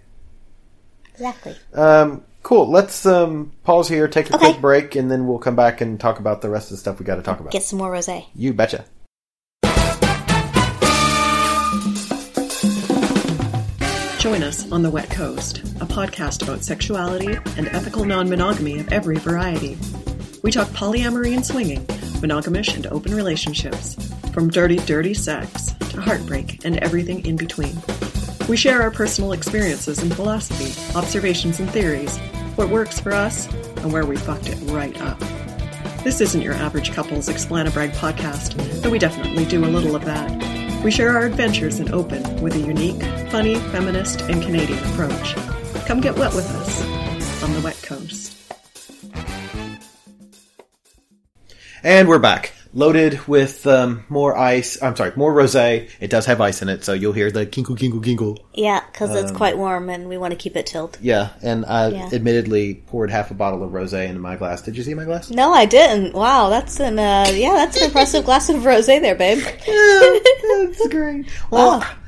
exactly. 1.15 1.55
Um, 1.75 2.23
cool. 2.45 2.71
Let's 2.71 3.05
um, 3.05 3.51
pause 3.65 3.89
here, 3.89 4.07
take 4.07 4.31
a 4.31 4.37
Okay. 4.37 4.51
quick 4.53 4.61
break, 4.61 4.95
and 4.95 5.11
then 5.11 5.27
we'll 5.27 5.39
come 5.41 5.57
back 5.57 5.81
and 5.81 5.99
talk 5.99 6.21
about 6.21 6.41
the 6.43 6.49
rest 6.49 6.67
of 6.67 6.77
the 6.77 6.77
stuff 6.77 7.01
we 7.01 7.05
got 7.05 7.17
to 7.17 7.23
talk 7.23 7.41
about. 7.41 7.51
Get 7.53 7.65
some 7.65 7.79
more 7.81 7.91
rosé. 7.91 8.27
You 8.37 8.53
betcha. 8.55 8.85
Join 14.19 14.43
us 14.43 14.71
on 14.73 14.83
The 14.83 14.91
Wet 14.91 15.11
Coast, 15.11 15.59
a 15.83 15.87
podcast 15.87 16.43
about 16.43 16.63
sexuality 16.63 17.35
and 17.59 17.69
ethical 17.69 18.07
non 18.07 18.31
monogamy 18.31 18.79
of 18.81 18.91
every 18.91 19.17
variety. 19.17 19.77
We 20.43 20.51
talk 20.51 20.69
polyamory 20.69 21.35
and 21.35 21.45
swinging, 21.45 21.85
monogamish 22.23 22.75
and 22.75 22.87
open 22.87 23.15
relationships, 23.15 23.97
from 24.33 24.49
dirty, 24.49 24.77
dirty 24.77 25.13
sex 25.13 25.73
to 25.91 26.01
heartbreak 26.01 26.65
and 26.65 26.79
everything 26.79 27.27
in 27.27 27.37
between. 27.37 27.75
We 28.49 28.59
share 28.59 28.83
our 28.83 28.91
personal 28.91 29.33
experiences 29.33 30.01
and 30.01 30.15
philosophy, 30.15 30.79
observations 30.95 31.61
and 31.61 31.71
theories, 31.71 32.19
what 32.57 32.69
works 32.69 33.01
for 33.01 33.13
us, 33.13 33.51
and 33.79 33.91
where 33.91 34.05
we 34.05 34.17
fucked 34.17 34.49
it 34.49 34.59
right 34.71 35.01
up. 35.01 35.19
This 36.05 36.21
isn't 36.21 36.43
your 36.43 36.53
average 36.53 36.93
couple's 36.93 37.31
Explanabrag 37.31 37.93
podcast, 37.93 38.83
though 38.83 38.91
we 38.91 38.99
definitely 38.99 39.47
do 39.47 39.65
a 39.65 39.67
little 39.67 39.97
of 39.97 40.05
that. 40.05 40.85
We 40.85 40.91
share 40.91 41.17
our 41.17 41.25
adventures 41.25 41.81
in 41.81 41.95
open 41.95 42.43
with 42.43 42.55
a 42.55 42.61
unique, 42.61 43.03
funny, 43.31 43.55
feminist, 43.55 44.21
and 44.23 44.43
Canadian 44.43 44.79
approach. 44.91 45.35
Come 45.87 46.03
get 46.03 46.19
wet 46.19 46.35
with 46.35 46.47
us 46.47 47.43
on 47.43 47.55
the 47.55 47.61
Wet 47.63 47.81
Coast. 47.83 48.37
And 51.83 52.09
we're 52.09 52.19
back, 52.19 52.53
loaded 52.75 53.27
with 53.29 53.67
um, 53.67 54.05
more 54.09 54.37
ice. 54.37 54.83
I'm 54.83 54.95
sorry, 54.97 55.13
more 55.17 55.33
rosé. 55.33 55.89
It 56.01 56.11
does 56.11 56.27
have 56.27 56.41
ice 56.41 56.61
in 56.61 56.69
it, 56.69 56.85
so 56.85 56.93
you'll 56.93 57.13
hear 57.13 57.31
the 57.31 57.47
kinkle, 57.47 57.77
kinkle, 57.79 58.03
kinkle. 58.05 58.39
Yeah, 58.53 58.83
because 58.93 59.15
it's 59.15 59.31
quite 59.31 59.57
warm 59.57 59.89
and 59.89 60.09
we 60.09 60.19
want 60.19 60.33
to 60.33 60.37
keep 60.37 60.57
it 60.57 60.67
chilled. 60.67 60.99
Yeah, 61.01 61.31
and 61.43 61.65
I 61.65 61.89
Yeah. 61.89 62.11
admittedly 62.13 62.75
poured 62.75 63.11
half 63.11 63.31
a 63.31 63.35
bottle 63.35 63.63
of 63.63 63.71
rosé 63.71 64.07
into 64.09 64.21
my 64.21 64.37
glass. 64.37 64.61
Did 64.63 64.77
you 64.77 64.83
see 64.83 64.95
my 64.95 65.05
glass? 65.05 65.31
No, 65.31 65.53
I 65.53 65.65
didn't. 65.65 66.15
Wow, 66.15 66.51
that's 66.51 66.81
an 66.81 66.99
uh, 66.99 67.31
yeah, 67.33 67.53
that's 67.55 67.77
an 67.77 67.85
impressive 67.85 68.25
glass 68.25 68.49
of 68.51 68.57
rosé 68.63 69.01
there, 69.01 69.15
babe. 69.15 69.39
That's 69.69 70.89
great. 70.89 71.27
Well, 71.51 71.81
Oh. 71.83 71.97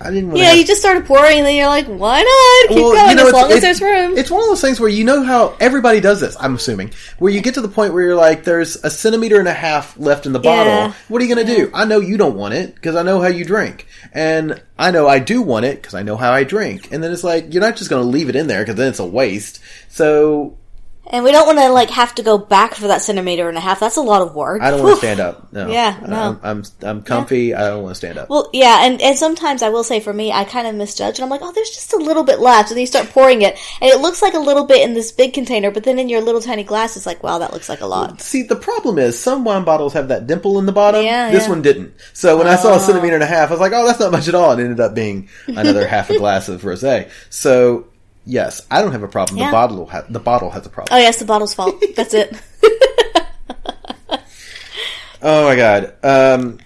I 0.00 0.10
didn't. 0.10 0.28
Want 0.28 0.38
Yeah, 0.38 0.52
you 0.52 0.64
just 0.64 0.80
started 0.80 1.06
pouring, 1.06 1.38
and 1.38 1.46
then 1.46 1.56
you're 1.56 1.66
like, 1.66 1.86
why 1.86 2.22
not? 2.22 2.68
Keep 2.68 2.84
Well, 2.84 2.92
going 2.92 3.10
you 3.10 3.16
know, 3.16 3.26
as 3.26 3.32
long 3.32 3.50
as 3.50 3.60
there's 3.60 3.80
room. 3.80 4.16
It's 4.16 4.30
one 4.30 4.42
of 4.42 4.48
those 4.48 4.60
things 4.60 4.78
where 4.78 4.88
you 4.88 5.04
know 5.04 5.22
how 5.22 5.56
everybody 5.60 6.00
does 6.00 6.20
this. 6.20 6.36
I'm 6.38 6.54
assuming 6.54 6.92
where 7.18 7.32
you 7.32 7.40
get 7.40 7.54
to 7.54 7.60
the 7.60 7.68
point 7.68 7.94
where 7.94 8.04
you're 8.04 8.14
like, 8.14 8.44
there's 8.44 8.76
a 8.84 8.90
centimeter 8.90 9.38
and 9.38 9.48
a 9.48 9.54
half 9.54 9.98
left 9.98 10.26
in 10.26 10.32
the 10.32 10.38
bottle. 10.38 10.72
Yeah. 10.72 10.92
What 11.08 11.22
are 11.22 11.24
you 11.24 11.34
going 11.34 11.46
to 11.46 11.56
do? 11.56 11.70
I 11.72 11.84
know 11.84 12.00
you 12.00 12.16
don't 12.16 12.36
want 12.36 12.54
it 12.54 12.74
because 12.74 12.96
I 12.96 13.02
know 13.02 13.20
how 13.20 13.28
you 13.28 13.44
drink, 13.44 13.86
and 14.12 14.62
I 14.78 14.90
know 14.90 15.08
I 15.08 15.18
do 15.18 15.42
want 15.42 15.64
it 15.64 15.80
because 15.80 15.94
I 15.94 16.02
know 16.02 16.16
how 16.16 16.32
I 16.32 16.44
drink. 16.44 16.92
And 16.92 17.02
then 17.02 17.12
it's 17.12 17.24
like 17.24 17.52
you're 17.52 17.62
not 17.62 17.76
just 17.76 17.90
going 17.90 18.02
to 18.02 18.08
leave 18.08 18.28
it 18.28 18.36
in 18.36 18.46
there 18.46 18.60
because 18.60 18.76
then 18.76 18.88
it's 18.88 19.00
a 19.00 19.06
waste. 19.06 19.60
So 19.88 20.57
And 21.10 21.24
we 21.24 21.32
don't 21.32 21.46
want 21.46 21.58
to 21.58 21.70
like 21.70 21.90
have 21.90 22.14
to 22.16 22.22
go 22.22 22.36
back 22.36 22.74
for 22.74 22.88
that 22.88 23.00
centimeter 23.00 23.48
and 23.48 23.56
a 23.56 23.60
half. 23.60 23.80
That's 23.80 23.96
a 23.96 24.02
lot 24.02 24.20
of 24.20 24.34
work. 24.34 24.60
I 24.60 24.70
don't 24.70 24.82
want 24.82 24.96
to 24.96 24.98
stand 24.98 25.20
up. 25.20 25.52
No. 25.52 25.68
Yeah, 25.68 25.98
no. 26.06 26.38
I'm 26.42 26.58
I'm, 26.58 26.64
I'm 26.82 27.02
comfy. 27.02 27.54
I 27.54 27.68
don't 27.68 27.82
want 27.82 27.92
to 27.92 27.98
stand 27.98 28.18
up. 28.18 28.28
Well, 28.28 28.50
yeah, 28.52 28.84
and, 28.84 29.00
and 29.00 29.16
sometimes 29.16 29.62
I 29.62 29.70
will 29.70 29.84
say 29.84 30.00
for 30.00 30.12
me, 30.12 30.32
I 30.32 30.44
kind 30.44 30.66
of 30.66 30.74
misjudge, 30.74 31.18
and 31.18 31.24
I'm 31.24 31.30
like, 31.30 31.40
oh, 31.42 31.52
there's 31.52 31.70
just 31.70 31.94
a 31.94 31.96
little 31.96 32.24
bit 32.24 32.40
left, 32.40 32.70
and 32.70 32.76
then 32.76 32.82
you 32.82 32.86
start 32.86 33.08
pouring 33.08 33.42
it, 33.42 33.58
and 33.80 33.90
it 33.90 34.00
looks 34.00 34.20
like 34.20 34.34
a 34.34 34.38
little 34.38 34.66
bit 34.66 34.86
in 34.86 34.94
this 34.94 35.10
big 35.12 35.32
container, 35.32 35.70
but 35.70 35.84
then 35.84 35.98
in 35.98 36.08
your 36.08 36.20
little 36.20 36.42
tiny 36.42 36.64
glass, 36.64 36.96
it's 36.96 37.06
like, 37.06 37.22
wow, 37.22 37.38
that 37.38 37.52
looks 37.52 37.68
like 37.68 37.80
a 37.80 37.86
lot. 37.86 38.20
See, 38.20 38.42
the 38.42 38.56
problem 38.56 38.98
is 38.98 39.18
some 39.18 39.44
wine 39.44 39.64
bottles 39.64 39.94
have 39.94 40.08
that 40.08 40.26
dimple 40.26 40.58
in 40.58 40.66
the 40.66 40.72
bottom. 40.72 41.02
Yeah, 41.04 41.30
this 41.30 41.44
yeah. 41.44 41.48
one 41.48 41.62
didn't. 41.62 41.94
So 42.12 42.36
when 42.36 42.46
I 42.46 42.56
saw 42.56 42.72
a 42.72 42.76
oh. 42.76 42.78
centimeter 42.78 43.14
and 43.14 43.24
a 43.24 43.26
half, 43.26 43.48
I 43.48 43.52
was 43.52 43.60
like, 43.60 43.72
"Oh, 43.72 43.86
that's 43.86 44.00
not 44.00 44.12
much 44.12 44.28
at 44.28 44.34
all." 44.34 44.52
It 44.52 44.60
ended 44.60 44.80
up 44.80 44.94
being 44.94 45.28
another 45.46 45.86
half 45.86 46.10
a 46.10 46.18
glass 46.18 46.48
of 46.48 46.62
rosé. 46.62 47.10
So 47.30 47.86
yes, 48.28 48.64
I 48.70 48.80
don't 48.82 48.92
have 48.92 49.02
a 49.02 49.08
problem. 49.08 49.38
Yeah. 49.38 49.46
The 49.46 49.52
bottle, 49.52 49.86
ha- 49.86 50.04
the 50.08 50.20
bottle 50.20 50.50
has 50.50 50.64
a 50.66 50.70
problem. 50.70 50.96
Oh, 50.96 51.00
yes, 51.02 51.18
the 51.18 51.24
bottle's 51.24 51.54
fault. 51.54 51.82
That's 51.96 52.14
it. 52.14 52.36
Oh 55.20 55.46
my 55.48 55.56
god. 55.56 55.94
Um, 56.04 56.58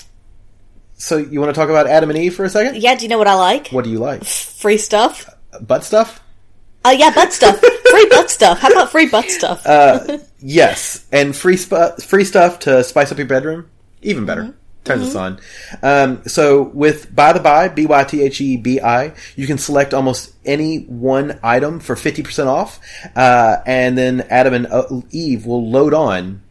so 0.95 1.17
you 1.17 1.41
want 1.41 1.55
to 1.55 1.59
talk 1.59 1.71
about 1.71 1.87
Adam 1.87 2.11
and 2.11 2.19
Eve 2.19 2.35
for 2.35 2.45
a 2.45 2.51
second? 2.51 2.77
yeah, 2.83 2.95
do 2.95 3.03
you 3.03 3.09
know 3.09 3.17
what 3.19 3.27
I 3.27 3.35
like? 3.35 3.69
What 3.69 3.85
do 3.85 3.91
you 3.91 3.99
like? 3.99 4.25
Free 4.25 4.77
stuff. 4.77 5.29
Butt 5.61 5.85
stuff? 5.85 6.21
Oh, 6.85 6.91
yeah, 6.91 7.15
butt 7.15 7.33
stuff. 7.33 7.59
free 7.61 8.07
butt 8.11 8.29
stuff. 8.31 8.59
How 8.59 8.69
about 8.71 8.91
free 8.91 9.09
butt 9.09 9.31
stuff? 9.31 9.67
Uh, 9.67 10.19
Yes, 10.45 11.07
and 11.13 11.35
free 11.37 11.57
sp- 11.57 12.03
free 12.03 12.25
stuff 12.25 12.59
to 12.61 12.83
spice 12.85 13.13
up 13.13 13.19
your 13.19 13.27
bedroom. 13.29 13.71
Even 14.03 14.27
better. 14.27 14.43
Mm-hmm. 14.43 14.59
Turn 14.85 14.99
this 14.99 15.15
on. 15.15 15.39
Um, 15.81 16.23
so 16.27 16.63
with 16.63 17.15
By 17.15 17.33
the 17.33 17.39
By, 17.41 17.69
B 17.69 17.87
Y 17.87 18.05
T 18.05 18.23
H 18.23 18.41
E 18.41 18.57
B 18.57 18.81
I, 18.81 19.15
you 19.37 19.47
can 19.47 19.57
select 19.59 19.95
almost 19.95 20.33
any 20.45 20.79
one 20.79 21.39
item 21.43 21.79
for 21.79 21.95
fifty 21.95 22.23
percent 22.25 22.49
off, 22.49 22.81
uh, 23.15 23.59
and 23.65 23.97
then 23.97 24.23
Adam 24.29 24.55
and 24.55 24.67
uh, 24.67 24.87
Eve 25.11 25.47
will 25.47 25.71
load 25.71 25.95
on. 25.95 26.43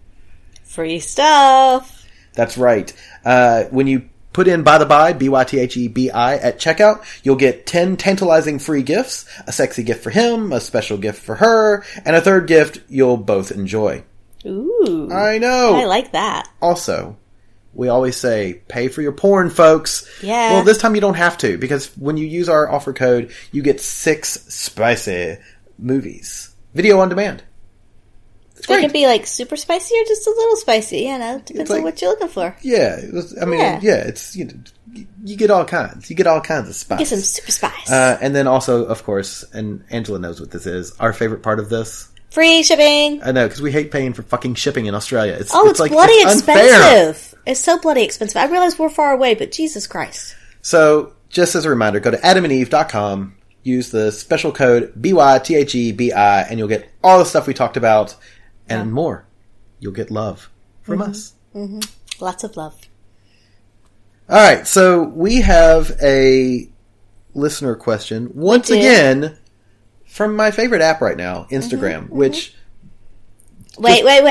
free 0.64 1.00
stuff. 1.00 2.08
That's 2.34 2.58
right. 2.58 2.94
Uh, 3.26 3.64
when 3.66 3.88
you 3.88 4.08
put 4.32 4.48
in 4.48 4.64
By 4.64 4.78
the 4.78 4.86
By, 4.86 5.12
B 5.12 5.28
Y 5.28 5.44
T 5.44 5.60
H 5.60 5.76
E 5.76 5.90
B 5.90 6.10
I 6.10 6.36
at 6.38 6.58
checkout, 6.58 7.04
you'll 7.24 7.36
get 7.36 7.66
ten 7.68 7.98
tantalizing 7.98 8.60
free 8.60 8.82
gifts: 8.84 9.26
a 9.46 9.52
sexy 9.52 9.84
gift 9.84 10.02
for 10.02 10.10
him, 10.10 10.54
a 10.54 10.62
special 10.62 10.98
gift 10.98 11.22
for 11.22 11.36
her, 11.36 11.84
and 12.06 12.16
a 12.16 12.22
third 12.22 12.48
gift 12.48 12.80
you'll 12.88 13.18
both 13.18 13.52
enjoy. 13.52 14.06
Ooh. 14.46 15.10
I 15.12 15.38
know. 15.38 15.76
I 15.76 15.84
like 15.84 16.14
that. 16.14 16.50
Also, 16.62 17.18
we 17.74 17.88
always 17.88 18.18
say 18.18 18.62
pay 18.68 18.88
for 18.90 19.02
your 19.02 19.12
porn, 19.14 19.50
folks. 19.50 20.08
Yeah. 20.22 20.54
Well, 20.54 20.64
this 20.64 20.78
time 20.78 20.96
you 20.96 21.02
don't 21.02 21.14
have 21.16 21.38
to 21.40 21.58
because 21.58 21.88
when 21.98 22.18
you 22.18 22.26
use 22.28 22.50
our 22.50 22.70
offer 22.70 22.94
code, 22.94 23.32
you 23.52 23.62
get 23.62 23.80
six 23.82 24.30
spicy 24.54 25.38
movies, 25.80 26.54
video 26.74 27.00
on 27.00 27.10
demand. 27.10 27.44
It's 28.52 28.62
It 28.62 28.68
great. 28.68 28.82
can 28.82 28.92
be 28.92 29.08
like 29.08 29.26
super 29.26 29.56
spicy 29.56 29.96
or 29.96 30.04
just 30.06 30.28
a 30.28 30.30
little 30.30 30.56
spicy. 30.58 31.00
You 31.00 31.18
know, 31.18 31.42
depends 31.44 31.70
like- 31.72 31.80
on 31.80 31.84
what 31.84 32.02
you're 32.02 32.12
looking 32.12 32.28
for. 32.28 32.56
yeah, 32.62 32.98
it 33.00 33.26
I 33.42 33.46
mean, 33.46 33.60
Yeah. 33.60 33.80
yeah, 33.82 33.96
it's 33.96 34.36
you 34.36 34.46
know, 34.46 34.54
you 35.24 35.36
get 35.38 35.50
all 35.50 35.66
kinds. 35.66 36.10
You 36.10 36.16
get 36.16 36.28
all 36.28 36.42
kinds 36.42 36.70
of 36.70 36.76
spice. 36.76 37.00
Get 37.00 37.08
some 37.08 37.20
super 37.20 37.52
spice. 37.52 37.90
Uh, 37.90 38.18
and 38.22 38.36
then 38.36 38.46
also, 38.48 38.86
of 38.86 39.04
course, 39.04 39.44
and 39.54 39.84
Angela 39.90 40.20
knows 40.20 40.40
what 40.40 40.52
this 40.52 40.68
is. 40.68 40.94
Our 41.00 41.14
favorite 41.14 41.42
part 41.42 41.60
of 41.60 41.70
this, 41.70 42.10
Free 42.32 42.64
shipping. 42.64 43.22
I 43.24 43.32
know, 43.34 43.46
because 43.46 43.62
we 43.62 43.72
hate 43.74 43.92
paying 43.92 44.14
for 44.14 44.24
fucking 44.24 44.56
shipping 44.56 44.86
in 44.86 44.96
Australia. 44.96 45.36
It's 45.38 45.52
Oh, 45.54 45.68
it's, 45.70 45.82
like 45.82 45.92
bloody 45.92 46.14
it's 46.14 46.36
unfair. 46.48 47.14
It's 47.46 47.60
so 47.60 47.80
bloody 47.80 48.04
expensive. 48.04 48.38
I 48.38 48.46
realize 48.46 48.78
we're 48.78 48.90
far 48.90 49.14
away, 49.14 49.36
but 49.36 49.52
Jesus 49.52 49.88
Christ. 49.88 50.36
So, 50.62 51.14
just 51.30 51.56
as 51.56 51.66
a 51.66 51.70
reminder, 51.70 52.00
go 52.00 52.12
to 52.12 52.18
adamandeve.com, 52.18 53.36
use 53.64 53.92
the 53.92 54.12
special 54.12 54.52
code 54.52 54.94
BYTHEBI 54.96 56.48
and 56.50 56.60
you'll 56.60 56.68
get 56.68 56.90
all 57.04 57.20
the 57.20 57.26
stuff 57.26 57.48
we 57.48 57.54
talked 57.54 57.78
about 57.78 58.16
and 58.70 58.92
more. 58.92 59.26
You'll 59.80 59.94
get 59.94 60.12
love 60.12 60.50
from 60.82 61.00
mm-hmm. 61.00 61.12
us. 61.12 61.34
Mm-hmm. 61.56 62.24
Lots 62.24 62.44
of 62.44 62.56
love. 62.56 62.80
All 64.30 64.38
right, 64.38 64.66
so 64.66 65.04
we 65.04 65.42
have 65.42 65.92
a 66.02 66.70
listener 67.34 67.76
question 67.76 68.32
once 68.34 68.70
again 68.70 69.38
from 70.06 70.36
my 70.36 70.52
favorite 70.52 70.82
app 70.82 71.02
right 71.02 71.18
now, 71.18 71.44
mm-hmm. 71.44 71.56
Instagram, 71.56 72.10
which 72.10 72.56
Wait, 73.78 74.04
wait, 74.04 74.24
wait. 74.24 74.31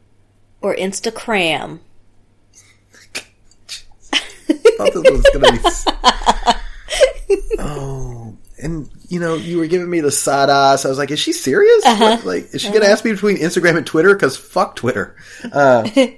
or 0.61 0.75
Instagram? 0.75 1.79
thought 4.77 4.93
this 4.93 5.11
was 5.11 5.23
to 5.23 5.39
be. 5.39 5.47
oh, 7.59 8.35
and 8.61 8.89
you 9.09 9.19
know, 9.19 9.35
you 9.35 9.57
were 9.57 9.67
giving 9.67 9.89
me 9.89 10.01
the 10.01 10.11
side 10.11 10.49
eye, 10.49 10.75
so 10.75 10.89
I 10.89 10.91
was 10.91 10.97
like, 10.97 11.11
"Is 11.11 11.19
she 11.19 11.33
serious? 11.33 11.83
Like, 11.85 12.25
like, 12.25 12.53
is 12.53 12.61
she 12.61 12.69
going 12.69 12.81
to 12.81 12.89
ask 12.89 13.03
me 13.03 13.11
between 13.11 13.37
Instagram 13.37 13.77
and 13.77 13.85
Twitter? 13.85 14.13
Because 14.13 14.37
fuck 14.37 14.75
Twitter." 14.75 15.15
Uh, 15.51 15.87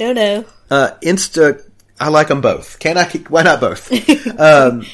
No, 0.00 0.12
no. 0.12 0.44
uh, 0.68 0.90
Insta, 1.00 1.62
I 2.00 2.08
like 2.08 2.26
them 2.26 2.40
both. 2.40 2.80
Can 2.80 2.98
I? 2.98 3.04
Why 3.28 3.44
not 3.44 3.60
both? 3.60 3.92
um, 4.40 4.84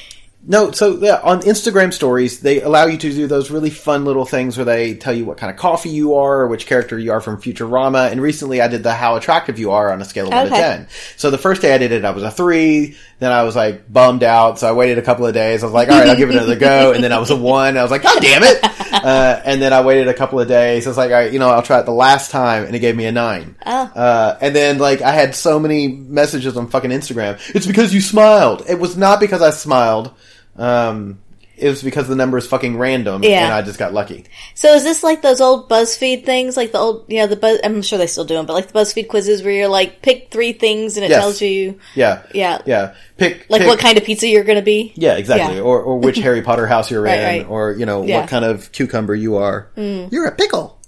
no, 0.50 0.72
so 0.72 0.96
yeah, 0.96 1.20
on 1.22 1.42
Instagram 1.42 1.92
stories, 1.92 2.40
they 2.40 2.60
allow 2.60 2.86
you 2.86 2.98
to 2.98 3.10
do 3.12 3.28
those 3.28 3.52
really 3.52 3.70
fun 3.70 4.04
little 4.04 4.24
things 4.24 4.58
where 4.58 4.64
they 4.64 4.94
tell 4.94 5.14
you 5.14 5.24
what 5.24 5.36
kind 5.36 5.48
of 5.48 5.56
coffee 5.56 5.90
you 5.90 6.16
are 6.16 6.40
or 6.40 6.48
which 6.48 6.66
character 6.66 6.98
you 6.98 7.12
are 7.12 7.20
from 7.20 7.40
Futurama. 7.40 8.10
And 8.10 8.20
recently 8.20 8.60
I 8.60 8.66
did 8.66 8.82
the 8.82 8.92
how 8.92 9.14
attractive 9.14 9.60
you 9.60 9.70
are 9.70 9.92
on 9.92 10.02
a 10.02 10.04
scale 10.04 10.26
of 10.26 10.32
1 10.32 10.46
to 10.46 10.50
10. 10.50 10.88
So 11.16 11.30
the 11.30 11.38
first 11.38 11.62
day 11.62 11.72
I 11.72 11.78
did 11.78 11.92
it, 11.92 12.04
I 12.04 12.10
was 12.10 12.24
a 12.24 12.32
3. 12.32 12.96
Then 13.20 13.30
I 13.30 13.44
was 13.44 13.54
like 13.54 13.92
bummed 13.92 14.24
out. 14.24 14.58
So 14.58 14.68
I 14.68 14.72
waited 14.72 14.98
a 14.98 15.02
couple 15.02 15.24
of 15.24 15.32
days. 15.34 15.62
I 15.62 15.66
was 15.66 15.72
like, 15.72 15.88
all 15.88 15.96
right, 15.96 16.08
I'll 16.08 16.16
give 16.16 16.30
it 16.30 16.34
another 16.34 16.56
go. 16.56 16.94
And 16.94 17.04
then 17.04 17.12
I 17.12 17.20
was 17.20 17.30
a 17.30 17.36
1. 17.36 17.76
I 17.76 17.82
was 17.82 17.92
like, 17.92 18.02
God 18.02 18.20
damn 18.20 18.42
it. 18.42 18.58
Uh, 18.92 19.40
and 19.44 19.62
then 19.62 19.72
I 19.72 19.82
waited 19.82 20.08
a 20.08 20.14
couple 20.14 20.40
of 20.40 20.48
days. 20.48 20.84
I 20.84 20.90
was 20.90 20.96
like, 20.96 21.10
all 21.10 21.16
right, 21.16 21.32
you 21.32 21.38
know, 21.38 21.48
I'll 21.48 21.62
try 21.62 21.78
it 21.78 21.86
the 21.86 21.92
last 21.92 22.32
time. 22.32 22.64
And 22.64 22.74
it 22.74 22.80
gave 22.80 22.96
me 22.96 23.06
a 23.06 23.12
9. 23.12 23.54
Uh, 23.94 24.36
and 24.40 24.54
then 24.54 24.78
like 24.78 25.00
I 25.00 25.12
had 25.12 25.36
so 25.36 25.60
many 25.60 25.86
messages 25.86 26.56
on 26.56 26.66
fucking 26.66 26.90
Instagram. 26.90 27.40
It's 27.54 27.68
because 27.68 27.94
you 27.94 28.00
smiled. 28.00 28.64
It 28.68 28.80
was 28.80 28.96
not 28.96 29.20
because 29.20 29.42
I 29.42 29.50
smiled. 29.50 30.12
Um, 30.60 31.20
it 31.56 31.68
was 31.68 31.82
because 31.82 32.08
the 32.08 32.16
number 32.16 32.38
is 32.38 32.46
fucking 32.46 32.78
random, 32.78 33.22
Yeah. 33.22 33.44
and 33.44 33.52
I 33.52 33.60
just 33.60 33.78
got 33.78 33.92
lucky. 33.92 34.24
So 34.54 34.72
is 34.74 34.82
this 34.82 35.02
like 35.02 35.20
those 35.20 35.42
old 35.42 35.68
BuzzFeed 35.68 36.24
things, 36.24 36.56
like 36.56 36.72
the 36.72 36.78
old, 36.78 37.04
you 37.08 37.18
know, 37.18 37.26
the 37.26 37.36
Buzz? 37.36 37.58
I'm 37.62 37.82
sure 37.82 37.98
they 37.98 38.06
still 38.06 38.24
do 38.24 38.32
them, 38.34 38.46
but 38.46 38.54
like 38.54 38.68
the 38.68 38.78
BuzzFeed 38.78 39.08
quizzes 39.08 39.42
where 39.42 39.52
you're 39.52 39.68
like, 39.68 40.00
pick 40.00 40.30
three 40.30 40.54
things 40.54 40.96
and 40.96 41.04
it 41.04 41.10
Yes. 41.10 41.20
tells 41.20 41.42
you, 41.42 41.78
Yeah, 41.94 42.22
Yeah. 42.32 42.62
yeah. 42.64 42.94
Pick 43.18 43.44
like 43.50 43.60
pick- 43.60 43.68
what 43.68 43.78
kind 43.78 43.98
of 43.98 44.04
pizza 44.04 44.26
you're 44.26 44.44
going 44.44 44.56
to 44.58 44.64
be. 44.64 44.92
Yeah, 44.96 45.16
exactly. 45.18 45.56
Yeah. 45.56 45.62
Or 45.62 45.82
or 45.82 45.98
which 45.98 46.16
Harry 46.20 46.40
Potter 46.40 46.66
house 46.66 46.90
you're 46.90 47.02
Right, 47.02 47.18
in, 47.18 47.24
right. 47.24 47.46
or 47.46 47.72
you 47.72 47.84
know 47.84 48.04
Yeah. 48.04 48.16
Mm. 48.16 48.20
what 48.22 48.30
kind 48.30 48.44
of 48.46 48.72
cucumber 48.72 49.14
you 49.14 49.36
are. 49.36 49.68
You're 49.76 50.26
a 50.26 50.34
pickle. 50.34 50.78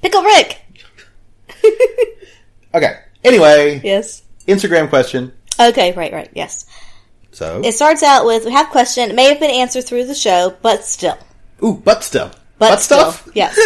Pickle 0.00 0.22
Rick. 0.22 0.60
Okay. 2.74 2.92
Anyway, 3.22 3.80
Yes. 3.84 4.22
Instagram 4.48 4.88
question. 4.88 5.32
Okay. 5.60 5.92
Right. 5.92 6.12
Right. 6.12 6.28
Yes. 6.34 6.66
So, 7.34 7.60
It 7.64 7.72
starts 7.72 8.02
out 8.04 8.24
with 8.26 8.44
we 8.44 8.52
have 8.52 8.68
a 8.68 8.70
question. 8.70 9.10
It 9.10 9.16
may 9.16 9.24
have 9.26 9.40
been 9.40 9.50
answered 9.50 9.84
through 9.84 10.06
the 10.06 10.14
show, 10.14 10.56
but 10.62 10.84
still. 10.84 11.18
ooh, 11.62 11.74
butt 11.74 12.04
stuff. 12.04 12.34
But 12.58 12.70
butt 12.70 12.80
stuff. 12.82 13.22
still, 13.22 13.32
yes. 13.34 13.58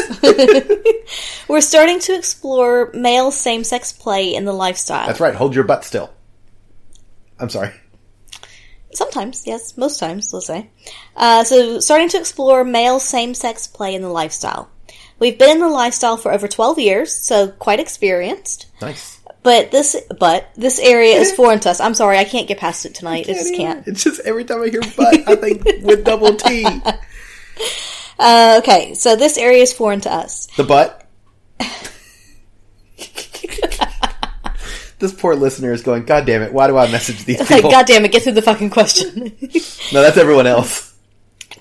We're 1.49 1.61
starting 1.61 2.01
to 2.01 2.15
explore 2.17 2.91
male 2.95 3.31
same-sex 3.31 3.93
play 3.93 4.35
in 4.35 4.47
the 4.47 4.55
lifestyle. 4.55 5.07
That's 5.07 5.21
right. 5.21 5.35
Hold 5.35 5.55
your 5.55 5.65
butt 5.65 5.85
still. 5.85 6.11
I'm 7.39 7.51
sorry. 7.51 7.71
Sometimes, 8.95 9.47
yes, 9.47 9.77
most 9.77 10.01
times, 10.01 10.33
let's 10.33 10.47
say. 10.47 10.71
Uh, 11.15 11.45
so, 11.45 11.79
starting 11.81 12.09
to 12.09 12.19
explore 12.19 12.65
male 12.65 12.99
same-sex 12.99 13.67
play 13.67 13.95
in 13.95 14.01
the 14.01 14.09
lifestyle. 14.09 14.71
We've 15.19 15.39
been 15.39 15.51
in 15.51 15.59
the 15.61 15.69
lifestyle 15.69 16.17
for 16.17 16.33
over 16.33 16.49
12 16.49 16.79
years, 16.79 17.13
so 17.13 17.49
quite 17.49 17.81
experienced. 17.81 18.67
Nice. 18.81 19.18
But 19.43 19.71
this, 19.71 19.97
but 20.19 20.51
this 20.57 20.79
area 20.79 21.17
is 21.17 21.33
foreign 21.37 21.61
to 21.61 21.71
us. 21.71 21.81
I'm 21.81 21.95
sorry, 21.95 22.19
I 22.19 22.25
can't 22.25 22.49
get 22.49 22.59
past 22.59 22.85
it 22.87 22.95
tonight. 22.95 23.29
I 23.29 23.33
just 23.33 23.55
can't. 23.55 23.87
It's 23.87 24.05
just 24.05 24.21
every 24.21 24.45
time 24.45 24.63
I 24.63 24.69
hear 24.69 24.81
butt, 24.81 25.29
I 25.29 25.37
think 25.37 25.65
with 25.83 26.05
double 26.05 26.35
T. 26.37 26.67
Uh, 28.19 28.57
okay, 28.59 28.95
so 28.95 29.15
this 29.15 29.39
area 29.39 29.63
is 29.63 29.73
foreign 29.73 30.01
to 30.01 30.13
us. 30.13 30.49
The 30.57 30.65
butt. 30.65 31.07
this 34.99 35.13
poor 35.13 35.37
listener 35.37 35.73
is 35.73 35.83
going, 35.83 36.05
God 36.05 36.27
damn 36.27 36.43
it, 36.43 36.53
why 36.53 36.67
do 36.67 36.77
I 36.77 36.91
message 36.91 37.25
these 37.25 37.39
Like, 37.39 37.49
people? 37.49 37.71
God 37.71 37.87
damn 37.87 38.05
it, 38.05 38.11
get 38.11 38.25
through 38.25 38.33
the 38.33 38.43
fucking 38.43 38.71
question. 38.71 39.37
no, 39.93 40.03
that's 40.03 40.17
everyone 40.17 40.49
else. 40.49 40.95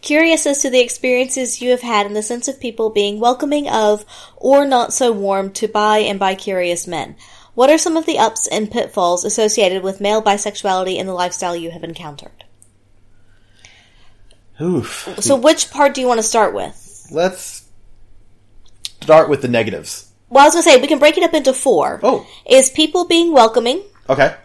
Curious 0.01 0.47
as 0.47 0.61
to 0.61 0.69
the 0.69 0.79
experiences 0.79 1.61
you 1.61 1.69
have 1.71 1.81
had 1.81 2.05
in 2.05 2.13
the 2.13 2.23
sense 2.23 2.47
of 2.47 2.59
people 2.59 2.89
being 2.89 3.19
welcoming 3.19 3.69
of 3.69 4.05
or 4.35 4.65
not 4.65 4.93
so 4.93 5.11
warm 5.11 5.51
to 5.53 5.67
bi 5.67 5.99
and 5.99 6.19
bi-curious 6.19 6.87
men. 6.87 7.15
What 7.57 7.71
are 7.71 7.79
some 7.79 7.97
of 7.97 8.05
the 8.05 8.19
ups 8.19 8.45
and 8.45 8.69
pitfalls 8.69 9.25
associated 9.25 9.81
with 9.81 9.99
male 9.99 10.21
bisexuality 10.21 10.97
in 10.97 11.07
the 11.07 11.13
lifestyle 11.13 11.55
you 11.55 11.71
have 11.71 11.83
encountered? 11.83 12.43
Oof. 14.61 15.09
So, 15.21 15.35
which 15.35 15.71
part 15.71 15.95
do 15.95 16.01
you 16.01 16.05
want 16.05 16.19
to 16.19 16.23
start 16.23 16.53
with? 16.53 17.07
Let's 17.09 17.67
start 19.01 19.27
with 19.27 19.41
the 19.41 19.47
negatives. 19.47 20.07
Well, 20.29 20.43
I 20.43 20.45
was 20.45 20.53
going 20.53 20.65
to 20.65 20.69
say, 20.69 20.79
we 20.79 20.85
can 20.85 20.99
break 20.99 21.17
it 21.17 21.23
up 21.23 21.33
into 21.33 21.51
four. 21.51 21.99
Oh. 22.03 22.27
Is 22.47 22.69
people 22.69 23.05
being 23.07 23.33
welcoming, 23.33 23.81
Okay. 24.07 24.35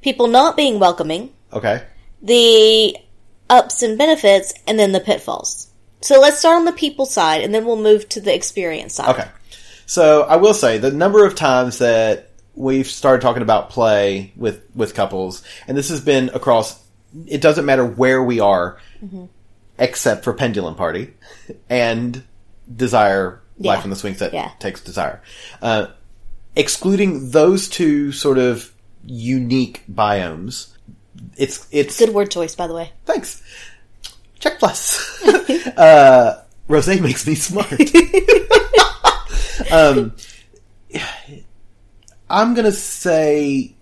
people 0.00 0.26
not 0.26 0.56
being 0.56 0.78
welcoming, 0.78 1.34
Okay. 1.52 1.82
the 2.22 2.96
ups 3.50 3.82
and 3.82 3.98
benefits, 3.98 4.54
and 4.66 4.78
then 4.78 4.92
the 4.92 5.00
pitfalls. 5.00 5.68
So 6.00 6.18
let's 6.18 6.38
start 6.38 6.56
on 6.56 6.64
the 6.64 6.72
people 6.72 7.04
side, 7.04 7.42
and 7.42 7.54
then 7.54 7.66
we'll 7.66 7.76
move 7.76 8.08
to 8.08 8.20
the 8.22 8.34
experience 8.34 8.94
side. 8.94 9.10
Okay. 9.10 9.28
So 9.84 10.22
I 10.22 10.36
will 10.36 10.54
say 10.54 10.78
the 10.78 10.90
number 10.90 11.26
of 11.26 11.34
times 11.34 11.76
that 11.80 12.30
we've 12.56 12.88
started 12.88 13.20
talking 13.22 13.42
about 13.42 13.70
play 13.70 14.32
with 14.36 14.62
with 14.74 14.94
couples, 14.94 15.42
and 15.68 15.76
this 15.76 15.90
has 15.90 16.00
been 16.00 16.30
across. 16.30 16.82
It 17.26 17.40
doesn't 17.40 17.64
matter 17.64 17.84
where 17.86 18.22
we 18.22 18.40
are, 18.40 18.78
except 19.78 20.24
for 20.24 20.32
Pendulum 20.32 20.74
Party 20.74 21.14
and 21.70 22.22
Desire. 22.74 23.40
Life 23.58 23.78
Yeah. 23.78 23.84
in 23.84 23.90
the 23.90 23.96
swing 23.96 24.14
set 24.16 24.34
Yeah. 24.34 24.50
takes 24.58 24.82
Desire. 24.82 25.22
Uh, 25.62 25.86
excluding 26.54 27.30
those 27.30 27.68
two 27.68 28.12
sort 28.12 28.36
of 28.38 28.70
unique 29.06 29.82
biomes, 29.90 30.68
it's 31.38 31.66
it's 31.70 31.98
Good 31.98 32.10
word 32.12 32.30
choice, 32.30 32.54
by 32.54 32.66
the 32.66 32.74
way. 32.74 32.92
Thanks. 33.06 33.42
Check 34.40 34.58
plus. 34.58 35.22
uh, 35.78 36.42
Rose 36.68 37.00
makes 37.00 37.26
me 37.26 37.34
smart. 37.34 37.72
um, 39.72 40.12
I'm 42.28 42.54
gonna 42.54 42.72
say 42.72 43.74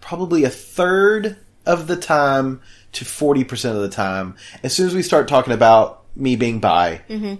probably 0.00 0.44
a 0.44 0.50
third 0.50 1.36
of 1.66 1.86
the 1.86 1.96
time 1.96 2.60
to 2.92 3.04
40% 3.04 3.74
of 3.74 3.80
the 3.80 3.88
time. 3.88 4.36
As 4.62 4.74
soon 4.74 4.86
as 4.86 4.94
we 4.94 5.02
start 5.02 5.28
talking 5.28 5.52
about 5.52 6.04
me 6.14 6.36
being 6.36 6.60
bi, 6.60 7.00
mm-hmm. 7.08 7.36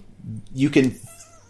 you 0.54 0.70
can 0.70 0.90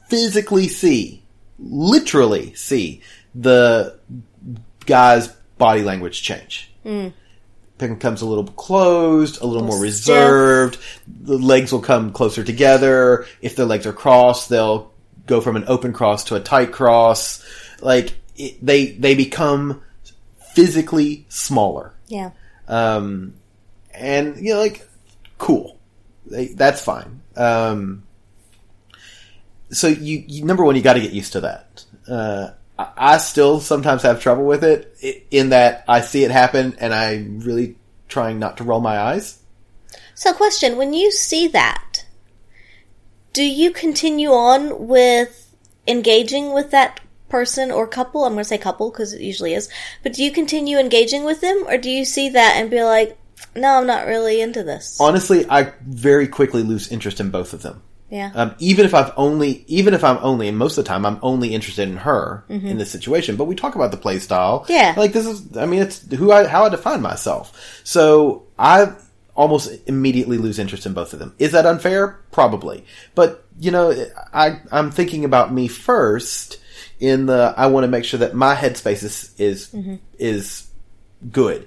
physically 0.08 0.68
see 0.68 1.24
literally 1.58 2.54
see 2.54 3.02
the 3.34 3.98
guy's 4.86 5.28
body 5.58 5.82
language 5.82 6.22
change. 6.22 6.70
Mm. 6.84 7.12
Becomes 7.78 8.22
a 8.22 8.26
little 8.26 8.46
closed, 8.46 9.40
a 9.42 9.46
little 9.46 9.66
more 9.66 9.80
reserved. 9.80 10.78
The 11.06 11.38
legs 11.38 11.72
will 11.72 11.80
come 11.80 12.12
closer 12.12 12.44
together. 12.44 13.26
If 13.42 13.56
their 13.56 13.66
legs 13.66 13.86
are 13.86 13.92
crossed, 13.92 14.48
they'll 14.48 14.92
go 15.26 15.40
from 15.40 15.56
an 15.56 15.64
open 15.66 15.92
cross 15.92 16.24
to 16.24 16.36
a 16.36 16.40
tight 16.40 16.72
cross. 16.72 17.43
Like 17.84 18.16
it, 18.36 18.64
they 18.64 18.86
they 18.92 19.14
become 19.14 19.82
physically 20.54 21.26
smaller 21.28 21.92
Yeah. 22.08 22.30
um, 22.68 23.34
and 23.92 24.36
you 24.38 24.54
know, 24.54 24.60
like, 24.60 24.88
cool, 25.38 25.78
They- 26.26 26.46
that's 26.48 26.80
fine. 26.80 27.20
Um, 27.36 28.04
so 29.70 29.88
you, 29.88 30.24
you 30.26 30.44
number 30.44 30.64
one, 30.64 30.76
you 30.76 30.82
got 30.82 30.94
to 30.94 31.00
get 31.00 31.12
used 31.12 31.32
to 31.32 31.40
that. 31.42 31.84
Uh, 32.08 32.50
I, 32.78 32.88
I 32.96 33.18
still 33.18 33.60
sometimes 33.60 34.02
have 34.02 34.20
trouble 34.20 34.44
with 34.44 34.62
it 34.64 34.94
i- 35.02 35.22
in 35.30 35.50
that 35.50 35.84
I 35.88 36.00
see 36.00 36.24
it 36.24 36.30
happen, 36.30 36.76
and 36.78 36.94
I'm 36.94 37.40
really 37.40 37.76
trying 38.08 38.38
not 38.38 38.56
to 38.58 38.64
roll 38.64 38.80
my 38.80 38.98
eyes. 38.98 39.38
So, 40.14 40.32
question: 40.32 40.76
When 40.76 40.94
you 40.94 41.10
see 41.10 41.48
that, 41.48 42.04
do 43.32 43.42
you 43.44 43.70
continue 43.72 44.30
on 44.30 44.86
with 44.86 45.54
engaging 45.86 46.52
with 46.54 46.70
that 46.70 47.00
person 47.34 47.70
or 47.72 47.86
couple? 47.88 48.24
I'm 48.24 48.34
going 48.34 48.44
to 48.44 48.48
say 48.48 48.58
couple 48.58 48.90
because 48.90 49.12
it 49.12 49.20
usually 49.20 49.54
is. 49.54 49.68
But 50.02 50.12
do 50.14 50.22
you 50.22 50.30
continue 50.30 50.78
engaging 50.78 51.24
with 51.24 51.40
them, 51.40 51.64
or 51.66 51.76
do 51.78 51.90
you 51.90 52.04
see 52.04 52.28
that 52.30 52.52
and 52.56 52.70
be 52.70 52.82
like, 52.84 53.18
"No, 53.56 53.70
I'm 53.78 53.86
not 53.86 54.06
really 54.06 54.40
into 54.40 54.62
this." 54.62 54.98
Honestly, 55.00 55.44
I 55.48 55.72
very 55.84 56.28
quickly 56.28 56.62
lose 56.62 56.92
interest 56.92 57.18
in 57.20 57.30
both 57.30 57.52
of 57.52 57.62
them. 57.62 57.82
yeah. 58.08 58.30
Um, 58.34 58.54
even 58.60 58.84
if 58.86 58.94
I've 58.94 59.12
only, 59.16 59.64
even 59.66 59.94
if 59.94 60.04
I'm 60.04 60.18
only, 60.22 60.46
and 60.48 60.56
most 60.56 60.78
of 60.78 60.84
the 60.84 60.88
time 60.88 61.04
I'm 61.04 61.18
only 61.22 61.48
interested 61.54 61.88
in 61.88 61.96
her 62.08 62.44
in 62.48 62.78
this 62.78 62.90
situation. 62.92 63.34
But 63.36 63.46
we 63.46 63.56
talk 63.56 63.74
about 63.74 63.90
the 63.90 63.96
play 63.96 64.18
style. 64.20 64.60
Mm-hmm. 64.60 64.72
Yeah. 64.72 64.94
like 64.96 65.12
this 65.12 65.26
is, 65.26 65.56
I 65.56 65.66
mean, 65.66 65.82
it's 65.82 65.98
who 66.14 66.30
I, 66.30 66.46
how 66.46 66.64
I 66.64 66.68
define 66.68 67.02
myself. 67.02 67.80
So 67.82 68.44
I 68.58 68.92
almost 69.34 69.66
immediately 69.88 70.38
lose 70.38 70.60
interest 70.60 70.86
in 70.86 70.94
both 70.94 71.12
of 71.12 71.18
them. 71.18 71.34
Is 71.38 71.50
that 71.52 71.66
unfair? 71.66 72.20
Probably. 72.30 72.84
But 73.16 73.44
you 73.58 73.72
know, 73.72 73.92
I 74.32 74.60
I'm 74.70 74.90
thinking 74.92 75.24
about 75.24 75.52
me 75.52 75.66
first. 75.66 76.58
In 77.04 77.26
the, 77.26 77.52
I 77.54 77.66
want 77.66 77.84
to 77.84 77.88
make 77.88 78.04
sure 78.04 78.20
that 78.20 78.34
my 78.34 78.54
headspace 78.54 79.02
is 79.02 79.34
is 79.36 79.68
mm-hmm. 79.68 79.96
is 80.18 80.66
good. 81.30 81.66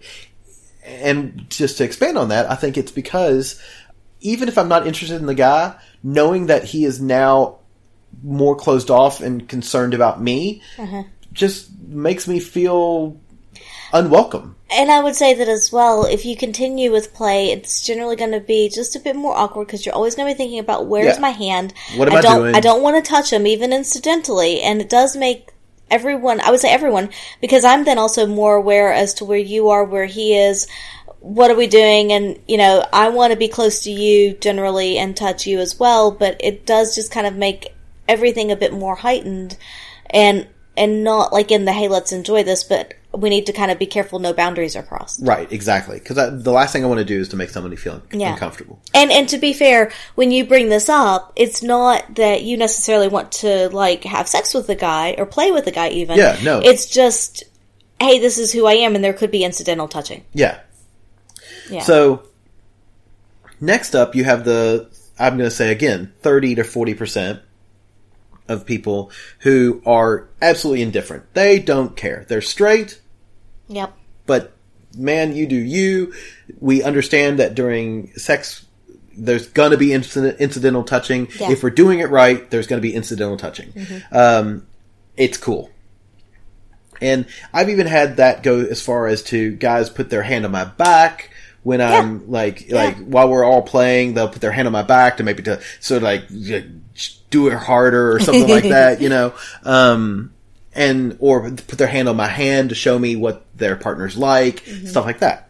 And 0.83 1.47
just 1.49 1.77
to 1.77 1.83
expand 1.83 2.17
on 2.17 2.29
that, 2.29 2.49
I 2.49 2.55
think 2.55 2.75
it's 2.75 2.91
because 2.91 3.61
even 4.19 4.47
if 4.47 4.57
I'm 4.57 4.67
not 4.67 4.87
interested 4.87 5.19
in 5.19 5.27
the 5.27 5.35
guy, 5.35 5.75
knowing 6.01 6.47
that 6.47 6.63
he 6.63 6.85
is 6.85 6.99
now 6.99 7.59
more 8.23 8.55
closed 8.55 8.89
off 8.89 9.21
and 9.21 9.47
concerned 9.47 9.93
about 9.93 10.19
me 10.21 10.61
uh-huh. 10.79 11.03
just 11.33 11.69
makes 11.81 12.27
me 12.27 12.39
feel 12.39 13.19
unwelcome. 13.93 14.55
And 14.69 14.91
I 14.91 15.01
would 15.01 15.15
say 15.15 15.33
that 15.33 15.47
as 15.47 15.71
well, 15.71 16.05
if 16.05 16.25
you 16.25 16.35
continue 16.35 16.91
with 16.91 17.13
play, 17.13 17.51
it's 17.51 17.81
generally 17.81 18.15
going 18.17 18.31
to 18.33 18.41
be 18.41 18.69
just 18.69 18.95
a 18.95 18.99
bit 18.99 19.15
more 19.15 19.35
awkward 19.35 19.67
because 19.67 19.85
you're 19.85 19.95
always 19.95 20.15
going 20.15 20.27
to 20.27 20.33
be 20.33 20.37
thinking 20.37 20.59
about 20.59 20.87
where's 20.87 21.15
Yeah. 21.15 21.21
my 21.21 21.29
hand. 21.29 21.73
What 21.95 22.09
am 22.09 22.17
I 22.17 22.21
don't, 22.21 22.41
doing? 22.41 22.55
I 22.55 22.59
don't 22.59 22.81
want 22.81 23.03
to 23.03 23.09
touch 23.09 23.31
him, 23.31 23.47
even 23.47 23.71
incidentally, 23.71 24.61
and 24.61 24.81
it 24.81 24.89
does 24.89 25.15
make 25.15 25.53
everyone. 25.89 26.41
I 26.41 26.51
would 26.51 26.59
say 26.59 26.71
everyone 26.71 27.09
because 27.39 27.63
I'm 27.63 27.85
then 27.85 27.97
also 27.97 28.27
more 28.27 28.55
aware 28.55 28.91
as 28.91 29.13
to 29.15 29.25
where 29.25 29.37
you 29.37 29.69
are, 29.69 29.85
where 29.85 30.05
he 30.05 30.35
is. 30.37 30.67
What 31.19 31.49
are 31.49 31.55
we 31.55 31.67
doing? 31.67 32.11
And 32.11 32.37
you 32.47 32.57
know, 32.57 32.85
I 32.91 33.09
want 33.09 33.31
to 33.31 33.39
be 33.39 33.47
close 33.47 33.83
to 33.83 33.91
you 33.91 34.33
generally 34.33 34.97
and 34.97 35.15
touch 35.15 35.47
you 35.47 35.59
as 35.59 35.79
well, 35.79 36.11
but 36.11 36.37
it 36.41 36.65
does 36.65 36.93
just 36.93 37.11
kind 37.11 37.25
of 37.25 37.35
make 37.35 37.73
everything 38.07 38.51
a 38.51 38.55
bit 38.55 38.73
more 38.73 38.95
heightened 38.95 39.57
and 40.09 40.47
and 40.77 41.03
not 41.03 41.33
like 41.33 41.51
in 41.51 41.65
the 41.65 41.73
hey 41.73 41.87
let's 41.89 42.13
enjoy 42.13 42.41
this 42.43 42.63
but 42.63 42.93
we 43.17 43.29
need 43.29 43.45
to 43.47 43.53
kind 43.53 43.71
of 43.71 43.77
be 43.79 43.85
careful 43.85 44.19
no 44.19 44.33
boundaries 44.33 44.75
are 44.75 44.83
crossed 44.83 45.19
Right, 45.23 45.51
exactly. 45.51 45.99
Because 45.99 46.15
the 46.43 46.51
last 46.51 46.71
thing 46.73 46.83
I 46.83 46.87
want 46.87 46.99
to 46.99 47.05
do 47.05 47.19
is 47.19 47.29
to 47.29 47.35
make 47.35 47.49
somebody 47.49 47.75
feel 47.75 48.01
Yeah. 48.11 48.33
uncomfortable. 48.33 48.79
and 48.93 49.11
and 49.11 49.27
to 49.29 49.37
be 49.37 49.53
fair 49.53 49.91
when 50.15 50.31
you 50.31 50.45
bring 50.45 50.69
this 50.69 50.89
up 50.89 51.33
it's 51.35 51.61
not 51.63 52.15
that 52.15 52.43
you 52.43 52.57
necessarily 52.57 53.07
want 53.07 53.31
to 53.43 53.69
like 53.69 54.03
have 54.03 54.27
sex 54.27 54.53
with 54.53 54.67
the 54.67 54.75
guy 54.75 55.15
or 55.17 55.25
play 55.25 55.51
with 55.51 55.65
the 55.65 55.71
guy 55.71 55.89
even 55.89 56.17
Yeah, 56.17 56.37
no. 56.43 56.59
it's 56.59 56.85
just 56.85 57.43
hey 57.99 58.19
this 58.19 58.37
is 58.37 58.53
who 58.53 58.65
i 58.67 58.73
am 58.73 58.95
and 58.95 59.03
there 59.03 59.13
could 59.13 59.31
be 59.31 59.43
incidental 59.43 59.87
touching 59.87 60.23
Yeah. 60.33 60.59
yeah 61.69 61.81
So 61.81 62.23
next 63.59 63.95
up, 63.95 64.15
you 64.15 64.23
have 64.23 64.43
the 64.45 64.89
I'm 65.19 65.35
going 65.37 65.49
to 65.49 65.55
say 65.55 65.71
again, 65.71 66.13
thirty 66.21 66.53
to 66.55 66.63
forty 66.63 66.93
percent 66.93 67.39
of 68.47 68.65
people 68.65 69.11
who 69.39 69.81
are 69.85 70.29
absolutely 70.41 70.83
indifferent. 70.83 71.33
They 71.33 71.57
don't 71.59 71.97
care. 71.97 72.23
They're 72.29 72.39
straight, 72.41 73.01
yep 73.67 73.93
but 74.25 74.53
man, 74.95 75.35
you 75.35 75.47
do 75.47 75.55
you. 75.55 76.13
We 76.59 76.83
understand 76.83 77.39
that 77.39 77.55
during 77.55 78.13
sex, 78.13 78.65
there's 79.17 79.47
going 79.47 79.71
to 79.71 79.77
be 79.77 79.93
incident, 79.93 80.39
incidental 80.39 80.83
touching. 80.83 81.29
Yeah. 81.39 81.51
If 81.51 81.63
we're 81.63 81.71
doing 81.71 81.99
it 81.99 82.09
right, 82.09 82.47
there's 82.51 82.67
going 82.67 82.81
to 82.81 82.87
be 82.87 82.93
incidental 82.93 83.37
touching. 83.37 83.73
Um, 84.11 84.67
it's 85.15 85.37
cool. 85.37 85.71
And 87.01 87.25
I've 87.53 87.69
even 87.69 87.87
had 87.87 88.17
that 88.17 88.43
go 88.43 88.59
as 88.59 88.81
far 88.81 89.07
as 89.07 89.23
to 89.23 89.55
guys 89.55 89.89
put 89.89 90.09
their 90.09 90.23
hand 90.23 90.45
on 90.45 90.51
my 90.51 90.65
back 90.65 91.31
when 91.61 91.79
I'm 91.79 92.31
like, 92.31 92.71
like 92.71 92.97
while 92.97 93.29
we're 93.29 93.43
all 93.43 93.61
playing, 93.61 94.13
they'll 94.13 94.29
put 94.29 94.41
their 94.41 94.51
hand 94.51 94.67
on 94.67 94.71
my 94.71 94.83
back 94.83 95.17
to 95.17 95.23
maybe 95.23 95.43
to 95.43 95.61
sort 95.79 95.97
of 95.97 96.03
like 96.03 96.27
do 97.29 97.49
it 97.49 97.53
harder 97.53 98.13
or 98.13 98.19
something 98.19 98.47
like 98.49 98.63
that, 98.63 99.01
you 99.01 99.09
know. 99.09 99.33
Um, 99.63 100.33
and 100.77 101.17
or 101.19 101.49
put 101.51 101.77
their 101.77 101.87
hand 101.87 102.07
on 102.07 102.15
my 102.15 102.27
hand 102.27 102.69
to 102.69 102.75
show 102.75 102.97
me 102.97 103.17
what 103.17 103.45
their 103.57 103.75
partner's 103.75 104.15
like, 104.15 104.59
stuff 104.85 105.05
like 105.05 105.19
that. 105.19 105.49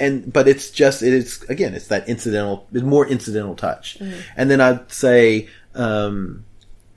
And 0.00 0.32
but 0.32 0.48
it's 0.48 0.70
just 0.70 1.02
it 1.02 1.12
is 1.12 1.42
again 1.48 1.74
it's 1.74 1.88
that 1.88 2.08
incidental 2.08 2.66
it's 2.72 2.82
more 2.82 3.06
incidental 3.06 3.54
touch. 3.54 3.98
And 4.36 4.50
then 4.50 4.60
I'd 4.60 4.90
say 4.90 5.48
um, 5.74 6.44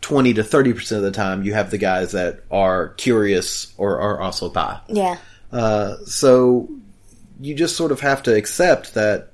twenty 0.01 0.33
to 0.35 0.43
thirty 0.43 0.73
percent 0.73 0.99
of 0.99 1.03
the 1.03 1.11
time 1.11 1.43
you 1.43 1.53
have 1.53 1.71
the 1.71 1.77
guys 1.77 2.13
that 2.13 2.43
are 2.49 2.89
curious 2.89 3.73
or 3.77 3.99
are 3.99 4.21
also 4.21 4.49
bi. 4.49 4.79
yeah 4.87 5.17
Uh, 5.51 5.97
so 6.05 6.69
you 7.39 7.55
just 7.55 7.75
sort 7.75 7.91
of 7.91 7.99
have 8.01 8.21
to 8.23 8.35
accept 8.35 8.93
that 8.93 9.31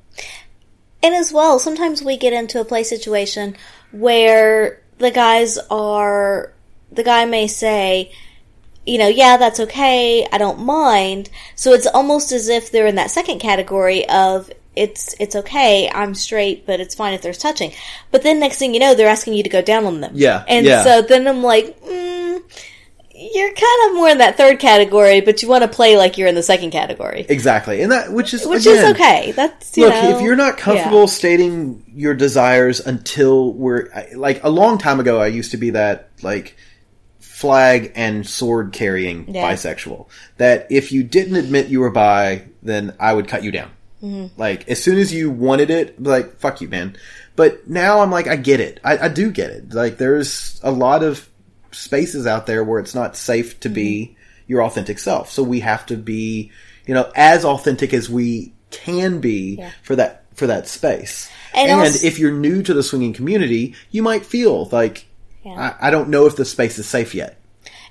And 1.02 1.14
as 1.16 1.34
well, 1.34 1.60
sometimes 1.60 2.02
we 2.02 2.18
get 2.18 2.32
into 2.32 2.62
a 2.62 2.66
play 2.66 2.84
situation 2.84 3.56
where 3.92 4.82
the 5.00 5.12
guys 5.12 5.58
are, 5.70 6.53
the 6.94 7.04
guy 7.04 7.26
may 7.26 7.48
say, 7.48 8.12
you 8.86 8.98
know, 8.98 9.08
yeah, 9.08 9.38
that's 9.38 9.60
okay, 9.62 10.28
I 10.32 10.38
don't 10.38 10.60
mind. 10.60 11.30
So 11.56 11.74
it's 11.74 11.88
almost 11.88 12.32
as 12.32 12.50
if 12.50 12.72
they're 12.72 12.88
in 12.88 12.96
that 12.96 13.12
second 13.12 13.40
category 13.40 14.08
of, 14.10 14.52
it's, 14.76 15.16
it's 15.20 15.36
okay, 15.36 15.90
I'm 15.90 16.16
straight, 16.16 16.66
but 16.66 16.80
it's 16.80 16.96
fine 16.96 17.14
if 17.14 17.22
there's 17.22 17.38
touching. 17.38 17.72
But 18.12 18.24
then 18.24 18.40
next 18.40 18.58
thing 18.58 18.74
you 18.74 18.80
know, 18.80 18.96
they're 18.96 19.08
asking 19.08 19.36
you 19.36 19.44
to 19.44 19.50
go 19.50 19.62
down 19.62 19.86
on 19.86 20.02
them. 20.02 20.14
Yeah, 20.16 20.44
And 20.48 20.66
yeah. 20.66 20.84
so 20.84 21.02
then 21.02 21.28
I'm 21.28 21.44
like, 21.44 21.80
mm, 21.82 22.42
you're 23.16 23.54
kind 23.54 23.90
of 23.90 23.96
more 23.96 24.10
in 24.10 24.18
that 24.18 24.38
third 24.38 24.60
category, 24.60 25.22
but 25.22 25.42
you 25.42 25.48
want 25.48 25.62
to 25.62 25.68
play 25.68 25.96
like 25.96 26.18
you're 26.18 26.28
in 26.28 26.36
the 26.36 26.44
second 26.44 26.72
category. 26.72 27.26
exactly, 27.30 27.82
and 27.82 27.92
that 27.92 28.12
which 28.12 28.34
is 28.34 28.46
Which 28.46 28.62
again, 28.62 28.86
is 28.86 28.92
okay. 28.96 29.32
That's, 29.32 29.78
you 29.78 29.86
Look, 29.86 29.94
know, 29.94 30.18
if 30.18 30.22
you're 30.22 30.36
not 30.36 30.58
comfortable 30.58 31.02
yeah. 31.02 31.06
stating 31.06 31.84
your 31.94 32.16
desires 32.16 32.80
until 32.80 33.54
we're 33.54 33.90
like 34.16 34.44
a 34.44 34.50
long 34.50 34.80
time 34.80 35.00
ago, 35.00 35.22
I 35.22 35.28
used 35.28 35.52
to 35.52 35.58
be 35.58 35.70
that 35.70 36.10
like 36.24 36.58
flag 37.44 37.92
and 37.96 38.26
sword 38.26 38.72
carrying 38.72 39.26
Yeah. 39.28 39.52
bisexual. 39.52 40.08
That 40.38 40.68
if 40.70 40.92
you 40.94 41.04
didn't 41.04 41.36
admit 41.36 41.68
you 41.68 41.82
were 41.82 41.90
bi, 41.92 42.44
then 42.62 42.94
I 43.02 43.14
would 43.14 43.28
cut 43.28 43.44
you 43.44 43.52
down. 43.52 43.70
Mm-hmm. 44.02 44.40
Like 44.40 44.70
as 44.70 44.82
soon 44.82 44.98
as 44.98 45.14
you 45.14 45.30
wanted 45.30 45.70
it, 45.70 46.02
like 46.02 46.38
fuck 46.40 46.62
you, 46.62 46.70
man. 46.70 46.96
But 47.36 47.68
now 47.70 48.00
I'm 48.00 48.12
like, 48.12 48.28
I 48.28 48.38
get 48.38 48.60
it. 48.62 48.80
I, 48.84 48.98
I 48.98 49.08
do 49.10 49.30
get 49.30 49.50
it. 49.50 49.74
Like 49.74 49.98
there's 49.98 50.60
a 50.64 50.72
lot 50.72 51.04
of 51.04 51.28
spaces 51.72 52.26
out 52.26 52.46
there 52.46 52.64
where 52.64 52.80
it's 52.80 52.96
not 52.96 53.18
safe 53.18 53.60
to 53.60 53.70
be 53.70 53.92
Mm-hmm. 54.06 54.52
your 54.52 54.64
authentic 54.64 55.00
self. 55.00 55.30
So 55.32 55.44
we 55.44 55.60
have 55.62 55.86
to 55.88 55.98
be, 55.98 56.52
you 56.86 56.94
know, 56.94 57.12
as 57.16 57.44
authentic 57.46 57.94
as 57.94 58.10
we 58.10 58.54
can 58.72 59.20
be 59.20 59.56
Yeah. 59.60 59.72
for 59.84 59.96
that 59.98 60.24
for 60.36 60.48
that 60.48 60.68
space. 60.68 61.30
And 61.54 61.70
And, 61.72 61.80
also- 61.82 62.08
if 62.08 62.20
you're 62.20 62.32
new 62.48 62.64
to 62.64 62.74
the 62.74 62.84
swinging 62.84 63.14
community, 63.14 63.76
you 63.92 64.02
might 64.02 64.26
feel 64.26 64.70
like 64.72 65.06
Yeah. 65.44 65.76
I, 65.80 65.88
I 65.88 65.92
don't 65.92 66.10
know 66.10 66.26
if 66.26 66.36
the 66.36 66.46
space 66.46 66.80
is 66.80 66.88
safe 66.88 67.14
yet. 67.14 67.40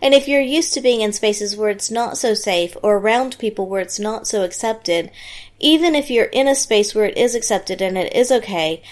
And 0.01 0.15
if 0.15 0.27
you're 0.27 0.41
used 0.41 0.75
to 0.75 0.81
being 0.81 1.01
in 1.01 1.13
spaces 1.13 1.57
where 1.57 1.71
it's 1.71 1.91
not 1.91 2.19
so 2.19 2.35
safe 2.35 2.77
or 2.83 2.97
around 2.97 3.39
people 3.39 3.69
where 3.69 3.81
it's 3.81 4.01
not 4.01 4.27
so 4.27 4.43
accepted, 4.43 5.11
even 5.61 5.95
if 5.95 6.11
you're 6.11 6.25
in 6.25 6.49
a 6.49 6.57
space 6.57 6.93
where 6.95 7.05
it 7.05 7.17
is 7.17 7.37
accepted 7.37 7.81
and 7.81 7.97
it 7.97 8.13
is 8.13 8.33
okay, 8.33 8.83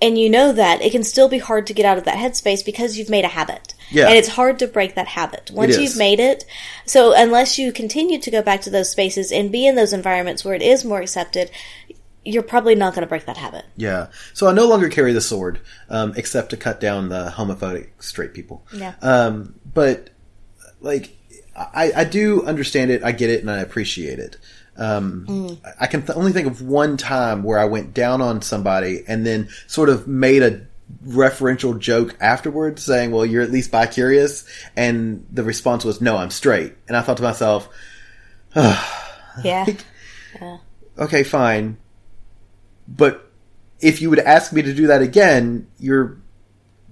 and 0.00 0.18
you 0.18 0.28
know 0.28 0.52
that, 0.52 0.82
it 0.82 0.90
can 0.90 1.04
still 1.04 1.28
be 1.28 1.38
hard 1.38 1.66
to 1.66 1.74
get 1.74 1.86
out 1.86 1.98
of 1.98 2.04
that 2.04 2.18
headspace 2.18 2.64
because 2.64 2.98
you've 2.98 3.10
made 3.10 3.24
a 3.24 3.28
habit. 3.28 3.74
Yeah. 3.90 4.08
And 4.08 4.16
it's 4.16 4.28
hard 4.28 4.58
to 4.58 4.66
break 4.66 4.94
that 4.94 5.06
habit 5.06 5.50
once 5.52 5.78
you've 5.78 5.96
made 5.96 6.20
it. 6.20 6.44
So 6.84 7.14
unless 7.14 7.58
you 7.58 7.72
continue 7.72 8.18
to 8.18 8.30
go 8.30 8.42
back 8.42 8.62
to 8.62 8.70
those 8.70 8.90
spaces 8.90 9.30
and 9.30 9.52
be 9.52 9.66
in 9.66 9.76
those 9.76 9.92
environments 9.92 10.44
where 10.44 10.54
it 10.54 10.62
is 10.62 10.84
more 10.84 11.00
accepted, 11.00 11.50
you're 12.24 12.42
probably 12.42 12.74
not 12.74 12.94
going 12.94 13.02
to 13.02 13.08
break 13.08 13.26
that 13.26 13.36
habit. 13.36 13.64
Yeah. 13.76 14.08
So 14.32 14.46
I 14.48 14.52
no 14.52 14.66
longer 14.66 14.88
carry 14.88 15.12
the 15.12 15.20
sword, 15.20 15.60
um, 15.90 16.14
except 16.16 16.50
to 16.50 16.56
cut 16.56 16.80
down 16.80 17.08
the 17.08 17.32
homophobic 17.36 17.88
straight 18.00 18.32
people. 18.34 18.66
Yeah. 18.72 18.94
Um, 19.02 19.54
but 19.72 20.10
like, 20.80 21.16
I, 21.56 21.92
I 21.96 22.04
do 22.04 22.44
understand 22.46 22.90
it. 22.90 23.04
I 23.04 23.12
get 23.12 23.30
it, 23.30 23.40
and 23.40 23.50
I 23.50 23.58
appreciate 23.60 24.18
it. 24.18 24.36
Um, 24.76 25.58
I 25.78 25.86
can 25.86 26.02
th- 26.02 26.16
only 26.16 26.32
think 26.32 26.48
of 26.48 26.60
one 26.60 26.96
time 26.96 27.44
where 27.44 27.58
I 27.60 27.64
went 27.66 27.94
down 27.94 28.20
on 28.20 28.42
somebody 28.42 29.04
and 29.06 29.24
then 29.24 29.48
sort 29.68 29.88
of 29.88 30.08
made 30.08 30.42
a 30.42 30.66
referential 31.06 31.78
joke 31.78 32.16
afterwards, 32.20 32.82
saying, 32.82 33.12
"Well, 33.12 33.24
you're 33.24 33.42
at 33.42 33.52
least 33.52 33.70
bi-curious," 33.70 34.44
and 34.76 35.26
the 35.30 35.44
response 35.44 35.84
was, 35.84 36.00
"No, 36.00 36.16
I'm 36.16 36.30
straight." 36.30 36.74
And 36.88 36.96
I 36.96 37.02
thought 37.02 37.18
to 37.18 37.22
myself, 37.22 37.68
Ugh 38.56 38.84
Yeah. 39.44 39.66
okay, 40.98 41.22
fine. 41.22 41.76
But 42.88 43.30
if 43.80 44.00
you 44.02 44.10
would 44.10 44.18
ask 44.18 44.52
me 44.52 44.62
to 44.62 44.74
do 44.74 44.86
that 44.88 45.02
again, 45.02 45.66
you're 45.78 46.18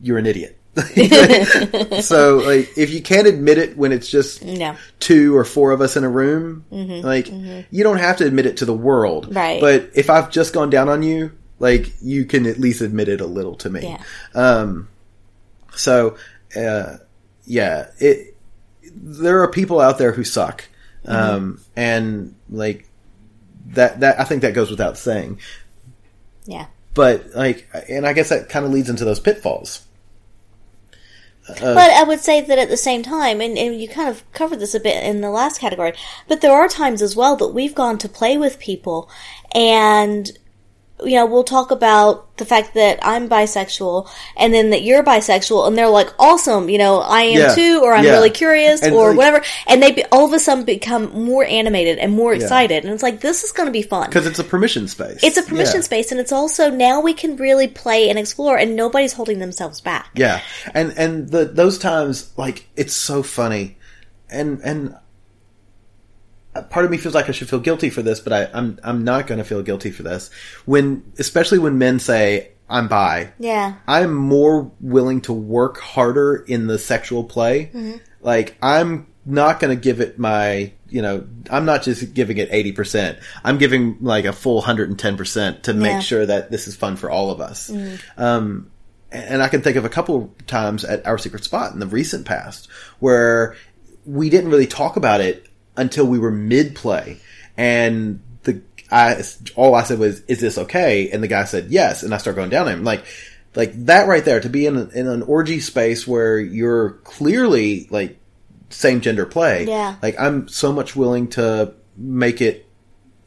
you're 0.02 0.18
an 0.18 0.26
idiot. 0.26 0.58
so 2.02 2.38
like 2.38 2.70
if 2.78 2.90
you 2.90 3.02
can't 3.02 3.26
admit 3.26 3.58
it 3.58 3.76
when 3.76 3.92
it's 3.92 4.08
just 4.08 4.42
No. 4.42 4.74
two 5.00 5.36
or 5.36 5.44
four 5.44 5.70
of 5.70 5.80
us 5.82 5.96
in 5.96 6.04
a 6.04 6.08
room, 6.08 6.64
like 6.70 7.28
you 7.30 7.82
don't 7.82 7.98
have 7.98 8.16
to 8.18 8.26
admit 8.26 8.46
it 8.46 8.56
to 8.58 8.64
the 8.64 8.74
world. 8.74 9.26
Mm-hmm. 9.26 9.36
Right. 9.36 9.60
But 9.60 9.90
if 9.94 10.08
I've 10.08 10.30
just 10.30 10.54
gone 10.54 10.70
down 10.70 10.88
on 10.88 11.02
you, 11.02 11.32
like 11.58 11.92
you 12.00 12.24
can 12.24 12.46
at 12.46 12.58
least 12.58 12.80
admit 12.80 13.08
it 13.08 13.20
a 13.20 13.26
little 13.26 13.54
to 13.56 13.70
me. 13.70 13.82
Yeah. 13.82 14.02
Um 14.34 14.88
so 15.74 16.16
uh 16.56 16.96
yeah, 17.44 17.88
it 17.98 18.34
there 18.94 19.42
are 19.42 19.50
people 19.50 19.78
out 19.80 19.98
there 19.98 20.12
who 20.12 20.24
suck. 20.24 20.64
Mm-hmm. 21.04 21.14
Um 21.14 21.60
and 21.76 22.34
like 22.48 22.88
that 23.68 24.00
that 24.00 24.18
I 24.20 24.24
think 24.24 24.40
that 24.42 24.54
goes 24.54 24.70
without 24.70 24.96
saying. 24.96 25.38
Yeah. 26.44 26.66
But 26.94 27.30
like 27.34 27.68
and 27.88 28.06
I 28.06 28.12
guess 28.12 28.28
that 28.28 28.48
kind 28.48 28.64
of 28.64 28.72
leads 28.72 28.90
into 28.90 29.04
those 29.04 29.20
pitfalls. 29.20 29.86
Uh, 31.48 31.74
but 31.74 31.90
I 31.90 32.04
would 32.04 32.20
say 32.20 32.40
that 32.40 32.58
at 32.58 32.68
the 32.68 32.76
same 32.76 33.02
time, 33.02 33.40
and, 33.40 33.58
and 33.58 33.80
you 33.80 33.88
kind 33.88 34.08
of 34.08 34.30
covered 34.32 34.60
this 34.60 34.76
a 34.76 34.80
bit 34.80 35.02
in 35.02 35.22
the 35.22 35.30
last 35.30 35.60
category, 35.60 35.92
but 36.28 36.40
there 36.40 36.52
are 36.52 36.68
times 36.68 37.02
as 37.02 37.16
well 37.16 37.34
that 37.36 37.48
we've 37.48 37.74
gone 37.74 37.98
to 37.98 38.08
play 38.08 38.36
with 38.36 38.60
people 38.60 39.10
and 39.52 40.30
you 41.06 41.16
know, 41.16 41.26
we'll 41.26 41.44
talk 41.44 41.70
about 41.70 42.36
the 42.38 42.44
fact 42.44 42.74
that 42.74 42.98
I'm 43.02 43.28
bisexual 43.28 44.08
and 44.36 44.52
then 44.54 44.70
that 44.70 44.82
you're 44.82 45.02
bisexual 45.02 45.66
and 45.68 45.76
they're 45.76 45.88
like, 45.88 46.08
awesome, 46.18 46.68
you 46.68 46.78
know, 46.78 46.98
I 47.00 47.22
am 47.22 47.38
Yeah. 47.38 47.54
too, 47.54 47.80
or 47.82 47.94
I'm 47.94 48.04
Yeah. 48.04 48.12
really 48.12 48.30
curious 48.30 48.82
And, 48.82 48.94
or 48.94 49.08
like- 49.08 49.16
whatever. 49.16 49.42
And 49.66 49.82
they 49.82 49.92
be, 49.92 50.04
all 50.10 50.24
of 50.24 50.32
a 50.32 50.38
sudden 50.38 50.64
become 50.64 51.12
more 51.24 51.44
animated 51.44 51.98
and 51.98 52.12
more 52.12 52.32
excited. 52.34 52.84
And 52.84 52.92
it's 52.92 53.02
like, 53.02 53.20
this 53.20 53.44
is 53.44 53.52
going 53.52 53.66
to 53.66 53.72
be 53.72 53.82
fun. 53.82 54.06
Because 54.08 54.26
it's 54.26 54.38
a 54.38 54.44
permission 54.44 54.88
space. 54.88 55.20
It's 55.22 55.36
a 55.36 55.42
permission 55.42 55.76
Yeah. 55.76 55.82
space 55.82 56.10
and 56.10 56.20
it's 56.20 56.32
also 56.32 56.70
now 56.70 57.00
we 57.00 57.14
can 57.14 57.36
really 57.36 57.68
play 57.68 58.08
and 58.08 58.18
explore 58.18 58.56
and 58.56 58.74
nobody's 58.74 59.12
holding 59.12 59.38
themselves 59.38 59.80
back. 59.80 60.10
Yeah, 60.14 60.40
and 60.74 60.92
and 60.96 61.28
the 61.30 61.44
those 61.44 61.78
times 61.78 62.30
like 62.36 62.66
it's 62.76 62.94
so 62.96 63.22
funny, 63.22 63.76
and 64.30 64.60
and 64.64 64.94
part 66.70 66.84
of 66.84 66.90
me 66.90 66.96
feels 66.98 67.14
like 67.14 67.28
I 67.28 67.32
should 67.32 67.48
feel 67.48 67.60
guilty 67.60 67.90
for 67.90 68.02
this, 68.02 68.20
but 68.20 68.32
I, 68.32 68.48
I'm 68.52 68.78
I'm 68.84 69.04
not 69.04 69.26
going 69.26 69.38
to 69.38 69.44
feel 69.44 69.62
guilty 69.62 69.90
for 69.90 70.02
this 70.02 70.30
when, 70.66 71.02
especially 71.18 71.58
when 71.58 71.78
men 71.78 71.98
say 71.98 72.50
I'm 72.68 72.88
bi. 72.88 73.32
Yeah. 73.38 73.74
I'm 73.86 74.14
more 74.14 74.70
willing 74.80 75.20
to 75.22 75.32
work 75.32 75.78
harder 75.80 76.36
in 76.36 76.66
the 76.66 76.78
sexual 76.78 77.24
play. 77.24 78.00
Like 78.20 78.56
I'm 78.62 79.06
not 79.24 79.60
going 79.60 79.76
to 79.76 79.80
give 79.80 80.00
it 80.00 80.18
my, 80.18 80.72
you 80.88 81.00
know, 81.00 81.26
I'm 81.50 81.64
not 81.64 81.82
just 81.84 82.12
giving 82.12 82.38
it 82.38 82.50
80%. 82.50 83.20
I'm 83.44 83.58
giving 83.58 83.98
like 84.00 84.24
a 84.24 84.32
full 84.32 84.60
110% 84.62 85.62
to 85.62 85.72
Yeah. 85.72 85.78
make 85.78 86.02
sure 86.02 86.26
that 86.26 86.50
this 86.50 86.66
is 86.66 86.74
fun 86.76 86.96
for 86.96 87.08
all 87.10 87.30
of 87.30 87.40
us. 87.40 87.70
Um, 88.16 88.70
and 89.10 89.42
I 89.42 89.48
can 89.48 89.60
think 89.62 89.76
of 89.76 89.84
a 89.84 89.90
couple 89.90 90.34
times 90.46 90.84
at 90.84 91.06
our 91.06 91.18
secret 91.18 91.44
spot 91.44 91.72
in 91.72 91.78
the 91.78 91.86
recent 91.86 92.24
past 92.26 92.68
where 92.98 93.54
we 94.06 94.30
didn't 94.30 94.50
really 94.50 94.66
talk 94.66 94.96
about 94.96 95.20
it 95.20 95.46
until 95.76 96.06
we 96.06 96.18
were 96.18 96.30
mid 96.30 96.74
play, 96.74 97.18
and 97.56 98.20
the 98.42 98.62
I 98.90 99.22
all 99.56 99.74
I 99.74 99.82
said 99.84 99.98
was, 99.98 100.20
"Is 100.22 100.40
this 100.40 100.58
okay?" 100.58 101.10
And 101.10 101.22
the 101.22 101.28
guy 101.28 101.44
said, 101.44 101.70
"Yes," 101.70 102.02
and 102.02 102.14
I 102.14 102.18
start 102.18 102.36
going 102.36 102.50
down 102.50 102.68
him 102.68 102.84
like. 102.84 103.04
Like 103.54 103.74
that 103.84 104.08
right 104.08 104.24
there 104.24 104.40
to 104.40 104.48
be 104.48 104.64
in, 104.64 104.78
a, 104.78 104.88
in 104.94 105.06
an 105.06 105.20
orgy 105.20 105.60
space 105.60 106.08
where 106.08 106.40
you're 106.40 106.92
clearly 107.04 107.86
like 107.90 108.18
same 108.70 109.02
gender 109.02 109.26
play. 109.26 109.66
Yeah. 109.66 109.96
Like 110.00 110.18
I'm 110.18 110.48
so 110.48 110.72
much 110.72 110.96
willing 110.96 111.28
to 111.32 111.74
make 111.94 112.40
it 112.40 112.66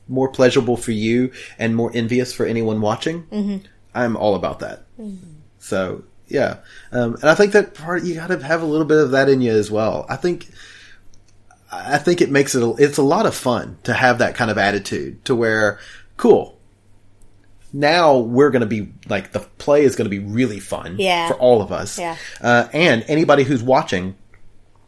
more 0.08 0.28
pleasurable 0.30 0.78
for 0.78 0.92
you 0.92 1.32
and 1.60 1.76
more 1.76 1.92
envious 1.94 2.34
for 2.34 2.46
anyone 2.46 2.82
watching. 2.82 3.24
Mm-hmm. 3.24 3.58
I'm 3.94 4.18
all 4.18 4.34
about 4.34 4.60
that. 4.60 4.86
So 5.60 6.04
yeah, 6.28 6.58
um, 6.92 7.16
and 7.16 7.26
I 7.26 7.36
think 7.36 7.54
that 7.54 7.74
part 7.74 8.04
you 8.04 8.16
got 8.16 8.28
to 8.28 8.44
have 8.44 8.62
a 8.62 8.66
little 8.66 8.88
bit 8.88 8.98
of 8.98 9.12
that 9.12 9.30
in 9.30 9.42
you 9.42 9.52
as 9.52 9.70
well. 9.70 10.06
I 10.10 10.16
think, 10.16 10.50
I 11.72 11.98
think 11.98 12.22
it 12.22 12.30
makes 12.30 12.56
it 12.56 12.64
a, 12.64 12.72
it's 12.78 12.98
a 12.98 13.04
lot 13.04 13.26
of 13.26 13.36
fun 13.36 13.78
to 13.84 13.94
have 13.94 14.20
that 14.20 14.36
kind 14.36 14.52
of 14.52 14.58
attitude 14.58 15.24
to 15.26 15.36
where 15.36 15.80
cool. 16.18 16.58
Now 17.74 18.20
we're 18.20 18.52
going 18.52 18.62
to 18.62 18.68
be 18.68 18.94
like 19.10 19.32
the 19.34 19.40
play 19.40 19.84
is 19.84 19.96
going 19.96 20.10
to 20.10 20.10
be 20.10 20.20
really 20.20 20.60
fun 20.60 20.96
Yeah. 20.98 21.28
for 21.28 21.34
all 21.36 21.62
of 21.62 21.72
us. 21.72 22.00
Yeah. 22.00 22.16
Uh, 22.40 22.68
and 22.72 23.04
anybody 23.08 23.44
who's 23.44 23.62
watching 23.62 24.16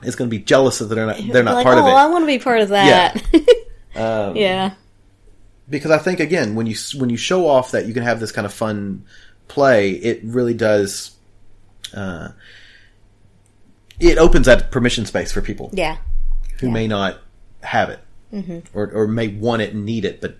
is 0.03 0.15
going 0.15 0.29
to 0.29 0.37
be 0.37 0.41
jealous 0.41 0.79
that 0.79 0.85
they're 0.85 1.05
not 1.05 1.17
they're 1.17 1.43
not 1.43 1.55
like, 1.55 1.65
part 1.65 1.77
oh, 1.77 1.81
of 1.81 1.87
it. 1.87 1.91
I 1.91 2.05
want 2.07 2.21
to 2.23 2.27
be 2.27 2.39
part 2.39 2.61
of 2.61 2.69
that. 2.69 3.21
Yeah. 3.95 4.73
because 5.67 5.89
I 5.91 5.97
think 5.97 6.19
again 6.19 6.53
when 6.53 6.67
you 6.67 6.75
when 6.97 7.09
you 7.09 7.17
show 7.17 7.47
off 7.47 7.71
that 7.71 7.87
you 7.87 7.93
can 7.93 8.03
have 8.03 8.19
this 8.19 8.31
kind 8.31 8.45
of 8.45 8.53
fun 8.53 9.05
play, 9.47 9.91
it 9.91 10.21
really 10.23 10.53
does. 10.53 11.11
Uh, 11.93 12.29
it 13.99 14.17
opens 14.19 14.45
that 14.45 14.69
permission 14.69 15.05
space 15.05 15.31
for 15.31 15.41
people 15.41 15.71
yeah. 15.73 15.97
Who 16.59 16.71
may 16.71 16.87
not 16.87 17.19
have 17.61 17.89
it, 17.89 17.99
mm-hmm. 18.33 18.59
or 18.77 18.91
or 18.91 19.07
may 19.07 19.27
want 19.27 19.61
it 19.61 19.73
and 19.73 19.85
need 19.85 20.05
it, 20.05 20.21
but 20.21 20.37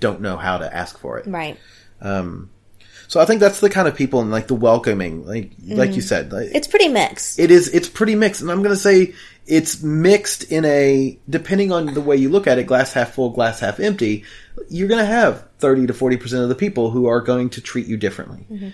don't 0.00 0.20
know 0.20 0.36
how 0.36 0.58
to 0.58 0.74
ask 0.74 0.98
for 0.98 1.18
it. 1.18 1.26
Right. 1.26 1.58
Um, 2.00 2.50
so 3.10 3.20
I 3.20 3.24
think 3.24 3.40
that's 3.40 3.58
the 3.60 3.68
kind 3.68 3.88
of 3.88 3.96
people 3.96 4.20
and 4.20 4.30
like 4.30 4.46
the 4.46 4.54
welcoming, 4.54 5.26
like 5.26 5.52
like 5.66 5.90
you 5.90 5.96
mm-hmm. 5.96 6.00
said, 6.00 6.32
like, 6.32 6.50
It's 6.54 6.68
pretty 6.68 6.88
mixed. 6.88 7.38
it 7.38 7.50
is 7.50 7.68
it's 7.74 7.88
pretty 7.88 8.14
mixed, 8.14 8.40
and 8.40 8.50
I'm 8.50 8.62
going 8.62 8.74
to 8.74 8.80
say 8.80 9.14
it's 9.46 9.82
mixed 9.82 10.44
in 10.44 10.64
a 10.64 11.18
depending 11.28 11.72
on 11.72 11.86
the 11.92 12.00
way 12.00 12.16
you 12.16 12.28
look 12.28 12.46
at 12.46 12.58
it, 12.58 12.68
glass 12.68 12.92
half 12.92 13.14
full, 13.14 13.30
glass 13.30 13.58
half 13.58 13.80
empty. 13.80 14.24
You're 14.68 14.86
going 14.86 15.00
to 15.04 15.10
have 15.10 15.44
thirty 15.58 15.88
to 15.88 15.92
forty 15.92 16.16
percent 16.16 16.44
of 16.44 16.48
the 16.48 16.54
people 16.54 16.92
who 16.92 17.06
are 17.06 17.20
going 17.20 17.50
to 17.50 17.60
treat 17.60 17.86
you 17.86 17.96
differently. 17.96 18.46
Mm-hmm. 18.50 18.68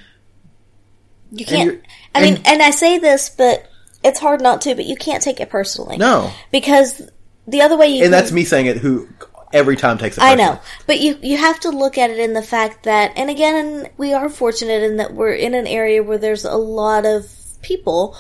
You 1.33 1.47
can't. 1.47 1.83
I 2.15 2.23
mean, 2.23 2.37
and- 2.37 2.47
and 2.47 2.63
I 2.63 2.71
say 2.71 2.99
this, 2.99 3.31
but 3.31 3.71
it's 4.07 4.21
hard 4.21 4.41
not 4.41 4.61
to. 4.63 4.75
But 4.75 4.87
you 4.87 4.97
can't 4.97 5.23
take 5.23 5.41
it 5.41 5.51
personally. 5.51 5.97
No, 5.97 6.31
because 6.51 7.03
the 7.47 7.63
other 7.63 7.77
way 7.77 7.89
you 7.89 7.97
and 7.97 8.05
can- 8.05 8.11
that's 8.13 8.33
me 8.33 8.45
saying 8.45 8.67
it. 8.67 8.79
Who 8.79 9.09
every 9.53 9.77
time 9.77 9.99
takes 9.99 10.19
it. 10.19 10.23
I 10.23 10.35
know, 10.35 10.61
but 10.87 11.01
you 11.01 11.19
you 11.23 11.37
have 11.37 11.61
to 11.61 11.71
look 11.71 11.99
at 11.99 12.11
it 12.11 12.19
in 12.19 12.33
the 12.35 12.43
fact 12.43 12.85
that, 12.85 13.13
and 13.17 13.31
again, 13.31 13.89
we 13.97 14.13
are 14.13 14.29
fortunate 14.29 14.83
in 14.83 14.97
that 14.97 15.15
we're 15.15 15.35
in 15.35 15.55
an 15.55 15.67
area 15.67 16.03
where 16.03 16.19
there's 16.19 16.45
a 16.45 16.57
lot 16.57 17.07
of 17.07 17.27
people. 17.63 18.17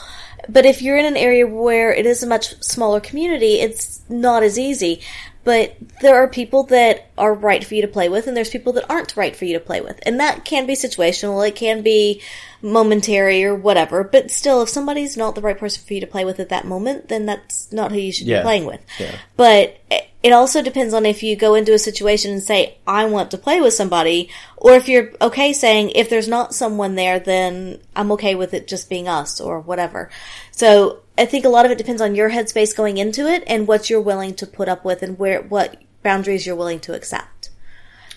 But 0.48 0.66
if 0.66 0.82
you're 0.82 0.98
in 0.98 1.06
an 1.06 1.16
area 1.16 1.46
where 1.46 1.92
it 1.92 2.06
is 2.06 2.22
a 2.22 2.26
much 2.26 2.62
smaller 2.62 3.00
community, 3.00 3.54
it's 3.60 4.02
not 4.08 4.42
as 4.42 4.58
easy. 4.58 5.00
But 5.44 5.76
there 6.00 6.16
are 6.16 6.28
people 6.28 6.64
that 6.64 7.10
are 7.16 7.32
right 7.32 7.64
for 7.64 7.76
you 7.76 7.82
to 7.82 7.88
play 7.88 8.08
with, 8.08 8.26
and 8.26 8.36
there's 8.36 8.50
people 8.50 8.72
that 8.74 8.90
aren't 8.90 9.16
right 9.16 9.34
for 9.34 9.44
you 9.44 9.54
to 9.54 9.64
play 9.64 9.80
with, 9.80 10.00
and 10.04 10.18
that 10.18 10.44
can 10.44 10.66
be 10.66 10.74
situational. 10.74 11.46
It 11.46 11.54
can 11.54 11.82
be 11.82 12.20
momentary 12.66 13.44
or 13.44 13.54
whatever. 13.54 14.04
But 14.04 14.30
still, 14.30 14.62
if 14.62 14.68
somebody's 14.68 15.16
not 15.16 15.34
the 15.34 15.40
right 15.40 15.58
person 15.58 15.82
for 15.86 15.94
you 15.94 16.00
to 16.00 16.06
play 16.06 16.24
with 16.24 16.40
at 16.40 16.48
that 16.50 16.66
moment, 16.66 17.08
then 17.08 17.24
that's 17.26 17.72
not 17.72 17.92
who 17.92 17.98
you 17.98 18.12
should 18.12 18.26
Yeah. 18.26 18.40
be 18.40 18.44
playing 18.44 18.66
with. 18.66 18.80
Yeah. 18.98 19.12
But 19.36 19.76
it- 19.90 20.08
it 20.22 20.32
also 20.32 20.60
depends 20.60 20.92
on 20.92 21.06
if 21.06 21.22
you 21.22 21.36
go 21.36 21.54
into 21.54 21.72
a 21.72 21.78
situation 21.78 22.32
and 22.32 22.42
say, 22.42 22.78
I 22.84 23.04
want 23.04 23.30
to 23.30 23.38
play 23.38 23.60
with 23.60 23.74
somebody, 23.74 24.28
or 24.56 24.72
if 24.74 24.88
you're 24.88 25.10
okay 25.22 25.52
saying, 25.52 25.90
if 25.90 26.10
there's 26.10 26.26
not 26.26 26.52
someone 26.52 26.96
there, 26.96 27.20
then 27.20 27.78
I'm 27.94 28.10
okay 28.12 28.34
with 28.34 28.52
it 28.52 28.66
just 28.66 28.90
being 28.90 29.06
us 29.06 29.40
or 29.40 29.60
whatever. 29.60 30.10
So 30.50 30.98
I 31.16 31.26
think 31.26 31.44
a 31.44 31.48
lot 31.48 31.64
of 31.64 31.70
it 31.70 31.78
depends 31.78 32.02
on 32.02 32.16
your 32.16 32.30
headspace 32.30 32.74
going 32.76 32.98
into 32.98 33.28
it 33.28 33.44
and 33.46 33.68
what 33.68 33.88
you're 33.88 34.00
willing 34.00 34.34
to 34.34 34.46
put 34.48 34.68
up 34.68 34.84
with 34.84 35.00
and 35.02 35.16
where, 35.16 35.42
what 35.42 35.76
boundaries 36.02 36.44
you're 36.44 36.56
willing 36.56 36.80
to 36.80 36.94
accept. 36.94 37.35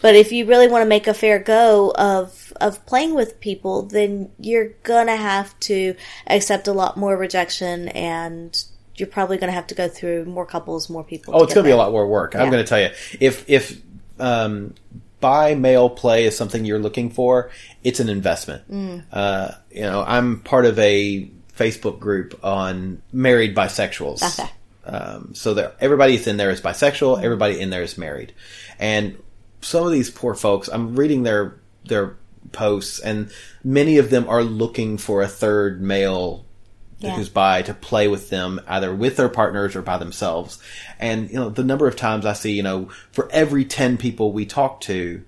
But 0.01 0.15
if 0.15 0.31
you 0.31 0.45
really 0.45 0.67
want 0.67 0.83
to 0.83 0.87
make 0.87 1.07
a 1.07 1.13
fair 1.13 1.39
go 1.39 1.91
of 1.91 2.53
of 2.61 2.85
playing 2.85 3.15
with 3.15 3.39
people, 3.39 3.83
then 3.83 4.31
you're 4.39 4.69
gonna 4.83 5.17
have 5.17 5.57
to 5.61 5.95
accept 6.27 6.67
a 6.67 6.73
lot 6.73 6.97
more 6.97 7.17
rejection, 7.17 7.89
and 7.89 8.63
you're 8.95 9.07
probably 9.07 9.37
gonna 9.37 9.51
have 9.51 9.67
to 9.67 9.75
go 9.75 9.87
through 9.87 10.25
more 10.25 10.45
couples, 10.45 10.89
more 10.89 11.03
people. 11.03 11.35
Oh, 11.35 11.43
it's 11.43 11.53
going 11.53 11.63
to 11.63 11.67
be 11.67 11.71
a 11.71 11.77
lot 11.77 11.91
more 11.91 12.07
work. 12.07 12.35
I'm 12.35 12.49
going 12.49 12.63
to 12.63 12.67
tell 12.67 12.81
you. 12.81 12.89
If 13.19 13.49
if 13.49 13.81
um, 14.19 14.75
bi 15.19 15.55
male 15.55 15.89
play 15.89 16.25
is 16.25 16.35
something 16.35 16.65
you're 16.65 16.79
looking 16.79 17.09
for, 17.09 17.51
it's 17.83 17.99
an 17.99 18.09
investment. 18.09 18.69
Mm. 18.71 19.03
Uh, 19.11 19.51
you 19.71 19.81
know, 19.81 20.03
I'm 20.05 20.39
part 20.41 20.65
of 20.65 20.77
a 20.79 21.29
Facebook 21.57 21.99
group 21.99 22.39
on 22.43 23.01
married 23.11 23.55
bisexuals. 23.55 24.39
Okay. 24.39 24.49
Um, 24.85 25.35
so 25.35 25.53
that 25.55 25.75
everybody 25.79 26.15
that's 26.15 26.27
in 26.27 26.37
there 26.37 26.49
is 26.49 26.61
bisexual. 26.61 27.21
Everybody 27.21 27.59
in 27.59 27.69
there 27.69 27.83
is 27.83 27.97
married, 27.97 28.33
and 28.79 29.17
some 29.61 29.85
of 29.85 29.91
these 29.91 30.09
poor 30.09 30.35
folks. 30.35 30.67
I'm 30.69 30.95
reading 30.95 31.23
their 31.23 31.55
their 31.85 32.17
posts, 32.51 32.99
and 32.99 33.31
many 33.63 33.97
of 33.97 34.09
them 34.09 34.27
are 34.27 34.43
looking 34.43 34.97
for 34.97 35.21
a 35.21 35.27
third 35.27 35.81
male 35.81 36.45
Yeah. 36.99 37.15
who's 37.15 37.29
bi 37.29 37.61
to 37.63 37.73
play 37.73 38.07
with 38.07 38.29
them, 38.29 38.59
either 38.67 38.93
with 38.93 39.15
their 39.17 39.29
partners 39.29 39.75
or 39.75 39.81
by 39.81 39.97
themselves. 39.97 40.59
And 40.99 41.29
you 41.29 41.35
know, 41.37 41.49
the 41.49 41.63
number 41.63 41.87
of 41.87 41.95
times 41.95 42.25
I 42.25 42.33
see, 42.33 42.51
you 42.51 42.63
know, 42.63 42.89
for 43.11 43.29
every 43.31 43.65
ten 43.65 43.97
people 43.97 44.31
we 44.33 44.45
talk 44.45 44.81
to, 44.81 45.23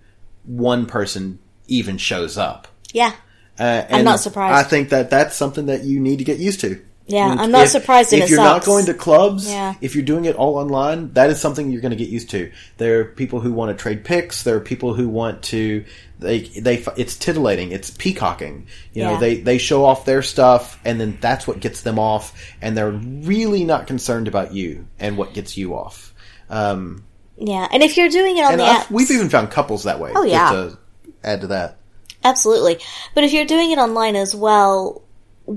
one 0.46 0.86
person 0.86 1.40
even 1.68 1.98
shows 1.98 2.38
up. 2.38 2.68
Yeah. 2.92 3.14
Uh, 3.60 3.86
I'm 3.90 4.04
not 4.06 4.20
surprised. 4.20 4.66
I 4.66 4.68
think 4.68 4.90
that 4.90 5.10
that's 5.10 5.36
something 5.36 5.68
that 5.68 5.84
you 5.84 6.00
need 6.00 6.18
to 6.18 6.26
get 6.26 6.40
used 6.40 6.62
to. 6.62 6.82
Yeah, 7.08 7.32
And 7.32 7.42
I'm 7.42 7.52
not 7.52 7.68
surprised 7.68 8.14
If 8.14 8.30
you're 8.30 8.38
not 8.40 8.64
going 8.64 8.86
to 8.86 8.94
clubs, 8.94 9.50
Yeah. 9.50 9.74
if 9.82 9.96
you're 9.96 10.06
doing 10.06 10.26
it 10.26 10.36
all 10.36 10.56
online, 10.58 11.12
that 11.14 11.30
is 11.30 11.42
something 11.42 11.70
you're 11.72 11.82
going 11.82 11.92
to 11.92 11.98
get 11.98 12.10
used 12.10 12.30
to. 12.30 12.52
There 12.78 13.02
are 13.02 13.06
people 13.06 13.42
who 13.42 13.52
want 13.52 13.76
to 13.76 13.82
trade 13.82 14.06
pics. 14.06 14.44
There 14.44 14.56
are 14.56 14.62
people 14.62 14.94
who 14.94 15.10
want 15.10 15.42
to 15.44 15.84
they 16.20 16.42
they 16.42 16.76
it's 16.98 17.16
titillating. 17.16 17.72
It's 17.72 17.90
peacocking. 17.90 18.68
You 18.94 19.04
know, 19.04 19.12
Yeah. 19.14 19.20
they 19.20 19.38
they 19.42 19.58
show 19.58 19.84
off 19.84 20.06
their 20.06 20.22
stuff, 20.22 20.80
and 20.86 21.02
then 21.02 21.18
that's 21.20 21.48
what 21.48 21.60
gets 21.60 21.82
them 21.82 21.98
off, 22.00 22.34
and 22.62 22.78
they're 22.78 22.92
really 22.92 23.66
not 23.66 23.88
concerned 23.88 24.28
about 24.28 24.54
you 24.54 24.86
and 25.00 25.18
what 25.18 25.34
gets 25.34 25.58
you 25.58 25.74
off. 25.76 26.14
Um, 26.50 27.04
Yeah. 27.38 27.68
And 27.74 27.82
if 27.82 27.98
you're 27.98 28.10
doing 28.10 28.38
it 28.38 28.44
on 28.46 28.58
the 28.58 28.64
apps, 28.64 28.92
we've 28.92 29.10
even 29.10 29.30
found 29.30 29.50
couples 29.50 29.84
that 29.84 30.00
way. 30.00 30.12
Oh, 30.16 30.24
just 30.24 30.32
yeah. 30.32 30.52
to 30.52 30.78
add 31.24 31.42
to 31.42 31.48
that. 31.48 31.78
Absolutely. 32.24 32.78
But 33.16 33.24
if 33.24 33.34
you're 33.34 33.46
doing 33.46 33.72
it 33.72 33.80
online 33.80 34.16
as 34.16 34.36
well, 34.36 35.02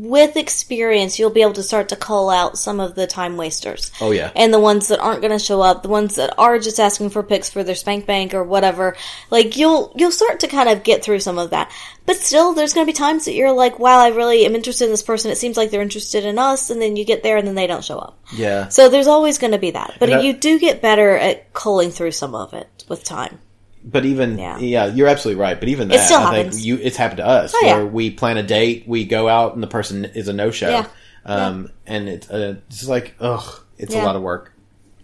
with 0.02 0.36
experience, 0.36 1.18
you'll 1.18 1.30
be 1.30 1.42
able 1.42 1.52
to 1.54 1.62
start 1.62 1.88
to 1.90 1.96
call 1.96 2.30
out 2.30 2.58
some 2.58 2.80
of 2.80 2.94
the 2.94 3.06
time 3.06 3.36
wasters. 3.36 3.92
Oh, 4.00 4.10
yeah. 4.10 4.30
And 4.34 4.52
the 4.52 4.58
ones 4.58 4.88
that 4.88 5.00
aren't 5.00 5.20
going 5.20 5.32
to 5.32 5.38
show 5.44 5.60
up, 5.60 5.82
the 5.82 5.88
ones 5.88 6.16
that 6.16 6.34
are 6.38 6.58
just 6.58 6.80
asking 6.80 7.10
for 7.10 7.22
pics 7.22 7.50
for 7.50 7.62
their 7.62 7.74
spank 7.74 8.06
bank 8.06 8.34
or 8.34 8.42
whatever. 8.44 8.96
Like 9.30 9.56
you'll 9.56 9.92
you'll 9.96 10.10
start 10.10 10.40
to 10.40 10.48
kind 10.48 10.68
of 10.68 10.82
get 10.82 11.04
through 11.04 11.20
some 11.20 11.38
of 11.38 11.50
that. 11.50 11.70
But 12.06 12.16
still 12.16 12.52
there's 12.52 12.74
going 12.74 12.86
to 12.86 12.92
be 12.92 12.96
times 12.96 13.24
that 13.24 13.32
you're 13.34 13.52
like, 13.52 13.78
"Wow, 13.78 13.98
I 14.00 14.08
really 14.08 14.44
am 14.44 14.54
interested 14.54 14.84
in 14.84 14.90
this 14.90 15.02
person. 15.02 15.30
It 15.30 15.38
seems 15.38 15.56
like 15.56 15.70
they're 15.70 15.80
interested 15.80 16.24
in 16.24 16.38
us." 16.38 16.70
And 16.70 16.80
then 16.82 16.96
you 16.96 17.04
get 17.04 17.22
there 17.22 17.36
and 17.36 17.46
then 17.46 17.54
they 17.54 17.66
don't 17.66 17.84
show 17.84 17.98
up. 17.98 18.18
Yeah. 18.34 18.68
So 18.68 18.88
there's 18.88 19.06
always 19.06 19.38
going 19.38 19.52
to 19.52 19.58
be 19.58 19.70
that. 19.70 19.94
But 20.00 20.12
I- 20.12 20.20
you 20.20 20.32
do 20.34 20.58
get 20.58 20.82
better 20.82 21.16
at 21.16 21.52
culling 21.54 21.90
through 21.90 22.12
some 22.12 22.34
of 22.34 22.52
it 22.52 22.68
with 22.88 23.04
time. 23.04 23.38
But 23.86 24.06
even 24.06 24.38
Yeah. 24.38 24.58
yeah. 24.58 24.86
you're 24.86 25.08
absolutely 25.08 25.42
right. 25.42 25.60
But 25.60 25.68
even 25.68 25.88
that, 25.88 26.10
I 26.10 26.42
think 26.48 26.64
you 26.64 26.78
it's 26.80 26.96
happened 26.96 27.18
to 27.18 27.26
us 27.26 27.52
Oh, 27.54 27.60
yeah. 27.66 27.76
where 27.76 27.86
we 27.86 28.10
plan 28.10 28.38
a 28.38 28.42
date, 28.42 28.84
we 28.86 29.04
go 29.04 29.28
out, 29.28 29.54
and 29.54 29.62
the 29.62 29.66
person 29.68 30.06
is 30.06 30.28
a 30.28 30.32
no 30.32 30.50
show. 30.50 30.70
Yeah. 30.70 30.86
Um, 31.26 31.70
and 31.86 32.08
it's 32.08 32.30
uh, 32.30 32.56
just 32.70 32.88
like 32.88 33.14
ugh, 33.20 33.60
it's 33.78 33.94
a 33.94 33.98
lot 34.02 34.16
of 34.16 34.22
work. 34.22 34.52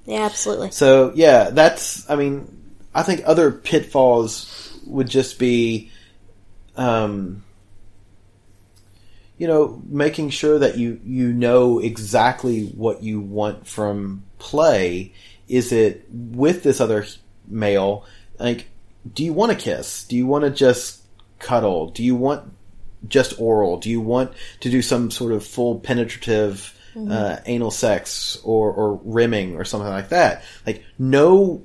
Yeah, 0.06 0.24
absolutely. 0.24 0.70
So 0.70 1.12
yeah, 1.14 1.50
that's 1.50 2.08
I 2.10 2.16
mean, 2.16 2.56
I 2.94 3.02
think 3.02 3.22
other 3.26 3.50
pitfalls 3.52 4.78
would 4.86 5.08
just 5.08 5.38
be, 5.38 5.90
um, 6.76 7.44
you 9.38 9.46
know, 9.46 9.82
making 9.86 10.30
sure 10.30 10.58
that 10.58 10.76
you 10.78 11.00
you 11.04 11.32
know 11.32 11.78
exactly 11.78 12.66
what 12.66 13.02
you 13.02 13.20
want 13.20 13.66
from 13.66 14.24
play. 14.38 15.12
Is 15.48 15.72
it 15.72 16.06
with 16.10 16.62
this 16.62 16.80
other 16.80 17.06
male? 17.46 18.04
Like, 18.38 18.69
do 19.12 19.24
you 19.24 19.32
want 19.32 19.52
to 19.52 19.58
kiss? 19.58 20.04
Do 20.04 20.16
you 20.16 20.26
want 20.26 20.44
to 20.44 20.50
just 20.50 21.02
cuddle? 21.38 21.90
Do 21.90 22.02
you 22.02 22.14
want 22.14 22.52
just 23.08 23.40
oral? 23.40 23.78
Do 23.78 23.90
you 23.90 24.00
want 24.00 24.32
to 24.60 24.70
do 24.70 24.82
some 24.82 25.10
sort 25.10 25.32
of 25.32 25.44
full 25.44 25.80
penetrative 25.80 26.76
uh, 27.08 27.38
anal 27.46 27.70
sex 27.70 28.38
or, 28.44 28.72
or 28.72 29.00
rimming 29.04 29.56
or 29.56 29.64
something 29.64 29.88
like 29.88 30.10
that? 30.10 30.44
Like, 30.66 30.84
no, 30.98 31.62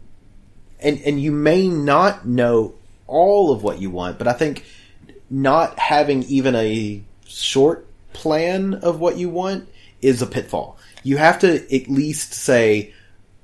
and 0.80 1.02
and 1.02 1.22
you 1.22 1.32
may 1.32 1.68
not 1.68 2.26
know 2.26 2.76
all 3.08 3.52
of 3.52 3.64
what 3.64 3.82
you 3.82 3.90
want, 3.90 4.18
but 4.18 4.28
I 4.28 4.34
think 4.34 4.66
not 5.30 5.78
having 5.80 6.24
even 6.24 6.56
a 6.56 7.04
short 7.28 7.88
plan 8.14 8.76
of 8.76 9.00
what 9.00 9.18
you 9.18 9.30
want 9.30 9.68
is 10.02 10.22
a 10.22 10.28
pitfall. 10.28 10.78
You 11.04 11.18
have 11.18 11.40
to 11.40 11.76
at 11.76 11.90
least 11.90 12.34
say, 12.34 12.94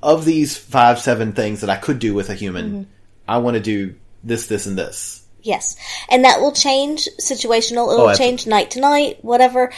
of 0.01 0.25
these 0.25 0.57
five, 0.57 0.99
seven 0.99 1.33
things 1.33 1.61
that 1.61 1.69
I 1.69 1.75
could 1.75 1.99
do 1.99 2.13
with 2.13 2.29
a 2.29 2.33
human, 2.33 2.87
I 3.27 3.37
want 3.39 3.55
to 3.55 3.61
do 3.61 3.95
this, 4.23 4.47
this, 4.47 4.65
and 4.65 4.77
this. 4.77 5.25
Yes. 5.41 5.75
And 6.09 6.23
that 6.25 6.39
will 6.41 6.51
change 6.51 7.07
situational. 7.19 7.91
It'll 7.93 8.09
Oh, 8.09 8.13
change 8.15 8.45
night 8.45 8.71
to 8.71 8.79
night, 8.79 9.17
whatever. 9.23 9.71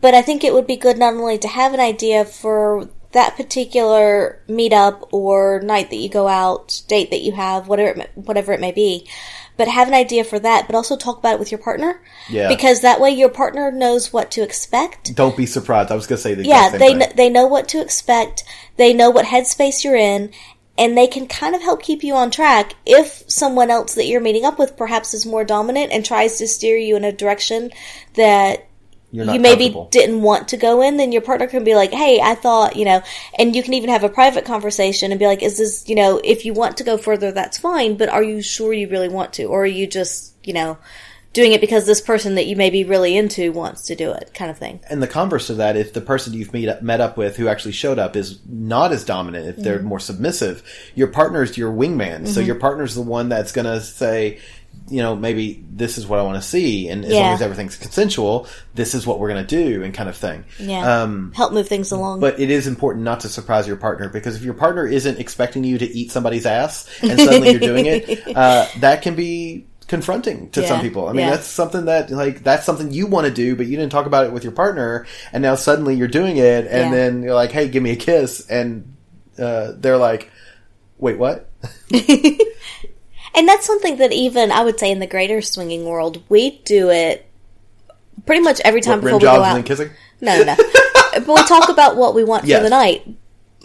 But 0.00 0.14
I 0.14 0.22
think 0.22 0.44
it 0.44 0.52
would 0.54 0.66
be 0.66 0.76
good 0.76 0.98
not 0.98 1.14
only 1.14 1.38
to 1.38 1.48
have 1.48 1.74
an 1.74 1.80
idea 1.80 2.24
for 2.24 2.88
that 3.12 3.36
particular 3.36 4.40
meetup 4.48 5.08
or 5.10 5.60
night 5.62 5.90
that 5.90 5.96
you 5.96 6.08
go 6.08 6.28
out, 6.28 6.82
date 6.86 7.10
that 7.10 7.22
you 7.22 7.32
have, 7.32 7.66
whatever 7.66 7.90
it, 7.90 7.96
may- 7.96 8.08
whatever 8.14 8.52
it 8.52 8.60
may 8.60 8.72
be, 8.72 9.08
but 9.56 9.68
have 9.68 9.88
an 9.88 9.94
idea 9.94 10.22
for 10.22 10.38
that, 10.38 10.66
but 10.66 10.76
also 10.76 10.96
talk 10.96 11.18
about 11.18 11.34
it 11.34 11.38
with 11.38 11.50
your 11.50 11.58
partner. 11.58 12.02
Yeah. 12.28 12.48
Because 12.48 12.82
that 12.82 13.00
way 13.00 13.10
your 13.10 13.30
partner 13.30 13.72
knows 13.72 14.12
what 14.12 14.30
to 14.32 14.42
expect. 14.42 15.16
Don't 15.16 15.36
be 15.36 15.46
surprised. 15.46 15.90
I 15.90 15.94
was 15.94 16.06
going 16.06 16.18
to 16.18 16.22
say 16.22 16.34
the 16.34 16.44
Yeah, 16.44 16.76
they 16.76 16.92
kn- 16.94 17.12
they 17.16 17.30
know 17.30 17.46
what 17.46 17.68
to 17.68 17.80
expect. 17.80 18.44
They 18.76 18.92
know 18.92 19.08
what 19.10 19.24
headspace 19.24 19.82
you're 19.82 19.96
in, 19.96 20.30
and 20.78 20.96
they 20.96 21.06
can 21.06 21.26
kind 21.26 21.54
of 21.54 21.62
help 21.62 21.82
keep 21.82 22.04
you 22.04 22.14
on 22.14 22.30
track 22.30 22.74
if 22.84 23.24
someone 23.28 23.70
else 23.70 23.94
that 23.94 24.06
you're 24.06 24.20
meeting 24.20 24.44
up 24.44 24.58
with 24.58 24.76
perhaps 24.76 25.14
is 25.14 25.26
more 25.26 25.44
dominant 25.44 25.92
and 25.92 26.04
tries 26.04 26.38
to 26.38 26.46
steer 26.46 26.76
you 26.76 26.96
in 26.96 27.04
a 27.04 27.12
direction 27.12 27.70
that 28.14 28.66
you 29.12 29.40
maybe 29.40 29.74
didn't 29.90 30.20
want 30.20 30.48
to 30.48 30.56
go 30.56 30.82
in, 30.82 30.96
then 30.96 31.12
your 31.12 31.22
partner 31.22 31.46
can 31.46 31.64
be 31.64 31.74
like, 31.74 31.92
"Hey, 31.92 32.20
I 32.20 32.34
thought, 32.34 32.76
you 32.76 32.84
know," 32.84 33.02
and 33.38 33.54
you 33.54 33.62
can 33.62 33.74
even 33.74 33.88
have 33.88 34.04
a 34.04 34.08
private 34.08 34.44
conversation 34.44 35.10
and 35.10 35.18
be 35.18 35.26
like, 35.26 35.42
"Is 35.42 35.58
this, 35.58 35.88
you 35.88 35.94
know, 35.94 36.20
if 36.22 36.44
you 36.44 36.52
want 36.52 36.76
to 36.78 36.84
go 36.84 36.98
further, 36.98 37.32
that's 37.32 37.56
fine, 37.56 37.96
but 37.96 38.08
are 38.08 38.22
you 38.22 38.42
sure 38.42 38.72
you 38.72 38.88
really 38.88 39.08
want 39.08 39.32
to, 39.34 39.44
or 39.44 39.62
are 39.62 39.66
you 39.66 39.86
just, 39.86 40.32
you 40.44 40.52
know, 40.52 40.76
doing 41.36 41.52
it 41.52 41.60
because 41.60 41.86
this 41.86 42.00
person 42.00 42.34
that 42.34 42.46
you 42.46 42.56
may 42.56 42.70
be 42.70 42.82
really 42.82 43.16
into 43.16 43.52
wants 43.52 43.82
to 43.82 43.94
do 43.94 44.10
it, 44.10 44.32
kind 44.34 44.50
of 44.50 44.58
thing?" 44.58 44.80
and 44.90 45.00
the 45.00 45.06
converse 45.06 45.48
of 45.50 45.58
that, 45.58 45.76
if 45.76 45.92
the 45.92 46.00
person 46.00 46.32
you've 46.32 46.52
meet 46.52 46.68
up, 46.68 46.82
met 46.82 47.00
up 47.00 47.16
with 47.16 47.36
who 47.36 47.46
actually 47.46 47.72
showed 47.72 47.98
up 48.00 48.16
is 48.16 48.40
not 48.48 48.90
as 48.92 49.04
dominant, 49.04 49.46
if 49.46 49.54
Mm-hmm. 49.54 49.62
they're 49.64 49.82
more 49.82 50.00
submissive, 50.00 50.62
your 50.96 51.06
partner's 51.08 51.56
your 51.56 51.72
wingman. 51.72 52.26
So 52.26 52.40
Mhm. 52.42 52.46
your 52.46 52.56
partner's 52.56 52.94
the 52.96 53.02
one 53.02 53.28
that's 53.28 53.52
going 53.52 53.66
to 53.66 53.80
say, 53.80 54.38
you 54.90 55.00
know, 55.02 55.16
maybe 55.16 55.64
this 55.74 55.96
is 55.98 56.06
what 56.06 56.18
I 56.18 56.22
want 56.22 56.40
to 56.40 56.46
see, 56.46 56.88
and 56.88 57.04
as 57.04 57.12
Yeah. 57.12 57.20
long 57.22 57.32
as 57.32 57.42
everything's 57.42 57.76
consensual, 57.76 58.46
this 58.74 58.94
is 58.94 59.06
what 59.06 59.18
we're 59.18 59.30
going 59.30 59.44
to 59.44 59.56
do, 59.64 59.82
and 59.82 59.92
kind 59.94 60.08
of 60.08 60.16
thing. 60.16 60.44
Yeah, 60.60 61.02
Um, 61.02 61.32
help 61.34 61.52
move 61.52 61.66
things 61.66 61.90
along. 61.92 62.20
but 62.20 62.38
it 62.38 62.50
is 62.50 62.66
important 62.66 63.04
not 63.04 63.20
to 63.20 63.28
surprise 63.28 63.66
your 63.66 63.76
partner 63.76 64.08
because 64.08 64.36
if 64.36 64.42
your 64.42 64.54
partner 64.54 64.86
isn't 64.86 65.18
expecting 65.18 65.64
you 65.64 65.78
to 65.78 65.86
eat 65.96 66.12
somebody's 66.12 66.46
ass 66.46 66.86
and 67.02 67.18
suddenly 67.26 67.50
you're 67.50 67.60
doing 67.60 67.86
it, 67.86 68.20
uh, 68.36 68.66
that 68.80 69.02
can 69.02 69.14
be 69.14 69.64
confronting 69.88 70.50
to 70.50 70.66
some 70.66 70.80
people. 70.80 71.08
I 71.08 71.12
mean, 71.12 71.26
yeah. 71.26 71.30
that's 71.30 71.46
something 71.46 71.84
that 71.86 72.10
like 72.10 72.42
that's 72.42 72.64
something 72.66 72.92
you 72.92 73.06
want 73.06 73.26
to 73.26 73.32
do, 73.32 73.54
but 73.56 73.66
you 73.66 73.76
didn't 73.76 73.92
talk 73.92 74.06
about 74.06 74.24
it 74.26 74.32
with 74.32 74.42
your 74.44 74.52
partner, 74.52 75.06
and 75.32 75.42
now 75.42 75.54
suddenly 75.54 75.94
you're 75.94 76.08
doing 76.08 76.36
it, 76.38 76.66
and 76.66 76.90
Yeah. 76.90 76.90
then 76.90 77.22
you're 77.22 77.34
like, 77.34 77.52
"Hey, 77.52 77.68
give 77.68 77.82
me 77.82 77.90
a 77.92 77.96
kiss," 77.96 78.46
and 78.48 78.94
uh, 79.38 79.72
they're 79.76 79.96
like, 79.98 80.30
"Wait, 80.98 81.18
what?" 81.18 81.48
And 83.34 83.46
that's 83.46 83.66
something 83.66 83.98
that 83.98 84.12
even 84.12 84.50
I 84.50 84.64
would 84.64 84.80
say 84.80 84.90
in 84.90 84.98
the 84.98 85.06
greater 85.06 85.42
swinging 85.42 85.84
world, 85.84 86.22
we 86.30 86.58
do 86.64 86.88
it 86.88 87.26
pretty 88.24 88.40
much 88.40 88.60
every 88.64 88.80
time 88.80 89.02
What, 89.02 89.04
before 89.04 89.18
we 89.18 89.24
go 89.24 89.42
out. 89.42 89.66
kissing? 89.66 89.90
No, 90.22 90.42
no. 90.42 90.56
but 91.12 91.28
we 91.28 91.42
talk 91.44 91.68
about 91.68 91.96
what 91.96 92.14
we 92.14 92.24
want 92.24 92.46
Yes. 92.46 92.58
for 92.58 92.64
the 92.64 92.70
night. 92.70 93.06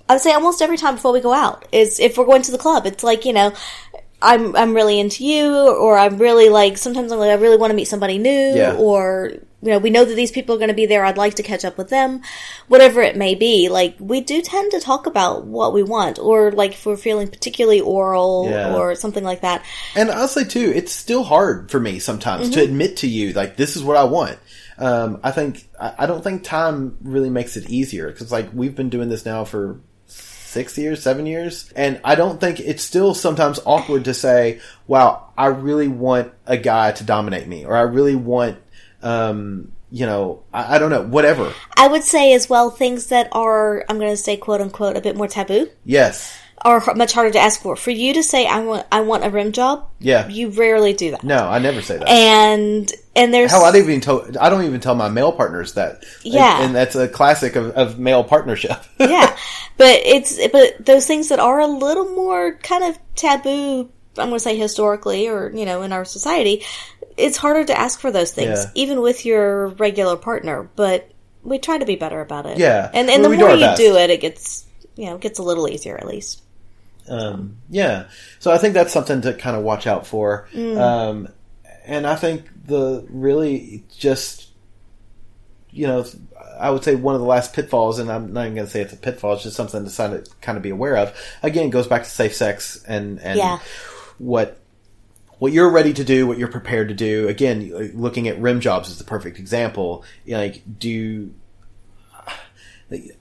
I 0.10 0.16
would 0.16 0.22
say 0.22 0.34
almost 0.34 0.62
every 0.62 0.76
time 0.78 0.96
before 0.96 1.14
we 1.14 1.22
go 1.22 1.32
out 1.32 1.66
is 1.72 2.02
if 2.02 2.18
we're 2.18 2.26
going 2.26 2.42
to 2.42 2.52
the 2.52 2.58
club. 2.58 2.86
It's 2.86 3.02
like 3.02 3.24
you 3.24 3.32
know, 3.32 3.54
I'm 4.22 4.56
I'm 4.56 4.74
really 4.74 5.00
into 5.00 5.26
you, 5.26 5.52
or 5.56 5.98
I'm 5.98 6.18
really 6.18 6.50
like 6.50 6.78
sometimes 6.78 7.12
I'm 7.12 7.20
like 7.20 7.30
I 7.32 7.34
really 7.36 7.58
want 7.58 7.72
to 7.72 7.76
meet 7.76 7.88
somebody 7.88 8.18
new, 8.18 8.30
Yeah. 8.56 8.76
or 8.76 9.32
you 9.64 9.70
know 9.72 9.78
we 9.80 9.90
know 9.90 10.06
that 10.06 10.16
these 10.16 10.32
people 10.32 10.56
are 10.56 10.58
going 10.60 10.68
to 10.70 10.74
be 10.76 10.86
there. 10.86 11.04
I'd 11.04 11.18
like 11.18 11.36
to 11.36 11.44
catch 11.44 11.66
up 11.66 11.78
with 11.78 11.90
them, 11.90 12.22
whatever 12.68 13.02
it 13.02 13.16
may 13.16 13.36
be. 13.36 13.70
Like 13.70 13.96
we 14.00 14.22
do 14.22 14.42
tend 14.42 14.72
to 14.72 14.80
talk 14.80 15.06
about 15.08 15.46
what 15.46 15.74
we 15.74 15.84
want, 15.84 16.20
or 16.20 16.52
like 16.52 16.74
if 16.74 16.86
we're 16.86 16.98
feeling 16.98 17.28
particularly 17.30 17.82
oral 17.82 18.48
Yeah. 18.50 18.76
or 18.76 18.96
something 18.96 19.24
like 19.24 19.42
that. 19.42 19.64
And 19.96 20.10
I'll 20.12 20.28
say 20.28 20.44
too, 20.44 20.72
it's 20.76 20.92
still 20.92 21.24
hard 21.24 21.72
for 21.72 21.80
me 21.80 22.00
sometimes 22.00 22.50
to 22.52 22.60
Mhm. 22.60 22.64
admit 22.64 22.98
to 22.98 23.08
you 23.08 23.34
like 23.34 23.58
this 23.58 23.76
is 23.76 23.84
what 23.84 23.98
I 23.98 24.04
want. 24.04 24.38
Um, 24.78 25.20
I 25.24 25.32
think 25.32 25.68
I, 25.80 25.94
I 26.00 26.06
don't 26.06 26.24
think 26.24 26.44
time 26.44 26.98
really 27.04 27.30
makes 27.30 27.56
it 27.58 27.70
easier 27.70 28.08
because 28.08 28.32
like 28.32 28.50
we've 28.54 28.76
been 28.76 28.90
doing 28.90 29.10
this 29.10 29.26
now 29.26 29.44
for 29.46 29.80
six 30.52 30.78
years, 30.78 31.02
seven 31.02 31.26
years, 31.26 31.72
and 31.76 32.00
I 32.04 32.16
don't 32.16 32.40
think 32.40 32.60
it's 32.60 32.84
still 32.84 33.14
sometimes 33.14 33.60
awkward 33.66 34.06
to 34.06 34.14
say, 34.14 34.60
"Wow, 34.86 35.30
I 35.38 35.48
really 35.48 35.88
want 35.88 36.34
a 36.46 36.58
guy 36.58 36.92
to 36.92 37.04
dominate 37.04 37.48
me," 37.48 37.66
or 37.66 37.76
"I 37.76 37.82
really 37.82 38.16
want." 38.16 38.58
Um, 39.02 39.72
you 39.90 40.06
know, 40.06 40.44
I, 40.54 40.76
I 40.76 40.80
don't 40.80 40.90
know, 40.90 41.04
whatever. 41.04 41.54
I 41.76 41.88
would 41.88 42.04
say 42.04 42.34
as 42.34 42.50
well 42.50 42.70
things 42.70 43.08
that 43.08 43.28
are 43.32 43.84
I'm 43.90 43.98
going 44.00 44.12
to 44.12 44.18
say 44.18 44.38
quote 44.38 44.62
unquote 44.62 44.96
a 44.96 45.02
bit 45.02 45.16
more 45.16 45.28
taboo. 45.28 45.70
Yes. 45.84 46.38
Are 46.64 46.82
much 46.96 47.14
harder 47.14 47.32
to 47.32 47.40
ask 47.40 47.62
for. 47.62 47.76
For 47.76 47.92
you 47.92 48.14
to 48.14 48.24
say 48.24 48.46
I 48.48 48.60
want 48.60 48.86
I 48.92 49.02
want 49.02 49.26
a 49.26 49.30
rim 49.30 49.52
job, 49.52 49.88
Yeah. 50.00 50.28
you 50.28 50.50
rarely 50.50 50.94
do 50.94 51.12
that. 51.12 51.24
No, 51.24 51.48
I 51.48 51.60
never 51.60 51.82
say 51.82 51.98
that. 51.98 52.08
And 52.08 52.92
and 53.16 53.34
there's 53.34 53.52
Hell, 53.52 53.66
I 53.66 53.72
don't 53.72 53.82
even 53.84 54.02
tell. 54.02 54.26
I 54.40 54.50
don't 54.50 54.64
even 54.66 54.80
tell 54.80 54.96
my 54.96 55.10
male 55.10 55.32
partners 55.32 55.74
that. 55.74 56.04
Yeah. 56.24 56.62
and 56.64 56.74
that's 56.76 56.96
a 56.96 57.08
classic 57.08 57.56
of, 57.56 57.72
of 57.72 57.98
male 58.00 58.24
partnership. 58.24 58.78
yeah, 59.00 59.36
but 59.78 60.00
it's 60.06 60.40
but 60.50 60.86
those 60.86 61.06
things 61.08 61.30
that 61.30 61.40
are 61.40 61.60
a 61.60 61.68
little 61.68 62.10
more 62.16 62.54
kind 62.58 62.84
of 62.84 62.98
taboo 63.16 63.90
I'm 64.18 64.28
going 64.28 64.34
to 64.34 64.40
say 64.40 64.58
historically 64.58 65.30
or, 65.30 65.52
you 65.56 65.66
know, 65.66 65.84
in 65.84 65.94
our 65.94 66.04
society, 66.04 66.66
it's 67.16 67.38
harder 67.38 67.64
to 67.64 67.80
ask 67.80 67.98
for 68.02 68.12
those 68.12 68.32
things, 68.32 68.60
Yeah. 68.66 68.72
even 68.76 69.00
with 69.00 69.26
your 69.26 69.68
regular 69.70 70.18
partner, 70.18 70.70
but 70.76 71.10
we 71.44 71.60
try 71.60 71.78
to 71.78 71.86
be 71.86 71.96
better 71.96 72.20
about 72.20 72.46
it. 72.46 72.58
Yeah. 72.58 72.92
And, 72.94 73.10
and 73.10 73.22
Well, 73.22 73.32
the 73.32 73.38
do 73.38 73.44
more 73.46 73.54
you 73.56 73.62
best. 73.62 73.82
do 73.82 73.96
it, 73.96 74.10
it 74.10 74.20
gets, 74.20 74.66
you 74.98 75.06
know, 75.06 75.16
it 75.16 75.22
gets 75.22 75.40
a 75.40 75.44
little 75.44 75.66
easier 75.70 75.96
at 75.98 76.06
least. 76.06 76.42
Um, 77.08 77.58
yeah. 77.70 78.08
So 78.40 78.52
I 78.52 78.58
think 78.58 78.74
that's 78.74 78.94
something 78.94 79.22
to 79.22 79.34
kind 79.34 79.56
of 79.58 79.64
watch 79.64 79.88
out 79.88 80.08
for. 80.08 80.48
Mm. 80.54 80.78
Um, 80.78 81.28
and 81.86 82.06
I 82.08 82.16
think 82.16 82.48
the 82.68 83.06
really 83.10 83.84
just, 83.98 84.50
you 85.72 85.88
know, 85.88 86.06
I 86.60 86.70
would 86.70 86.84
say 86.84 86.96
one 86.96 87.16
of 87.16 87.22
the 87.22 87.28
last 87.28 87.54
pitfalls, 87.54 87.98
and 88.00 88.12
I'm 88.12 88.34
not 88.34 88.42
even 88.44 88.56
going 88.56 88.68
to 88.68 88.72
say 88.72 88.82
it's 88.82 88.94
a 88.94 88.98
pitfall, 88.98 89.34
it's 89.34 89.44
just 89.44 89.56
something 89.56 89.84
to 89.84 89.96
kind 89.96 90.14
of, 90.14 90.42
kind 90.42 90.58
of 90.58 90.62
be 90.62 90.70
aware 90.70 90.96
of. 90.98 91.14
Again, 91.42 91.70
goes 91.70 91.88
back 91.88 92.04
to 92.04 92.10
safe 92.10 92.36
sex 92.36 92.84
and, 92.88 93.20
and 93.20 93.38
Yeah. 93.38 93.60
what, 94.20 94.60
what 95.40 95.52
you're 95.52 95.72
ready 95.72 95.92
to 95.94 96.04
do, 96.04 96.28
what 96.28 96.38
you're 96.38 96.50
prepared 96.50 96.90
to 96.90 96.94
do. 96.94 97.28
Again, 97.28 97.92
looking 97.96 98.28
at 98.28 98.40
rim 98.40 98.60
jobs 98.60 98.90
is 98.90 99.00
the 99.00 99.04
perfect 99.04 99.40
example. 99.40 100.04
Like, 100.28 100.62
do, 100.78 101.34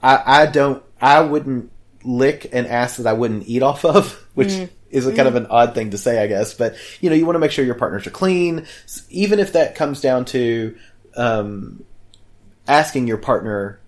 I, 0.03 0.43
I 0.43 0.47
don't, 0.47 0.83
I 1.01 1.21
wouldn't 1.21 1.73
lick 2.05 2.49
an 2.53 2.67
ass 2.67 2.97
that 2.97 3.07
I 3.07 3.13
wouldn't 3.13 3.47
eat 3.49 3.63
off 3.63 3.85
of, 3.85 4.13
which 4.35 4.53
is 4.91 5.07
a 5.07 5.15
kind 5.15 5.29
of 5.29 5.37
an 5.37 5.47
odd 5.47 5.75
thing 5.75 5.91
to 5.91 5.99
say, 5.99 6.23
I 6.23 6.27
guess. 6.27 6.55
But, 6.55 6.75
you 7.01 7.11
know, 7.11 7.17
you 7.17 7.25
want 7.27 7.37
to 7.37 7.41
make 7.41 7.53
sure 7.53 7.65
your 7.65 7.75
partners 7.75 8.07
are 8.07 8.11
clean, 8.11 8.67
even 9.09 9.39
if 9.39 9.53
that 9.53 9.75
comes 9.75 10.01
down 10.01 10.25
to, 10.27 10.77
um, 11.17 11.85
asking 12.67 13.07
your 13.07 13.19
partner 13.19 13.81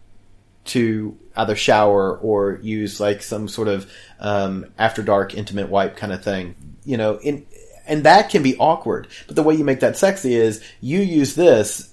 to 0.66 1.16
either 1.36 1.56
shower 1.56 2.16
or 2.18 2.58
use 2.62 3.00
like 3.00 3.22
some 3.22 3.48
sort 3.48 3.68
of, 3.68 3.90
um, 4.20 4.66
after 4.78 5.02
dark 5.02 5.34
intimate 5.34 5.68
wipe 5.68 5.96
kind 5.96 6.12
of 6.12 6.22
thing, 6.22 6.54
you 6.84 6.96
know, 6.96 7.16
in, 7.16 7.46
and 7.86 8.04
that 8.04 8.30
can 8.30 8.42
be 8.42 8.56
awkward. 8.58 9.08
But 9.26 9.34
the 9.36 9.42
way 9.42 9.54
you 9.54 9.64
make 9.64 9.80
that 9.80 9.96
sexy 9.96 10.34
is 10.34 10.62
you 10.80 11.00
use 11.00 11.34
this 11.34 11.92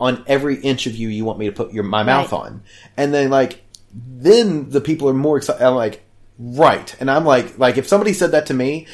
on 0.00 0.24
every 0.26 0.56
inch 0.60 0.86
of 0.86 0.94
you 0.94 1.08
you 1.08 1.24
want 1.24 1.38
me 1.38 1.46
to 1.46 1.52
put 1.52 1.72
your 1.72 1.84
my 1.84 2.02
mouth 2.02 2.32
Right. 2.32 2.38
on, 2.40 2.62
and 2.96 3.12
then 3.14 3.30
like 3.30 3.62
then 3.96 4.70
the 4.70 4.80
people 4.80 5.08
are 5.08 5.14
more 5.14 5.36
excited. 5.38 5.64
I'm 5.64 5.74
like, 5.74 6.02
right, 6.38 6.94
and 7.00 7.10
I'm 7.10 7.24
like, 7.24 7.58
like 7.58 7.78
if 7.78 7.88
somebody 7.88 8.12
said 8.12 8.32
that 8.32 8.46
to 8.46 8.54
me, 8.54 8.86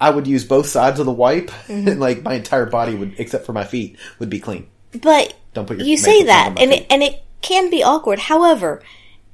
I 0.00 0.10
would 0.10 0.26
use 0.26 0.44
both 0.44 0.66
sides 0.66 1.00
of 1.00 1.06
the 1.06 1.12
wipe, 1.12 1.48
Mm-hmm. 1.68 1.88
and 1.88 2.00
like 2.00 2.22
my 2.22 2.34
entire 2.34 2.66
body 2.66 2.94
would, 2.94 3.14
except 3.18 3.46
for 3.46 3.52
my 3.52 3.64
feet, 3.64 3.96
would 4.18 4.30
be 4.30 4.40
clean. 4.40 4.68
But 4.92 5.34
Don't 5.54 5.66
put 5.66 5.78
your 5.78 5.86
you 5.86 5.96
say 5.96 6.24
that, 6.24 6.58
and 6.58 6.70
feet. 6.70 6.80
it, 6.82 6.86
and 6.90 7.02
it 7.02 7.22
can 7.42 7.70
be 7.70 7.82
awkward. 7.82 8.18
However, 8.18 8.82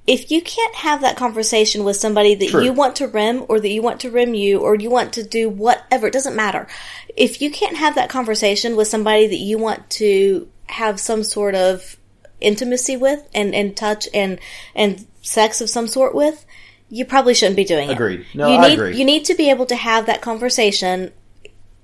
if 0.07 0.31
you 0.31 0.41
can't 0.43 0.75
have 0.77 1.01
that 1.01 1.17
conversation 1.17 1.83
with 1.83 1.97
somebody 1.97 2.35
that 2.37 2.51
True. 2.51 2.63
you 2.63 2.73
want 2.73 2.95
to 2.97 3.09
rim, 3.09 3.45
or 3.49 3.59
that 3.59 3.69
you 3.69 3.83
want 3.83 4.01
to 4.01 4.11
rim 4.11 4.35
you, 4.35 4.61
or 4.61 4.75
you 4.77 4.89
want 4.91 5.15
to 5.15 5.25
do 5.25 5.49
whatever, 5.49 6.07
it 6.07 6.13
doesn't 6.13 6.37
matter. 6.37 6.69
If 7.17 7.41
you 7.43 7.51
can't 7.51 7.77
have 7.77 7.95
that 7.97 8.09
conversation 8.11 8.77
with 8.77 8.87
somebody 8.87 9.27
that 9.27 9.37
you 9.39 9.59
want 9.59 9.89
to 9.91 10.49
have 10.67 11.01
some 11.01 11.25
sort 11.25 11.55
of 11.57 11.97
intimacy 12.41 12.97
with, 12.97 13.27
and 13.35 13.55
and 13.55 13.77
touch 13.77 14.07
and 14.15 14.39
and 14.75 15.07
sex 15.27 15.61
of 15.61 15.69
some 15.69 15.87
sort 15.87 16.15
with, 16.15 16.47
you 16.89 17.05
probably 17.05 17.35
shouldn't 17.35 17.57
be 17.57 17.65
doing 17.65 17.91
it. 17.91 17.93
Agreed. 17.93 18.27
No, 18.35 18.49
you 18.49 18.55
I 18.55 18.69
need, 18.69 18.75
agree. 18.75 18.97
You 18.97 19.05
need 19.05 19.25
to 19.27 19.35
be 19.35 19.51
able 19.51 19.67
to 19.67 19.77
have 19.77 20.07
that 20.07 20.23
conversation 20.23 21.13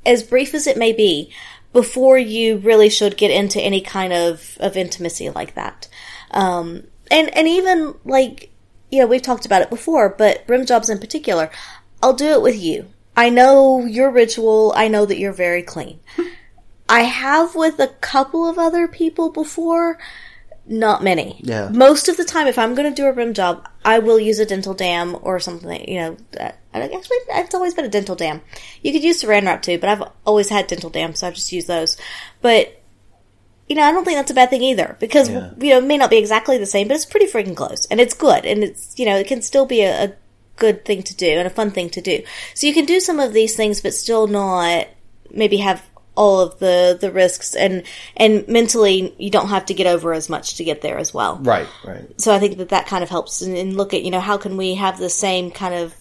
as 0.04 0.22
brief 0.22 0.54
as 0.54 0.66
it 0.66 0.76
may 0.76 0.92
be, 0.92 1.32
before 1.72 2.18
you 2.18 2.58
really 2.58 2.90
should 2.90 3.16
get 3.16 3.30
into 3.30 3.60
any 3.60 3.80
kind 3.80 4.12
of, 4.12 4.56
of 4.60 4.76
intimacy 4.76 5.30
like 5.30 5.54
that. 5.54 5.88
Um, 6.30 6.84
and, 7.10 7.34
and 7.34 7.48
even 7.48 7.94
like, 8.04 8.50
you 8.90 9.00
know, 9.00 9.06
we've 9.06 9.22
talked 9.22 9.46
about 9.46 9.62
it 9.62 9.70
before, 9.70 10.10
but 10.10 10.46
brim 10.46 10.66
jobs 10.66 10.90
in 10.90 10.98
particular, 10.98 11.50
I'll 12.02 12.12
do 12.12 12.32
it 12.32 12.42
with 12.42 12.60
you. 12.60 12.88
I 13.16 13.30
know 13.30 13.84
your 13.84 14.10
ritual. 14.10 14.72
I 14.76 14.88
know 14.88 15.06
that 15.06 15.18
you're 15.18 15.32
very 15.32 15.62
clean. 15.62 16.00
I 16.88 17.00
have 17.00 17.54
with 17.54 17.78
a 17.78 17.88
couple 17.88 18.46
of 18.46 18.58
other 18.58 18.86
people 18.86 19.30
before, 19.30 19.98
not 20.66 21.02
many. 21.02 21.40
Yeah. 21.42 21.68
Most 21.68 22.08
of 22.08 22.16
the 22.16 22.24
time, 22.24 22.46
if 22.46 22.58
I'm 22.58 22.74
going 22.74 22.88
to 22.92 22.94
do 22.94 23.06
a 23.06 23.12
rim 23.12 23.34
job, 23.34 23.68
I 23.84 23.98
will 23.98 24.20
use 24.20 24.38
a 24.38 24.46
dental 24.46 24.74
dam 24.74 25.16
or 25.22 25.40
something. 25.40 25.88
You 25.88 26.00
know, 26.00 26.16
that, 26.32 26.58
actually, 26.72 27.16
it's 27.30 27.54
always 27.54 27.74
been 27.74 27.84
a 27.84 27.88
dental 27.88 28.14
dam. 28.14 28.40
You 28.82 28.92
could 28.92 29.02
use 29.04 29.22
Saran 29.22 29.46
wrap 29.46 29.62
too, 29.62 29.78
but 29.78 29.88
I've 29.88 30.02
always 30.24 30.48
had 30.48 30.66
dental 30.68 30.90
dams, 30.90 31.18
so 31.18 31.26
I've 31.26 31.34
just 31.34 31.52
used 31.52 31.68
those. 31.68 31.96
But 32.40 32.78
you 33.68 33.76
know, 33.76 33.82
I 33.84 33.92
don't 33.92 34.04
think 34.04 34.18
that's 34.18 34.30
a 34.30 34.34
bad 34.34 34.50
thing 34.50 34.62
either 34.62 34.96
because 35.00 35.30
Yeah. 35.30 35.50
you 35.58 35.70
know 35.70 35.78
it 35.78 35.84
may 35.84 35.96
not 35.96 36.10
be 36.10 36.18
exactly 36.18 36.58
the 36.58 36.66
same, 36.66 36.88
but 36.88 36.94
it's 36.94 37.06
pretty 37.06 37.26
freaking 37.26 37.56
close, 37.56 37.86
and 37.86 38.00
it's 38.00 38.14
good, 38.14 38.44
and 38.44 38.62
it's 38.62 38.98
you 38.98 39.06
know 39.06 39.16
it 39.16 39.26
can 39.26 39.40
still 39.42 39.66
be 39.66 39.82
a, 39.82 40.04
a 40.04 40.12
good 40.56 40.84
thing 40.84 41.02
to 41.02 41.16
do 41.16 41.26
and 41.28 41.46
a 41.46 41.50
fun 41.50 41.70
thing 41.70 41.88
to 41.90 42.00
do. 42.00 42.22
So 42.54 42.66
you 42.66 42.74
can 42.74 42.84
do 42.84 43.00
some 43.00 43.18
of 43.18 43.32
these 43.32 43.56
things, 43.56 43.80
but 43.80 43.94
still 43.94 44.26
not 44.26 44.86
maybe 45.30 45.56
have 45.58 45.82
all 46.14 46.40
of 46.40 46.58
the 46.58 46.96
the 47.00 47.10
risks 47.10 47.54
and 47.54 47.82
and 48.16 48.46
mentally 48.48 49.14
you 49.18 49.30
don't 49.30 49.48
have 49.48 49.64
to 49.66 49.72
get 49.74 49.86
over 49.86 50.12
as 50.12 50.28
much 50.28 50.56
to 50.56 50.64
get 50.64 50.82
there 50.82 50.98
as 50.98 51.14
well 51.14 51.38
Right, 51.38 51.66
right. 51.86 52.20
so 52.20 52.34
I 52.34 52.38
think 52.38 52.58
that 52.58 52.68
that 52.68 52.86
kind 52.86 53.02
of 53.02 53.08
helps 53.10 53.40
and, 53.40 53.56
and 53.56 53.76
look 53.76 53.94
at 53.94 54.02
you 54.02 54.10
know 54.10 54.20
how 54.20 54.36
can 54.36 54.56
we 54.58 54.74
have 54.74 54.98
the 54.98 55.08
same 55.08 55.50
kind 55.50 55.74
of 55.74 55.94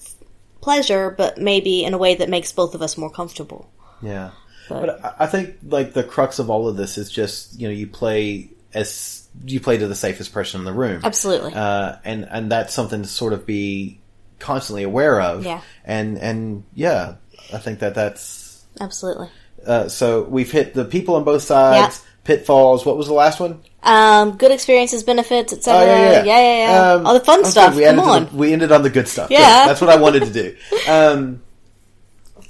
pleasure, 0.61 1.09
but 1.17 1.37
maybe 1.39 1.83
in 1.83 1.93
a 1.93 1.97
way 1.97 2.13
that 2.15 2.29
makes 2.29 2.51
both 2.51 2.75
of 2.75 2.81
us 2.83 2.95
more 2.97 3.09
comfortable. 3.09 3.71
Yeah. 4.01 4.31
But 4.69 5.03
I- 5.03 5.13
I 5.19 5.27
think 5.27 5.55
like 5.67 5.93
the 5.93 6.03
crux 6.03 6.37
of 6.39 6.49
all 6.49 6.67
of 6.67 6.75
this 6.77 6.97
is 6.97 7.09
just 7.09 7.59
you 7.59 7.67
know 7.67 7.73
you 7.73 7.87
play 7.87 8.49
as 8.73 9.27
you 9.45 9.59
play 9.59 9.77
to 9.77 9.87
the 9.87 9.95
safest 9.95 10.33
person 10.33 10.61
in 10.61 10.65
the 10.65 10.73
room. 10.73 11.01
Absolutely. 11.03 11.53
Uh, 11.55 11.95
and 12.03 12.27
and 12.29 12.51
that's 12.51 12.73
something 12.73 13.01
to 13.01 13.07
sort 13.07 13.33
of 13.33 13.45
be 13.45 13.99
constantly 14.39 14.83
aware 14.83 15.19
of. 15.21 15.45
Yeah. 15.45 15.61
And 15.85 16.17
and 16.17 16.63
yeah, 16.75 17.15
I 17.53 17.57
think 17.57 17.79
that 17.79 17.95
that's 17.95 18.63
Absolutely. 18.79 19.29
Uh, 19.65 19.87
so 19.89 20.23
we've 20.23 20.51
hit 20.51 20.73
the 20.73 20.85
people 20.85 21.15
on 21.15 21.23
both 21.23 21.41
sides, 21.43 22.03
pitfalls. 22.23 22.85
What 22.85 22.97
was 22.97 23.07
the 23.07 23.13
last 23.13 23.39
one? 23.39 23.61
Um, 23.83 24.37
good 24.37 24.51
experiences, 24.51 25.03
benefits, 25.03 25.53
Oh 25.53 25.57
etc. 25.57 25.85
yeah, 25.85 26.23
yeah, 26.23 26.57
yeah. 26.69 26.91
Um, 26.93 27.05
All 27.07 27.13
the 27.15 27.19
fun 27.25 27.39
okay, 27.39 27.49
stuff. 27.49 27.75
We 27.75 27.83
Come 27.83 27.99
on. 27.99 28.25
The, 28.27 28.35
we 28.35 28.53
ended 28.53 28.71
on 28.71 28.83
the 28.83 28.91
good 28.91 29.07
stuff. 29.07 29.29
Good. 29.29 29.39
Yeah. 29.39 29.65
that's 29.65 29.81
what 29.81 29.89
I 29.89 29.97
wanted 29.97 30.23
to 30.25 30.31
do. 30.31 30.55
Um, 30.87 31.41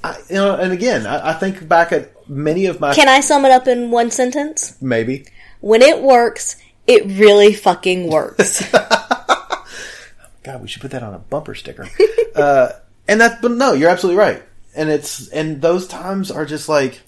I, 0.04 0.18
you 0.30 0.36
know, 0.36 0.56
and 0.56 0.72
again, 0.74 1.06
I, 1.06 1.30
I 1.30 1.34
think 1.34 1.68
back 1.68 1.92
at 1.92 2.28
many 2.30 2.66
of 2.66 2.80
my 2.80 2.94
Can 2.96 3.08
I 3.08 3.20
sum 3.22 3.46
it 3.46 3.52
up 3.52 3.68
in 3.68 3.92
one 3.92 4.10
sentence? 4.10 4.76
maybe 4.82 5.26
When 5.60 5.82
it 5.82 6.02
works, 6.02 6.56
it 6.88 7.06
really 7.06 7.54
fucking 7.54 8.10
works. 8.10 8.64
God, 10.44 10.62
we 10.62 10.68
should 10.68 10.82
put 10.82 10.92
that 10.92 11.04
on 11.04 11.14
a 11.14 11.20
bumper 11.20 11.54
sticker. 11.54 11.88
uh, 12.36 12.70
and 13.08 13.22
that, 13.22 13.42
but 13.42 13.52
no, 13.52 13.74
you're 13.74 13.90
absolutely 13.90 14.18
right. 14.20 14.42
And 14.76 14.90
it's 14.90 15.28
and 15.30 15.62
those 15.62 15.88
times 15.88 16.32
are 16.32 16.46
just 16.46 16.70
like 16.70 17.02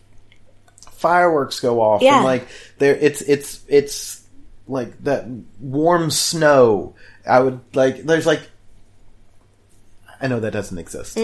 fireworks 0.91 1.59
go 1.59 1.81
off, 1.81 2.01
Yeah. 2.01 2.17
and 2.17 2.25
like 2.25 2.47
there, 2.77 2.95
it's 2.95 3.21
it's 3.21 3.61
it's 3.67 4.25
like 4.67 5.01
that 5.03 5.25
warm 5.59 6.11
snow. 6.11 6.95
I 7.25 7.39
would 7.39 7.61
like. 7.73 8.03
There's 8.03 8.25
like, 8.25 8.41
I 10.21 10.27
know 10.27 10.39
that 10.41 10.51
doesn't 10.51 10.77
exist. 10.77 11.17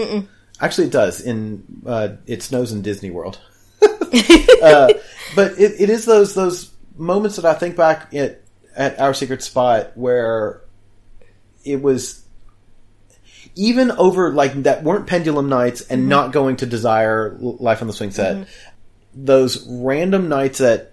Actually, 0.60 0.86
it 0.88 0.92
does. 0.92 1.20
In 1.20 1.64
uh, 1.86 2.16
it 2.26 2.42
snows 2.42 2.72
in 2.72 2.82
Disney 2.82 3.10
World. 3.10 3.38
uh, 3.82 4.92
but 5.34 5.52
it, 5.58 5.80
it 5.80 5.90
is 5.90 6.04
those 6.04 6.34
those 6.34 6.70
moments 6.96 7.36
that 7.36 7.44
I 7.44 7.54
think 7.54 7.76
back 7.76 8.14
at 8.14 8.42
at 8.76 8.98
our 9.00 9.14
secret 9.14 9.42
spot 9.42 9.92
where 9.96 10.62
it 11.64 11.80
was 11.82 12.22
even 13.60 13.90
over 13.92 14.32
like 14.32 14.62
that 14.62 14.82
weren't 14.82 15.06
pendulum 15.06 15.50
nights 15.50 15.82
and 15.82 16.00
mm-hmm. 16.00 16.08
not 16.08 16.32
going 16.32 16.56
to 16.56 16.66
desire 16.66 17.36
life 17.38 17.82
on 17.82 17.86
the 17.86 17.92
swing 17.92 18.10
set 18.10 18.36
mm-hmm. 18.36 18.44
those 19.14 19.66
random 19.68 20.30
nights 20.30 20.62
at 20.62 20.92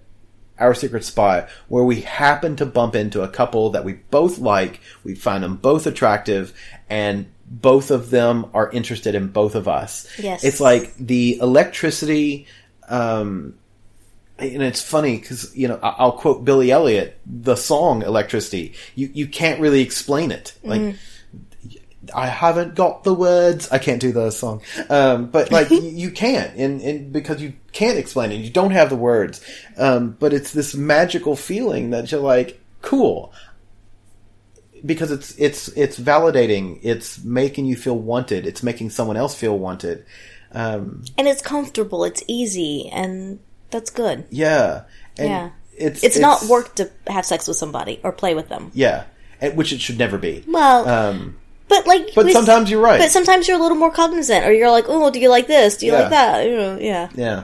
our 0.60 0.74
secret 0.74 1.06
spot 1.06 1.48
where 1.70 1.84
we 1.84 2.02
happen 2.02 2.58
to 2.58 2.66
bump 2.66 2.94
into 2.94 3.22
a 3.22 3.28
couple 3.30 3.70
that 3.70 3.86
we 3.86 3.94
both 3.94 4.38
like 4.38 4.82
we 5.06 5.16
find 5.16 5.44
them 5.44 5.56
both 5.56 5.88
attractive 5.88 6.54
and 6.90 7.26
both 7.50 7.90
of 7.90 8.10
them 8.10 8.46
are 8.54 8.70
interested 8.72 9.16
in 9.16 9.30
both 9.30 9.56
of 9.56 9.70
us 9.70 10.06
Yes. 10.20 10.44
it's 10.44 10.60
like 10.60 10.94
the 10.98 11.38
electricity 11.40 12.48
um 12.90 13.54
and 14.40 14.62
it's 14.62 14.82
funny 14.84 15.18
because 15.18 15.56
you 15.56 15.68
know 15.68 15.80
I'll 15.82 16.12
quote 16.12 16.46
Billy 16.46 16.70
Elliot, 16.70 17.20
the 17.26 17.56
song 17.56 18.04
"Electricity." 18.04 18.76
You 18.94 19.10
you 19.12 19.26
can't 19.26 19.60
really 19.60 19.82
explain 19.82 20.30
it. 20.30 20.54
Like 20.64 20.80
mm-hmm. 20.80 20.98
I 22.16 22.28
haven't 22.28 22.76
got 22.76 23.04
the 23.04 23.14
words. 23.14 23.70
I 23.72 23.78
can't 23.78 24.02
do 24.02 24.12
the 24.12 24.32
song, 24.32 24.62
um, 24.90 25.28
but 25.28 25.52
like 25.58 25.70
you, 25.70 25.82
you 25.82 26.12
can't, 26.12 26.56
and, 26.56 26.82
and 26.82 27.12
because 27.14 27.42
you 27.42 27.54
can't 27.72 27.98
explain 27.98 28.32
it, 28.32 28.36
you 28.36 28.50
don't 28.50 28.72
have 28.72 28.90
the 28.90 28.96
words. 28.96 29.44
Um, 29.78 30.12
but 30.20 30.34
it's 30.34 30.52
this 30.52 30.76
magical 30.76 31.36
feeling 31.36 31.92
that 31.92 32.12
you're 32.12 32.22
like, 32.22 32.60
cool, 32.82 33.34
because 34.86 35.12
it's 35.12 35.36
it's 35.38 35.68
it's 35.70 36.00
validating. 36.00 36.80
It's 36.84 37.24
making 37.24 37.66
you 37.66 37.76
feel 37.76 37.98
wanted. 37.98 38.46
It's 38.46 38.64
making 38.64 38.92
someone 38.92 39.18
else 39.18 39.36
feel 39.36 39.58
wanted. 39.58 40.06
Um, 40.52 41.04
and 41.18 41.28
it's 41.28 41.42
comfortable, 41.42 42.04
it's 42.06 42.24
easy, 42.28 42.90
and 42.92 43.40
that's 43.70 43.90
good. 43.90 44.26
yeah, 44.30 44.84
and 45.18 45.30
Yeah. 45.30 45.50
It's 45.80 46.04
It's, 46.04 46.18
not 46.18 46.44
work 46.46 46.74
to 46.76 46.90
have 47.06 47.24
sex 47.24 47.48
with 47.48 47.58
somebody 47.58 48.00
or 48.04 48.12
play 48.12 48.34
with 48.34 48.50
them. 48.50 48.72
Yeah, 48.74 49.04
and, 49.40 49.56
which 49.56 49.72
it 49.72 49.80
should 49.80 50.00
never 50.00 50.18
be. 50.18 50.44
Well, 50.48 50.88
Um, 50.90 51.36
But 51.70 51.86
like, 51.86 52.14
But 52.16 52.26
we- 52.26 52.34
sometimes 52.34 52.70
you're 52.72 52.82
right. 52.82 53.00
But 53.00 53.12
sometimes 53.12 53.48
you're 53.48 53.58
a 53.58 53.62
little 53.62 53.78
more 53.78 53.92
cognizant, 53.92 54.46
or 54.46 54.54
you're 54.54 54.72
like, 54.72 54.86
oh, 54.88 55.10
do 55.12 55.20
you 55.20 55.30
like 55.30 55.48
this? 55.48 55.78
Do 55.78 55.86
you 55.86 55.92
Yeah. 55.92 56.00
like 56.02 56.10
that? 56.12 56.46
You 56.46 56.56
know, 56.58 56.78
yeah. 56.80 57.10
Yeah. 57.16 57.44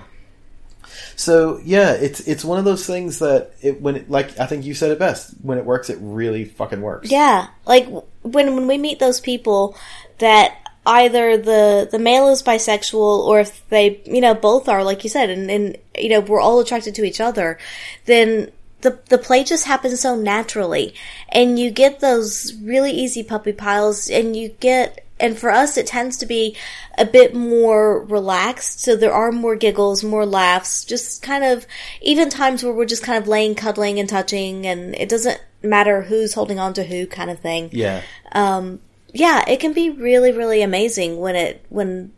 So 1.15 1.59
yeah, 1.63 1.91
it's 1.93 2.21
it's 2.21 2.43
one 2.43 2.59
of 2.59 2.65
those 2.65 2.85
things 2.85 3.19
that 3.19 3.51
it 3.61 3.81
when 3.81 3.95
it, 3.97 4.09
like 4.09 4.39
I 4.39 4.45
think 4.45 4.65
you 4.65 4.73
said 4.73 4.91
it 4.91 4.99
best. 4.99 5.31
When 5.41 5.57
it 5.57 5.65
works, 5.65 5.89
it 5.89 5.97
really 6.01 6.45
fucking 6.45 6.81
works. 6.81 7.11
Yeah, 7.11 7.47
like 7.65 7.87
when 8.23 8.55
when 8.55 8.67
we 8.67 8.77
meet 8.77 8.99
those 8.99 9.19
people 9.19 9.75
that 10.19 10.55
either 10.85 11.37
the 11.37 11.87
the 11.91 11.99
male 11.99 12.29
is 12.29 12.43
bisexual 12.43 13.25
or 13.27 13.39
if 13.41 13.67
they 13.69 14.01
you 14.05 14.21
know 14.21 14.33
both 14.33 14.67
are 14.67 14.83
like 14.83 15.03
you 15.03 15.09
said 15.09 15.29
and 15.29 15.49
and 15.51 15.77
you 15.97 16.09
know 16.09 16.19
we're 16.19 16.41
all 16.41 16.59
attracted 16.59 16.95
to 16.95 17.03
each 17.03 17.21
other, 17.21 17.57
then 18.05 18.51
the 18.83 18.99
the 19.09 19.17
play 19.17 19.43
just 19.43 19.65
happens 19.65 19.99
so 19.99 20.15
naturally, 20.15 20.93
and 21.29 21.57
you 21.57 21.71
get 21.71 21.99
those 21.99 22.53
really 22.61 22.91
easy 22.91 23.23
puppy 23.23 23.53
piles, 23.53 24.09
and 24.09 24.35
you 24.35 24.49
get. 24.49 24.99
And 25.19 25.37
for 25.37 25.51
us, 25.51 25.77
it 25.77 25.87
tends 25.87 26.17
to 26.17 26.25
be 26.25 26.57
a 26.97 27.05
bit 27.05 27.33
more 27.33 28.03
relaxed. 28.03 28.81
So 28.81 28.95
there 28.95 29.13
are 29.13 29.31
more 29.31 29.55
giggles, 29.55 30.03
more 30.03 30.25
laughs, 30.25 30.83
just 30.83 31.21
kind 31.21 31.45
of 31.45 31.65
even 32.01 32.29
times 32.29 32.61
where 32.61 32.73
we're 32.73 32.85
just 32.85 33.03
kind 33.03 33.21
of 33.21 33.27
laying, 33.27 33.55
cuddling, 33.55 33.99
and 33.99 34.09
touching, 34.09 34.65
and 34.65 34.93
it 34.95 35.07
doesn't 35.07 35.39
matter 35.61 36.01
who's 36.01 36.33
holding 36.33 36.59
on 36.59 36.73
to 36.73 36.83
who 36.83 37.07
kind 37.07 37.29
of 37.29 37.39
thing. 37.39 37.69
Yeah. 37.71 38.01
Um, 38.33 38.81
yeah, 39.13 39.43
it 39.47 39.59
can 39.59 39.73
be 39.73 39.91
really, 39.91 40.31
really 40.31 40.61
amazing 40.61 41.19
when 41.19 41.35
it 41.35 41.65
when 41.69 42.11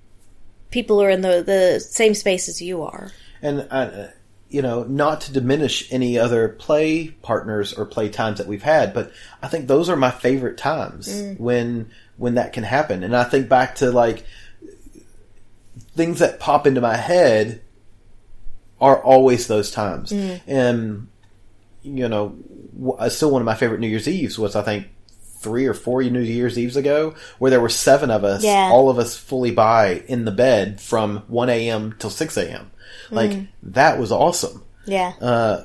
people 0.71 1.01
are 1.01 1.09
in 1.09 1.21
the 1.21 1.43
the 1.43 1.79
same 1.79 2.13
space 2.15 2.49
as 2.49 2.61
you 2.61 2.81
are. 2.81 3.11
And 3.41 3.67
uh, 3.69 4.07
you 4.49 4.61
know, 4.61 4.83
not 4.83 5.21
to 5.21 5.33
diminish 5.33 5.91
any 5.91 6.17
other 6.19 6.47
play 6.49 7.07
partners 7.21 7.73
or 7.73 7.85
play 7.85 8.09
times 8.09 8.37
that 8.37 8.47
we've 8.47 8.61
had, 8.63 8.93
but 8.93 9.11
I 9.41 9.47
think 9.47 9.67
those 9.67 9.89
are 9.89 9.95
my 9.95 10.11
favorite 10.11 10.57
times 10.57 11.09
when 11.37 11.89
when 12.17 12.35
that 12.35 12.53
can 12.53 12.63
happen. 12.63 13.03
And 13.03 13.15
I 13.15 13.23
think 13.25 13.49
back 13.49 13.75
to 13.75 13.91
like 13.91 14.23
things 15.95 16.19
that 16.19 16.39
pop 16.39 16.67
into 16.67 16.81
my 16.81 16.95
head 16.95 17.61
are 18.79 19.01
always 19.01 19.47
those 19.47 19.71
times. 19.71 20.11
And 20.47 21.07
you 21.83 22.07
know, 22.09 22.35
uh, 22.97 23.09
still 23.09 23.31
one 23.31 23.41
of 23.41 23.45
my 23.45 23.55
favorite 23.55 23.79
New 23.79 23.87
Year's 23.87 24.07
Eves 24.07 24.37
was 24.39 24.55
I 24.55 24.61
think 24.61 24.87
three 25.39 25.65
or 25.67 25.73
four 25.73 26.01
New 26.03 26.21
Year's 26.21 26.57
Eves 26.57 26.75
ago, 26.75 27.13
where 27.37 27.51
there 27.51 27.61
were 27.61 27.69
seven 27.69 28.09
of 28.09 28.23
us, 28.23 28.43
Yeah. 28.43 28.69
all 28.71 28.89
of 28.89 28.97
us 28.97 29.15
fully 29.15 29.51
bi 29.51 30.03
in 30.07 30.25
the 30.25 30.31
bed 30.31 30.81
from 30.81 31.19
one 31.27 31.49
a.m. 31.49 31.95
till 31.99 32.09
six 32.09 32.35
a.m. 32.37 32.71
Like 33.11 33.33
hmm. 33.33 33.43
that 33.63 33.99
was 33.99 34.11
awesome. 34.11 34.63
Yeah. 34.85 35.13
Uh, 35.21 35.63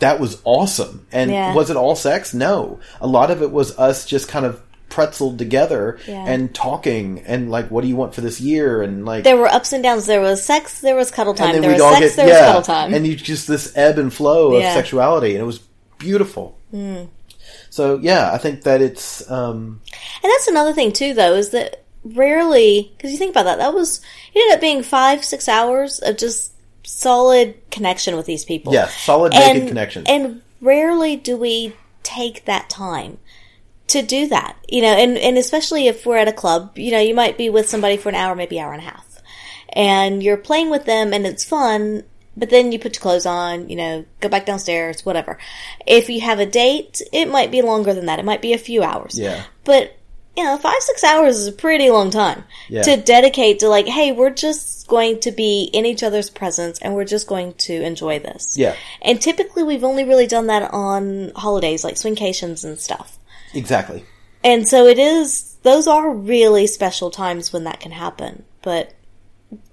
that 0.00 0.20
was 0.20 0.40
awesome. 0.44 1.06
And 1.12 1.30
Yeah. 1.30 1.54
was 1.54 1.70
it 1.70 1.76
all 1.76 1.96
sex? 1.96 2.34
No. 2.34 2.80
A 3.00 3.06
lot 3.06 3.30
of 3.30 3.42
it 3.42 3.50
was 3.50 3.78
us 3.78 4.06
just 4.06 4.28
kind 4.28 4.46
of 4.46 4.60
pretzeled 4.90 5.38
together 5.38 5.98
Yeah. 6.06 6.24
and 6.26 6.54
talking 6.54 7.22
and 7.26 7.50
like, 7.50 7.70
what 7.70 7.82
do 7.82 7.88
you 7.88 7.96
want 7.96 8.14
for 8.14 8.20
this 8.20 8.40
year? 8.40 8.82
And 8.82 9.04
like, 9.04 9.24
there 9.24 9.36
were 9.36 9.48
ups 9.48 9.72
and 9.72 9.82
downs. 9.82 10.06
There 10.06 10.20
was 10.20 10.42
sex. 10.42 10.80
There 10.80 10.96
was 10.96 11.10
cuddle 11.10 11.34
time. 11.34 11.60
There 11.60 11.70
was 11.72 11.80
sex. 11.80 12.00
get 12.00 12.16
there 12.16 12.28
yeah, 12.28 12.40
was 12.40 12.46
cuddle 12.46 12.62
time. 12.62 12.94
and 12.94 13.06
you 13.06 13.16
just 13.16 13.46
this 13.48 13.76
ebb 13.76 13.98
and 13.98 14.12
flow 14.12 14.54
of 14.54 14.62
Yeah. 14.62 14.74
sexuality, 14.74 15.32
and 15.32 15.42
it 15.42 15.46
was 15.46 15.60
beautiful. 15.98 16.56
Hmm. 16.70 17.04
So 17.70 17.98
yeah, 18.00 18.30
I 18.32 18.38
think 18.38 18.62
that 18.62 18.80
it's 18.80 19.28
um, 19.30 19.80
And 20.22 20.30
that's 20.32 20.48
another 20.48 20.72
thing 20.72 20.92
too, 20.92 21.14
though, 21.14 21.34
is 21.34 21.50
that 21.50 21.83
rarely, 22.04 22.92
because 22.96 23.10
you 23.10 23.18
think 23.18 23.30
about 23.30 23.44
that, 23.44 23.58
that 23.58 23.74
was 23.74 24.00
it 24.34 24.38
ended 24.38 24.54
up 24.54 24.60
being 24.60 24.82
five, 24.82 25.24
six 25.24 25.48
hours 25.48 25.98
of 26.00 26.16
just 26.16 26.52
solid 26.84 27.54
connection 27.70 28.16
with 28.16 28.26
these 28.26 28.44
people. 28.44 28.72
yeah, 28.72 28.86
solid 28.88 29.32
naked 29.32 29.68
connection. 29.68 30.06
And 30.06 30.42
rarely 30.60 31.16
do 31.16 31.36
we 31.36 31.74
take 32.02 32.44
that 32.44 32.68
time 32.68 33.18
to 33.86 34.02
do 34.02 34.28
that, 34.28 34.56
you 34.68 34.82
know, 34.82 34.94
and, 34.94 35.16
and 35.18 35.36
especially 35.36 35.86
if 35.86 36.06
we're 36.06 36.16
at 36.16 36.28
a 36.28 36.32
club, 36.32 36.78
you 36.78 36.90
know, 36.90 37.00
you 37.00 37.14
might 37.14 37.36
be 37.36 37.50
with 37.50 37.68
somebody 37.68 37.96
for 37.96 38.08
an 38.08 38.14
hour, 38.14 38.34
maybe 38.34 38.58
hour 38.58 38.72
and 38.72 38.82
a 38.82 38.86
half, 38.86 39.20
and 39.70 40.22
you're 40.22 40.36
playing 40.36 40.70
with 40.70 40.84
them 40.84 41.12
and 41.12 41.26
it's 41.26 41.44
fun, 41.44 42.02
but 42.36 42.50
then 42.50 42.72
you 42.72 42.78
put 42.78 42.96
your 42.96 43.02
clothes 43.02 43.26
on, 43.26 43.68
you 43.68 43.76
know, 43.76 44.04
go 44.20 44.28
back 44.28 44.46
downstairs, 44.46 45.04
whatever. 45.04 45.38
If 45.86 46.08
you 46.08 46.20
have 46.22 46.38
a 46.38 46.46
date, 46.46 47.02
it 47.12 47.26
might 47.30 47.50
be 47.50 47.62
longer 47.62 47.94
than 47.94 48.06
that. 48.06 48.18
It 48.18 48.24
might 48.24 48.42
be 48.42 48.52
a 48.52 48.58
few 48.58 48.82
hours. 48.82 49.18
Yeah. 49.18 49.44
But, 49.64 49.96
you 50.36 50.42
know, 50.44 50.56
five, 50.58 50.80
six 50.80 51.04
hours 51.04 51.36
is 51.38 51.46
a 51.46 51.52
pretty 51.52 51.90
long 51.90 52.10
time 52.10 52.44
Yeah. 52.68 52.82
to 52.82 52.96
dedicate 52.96 53.60
to 53.60 53.68
like, 53.68 53.86
hey, 53.86 54.12
we're 54.12 54.30
just 54.30 54.86
going 54.88 55.20
to 55.20 55.30
be 55.32 55.70
in 55.72 55.86
each 55.86 56.02
other's 56.02 56.28
presence 56.28 56.78
and 56.80 56.94
we're 56.94 57.04
just 57.04 57.26
going 57.26 57.54
to 57.54 57.72
enjoy 57.82 58.18
this. 58.18 58.56
Yeah. 58.58 58.74
And 59.00 59.20
typically 59.20 59.62
we've 59.62 59.84
only 59.84 60.04
really 60.04 60.26
done 60.26 60.48
that 60.48 60.70
on 60.72 61.32
holidays 61.36 61.84
like 61.84 61.94
swingcations 61.94 62.64
and 62.64 62.78
stuff. 62.78 63.18
exactly. 63.54 64.04
And 64.42 64.68
so 64.68 64.86
it 64.86 64.98
is, 64.98 65.56
those 65.62 65.86
are 65.86 66.10
really 66.12 66.66
special 66.66 67.10
times 67.10 67.50
when 67.52 67.64
that 67.64 67.80
can 67.80 67.92
happen, 67.92 68.44
but 68.60 68.92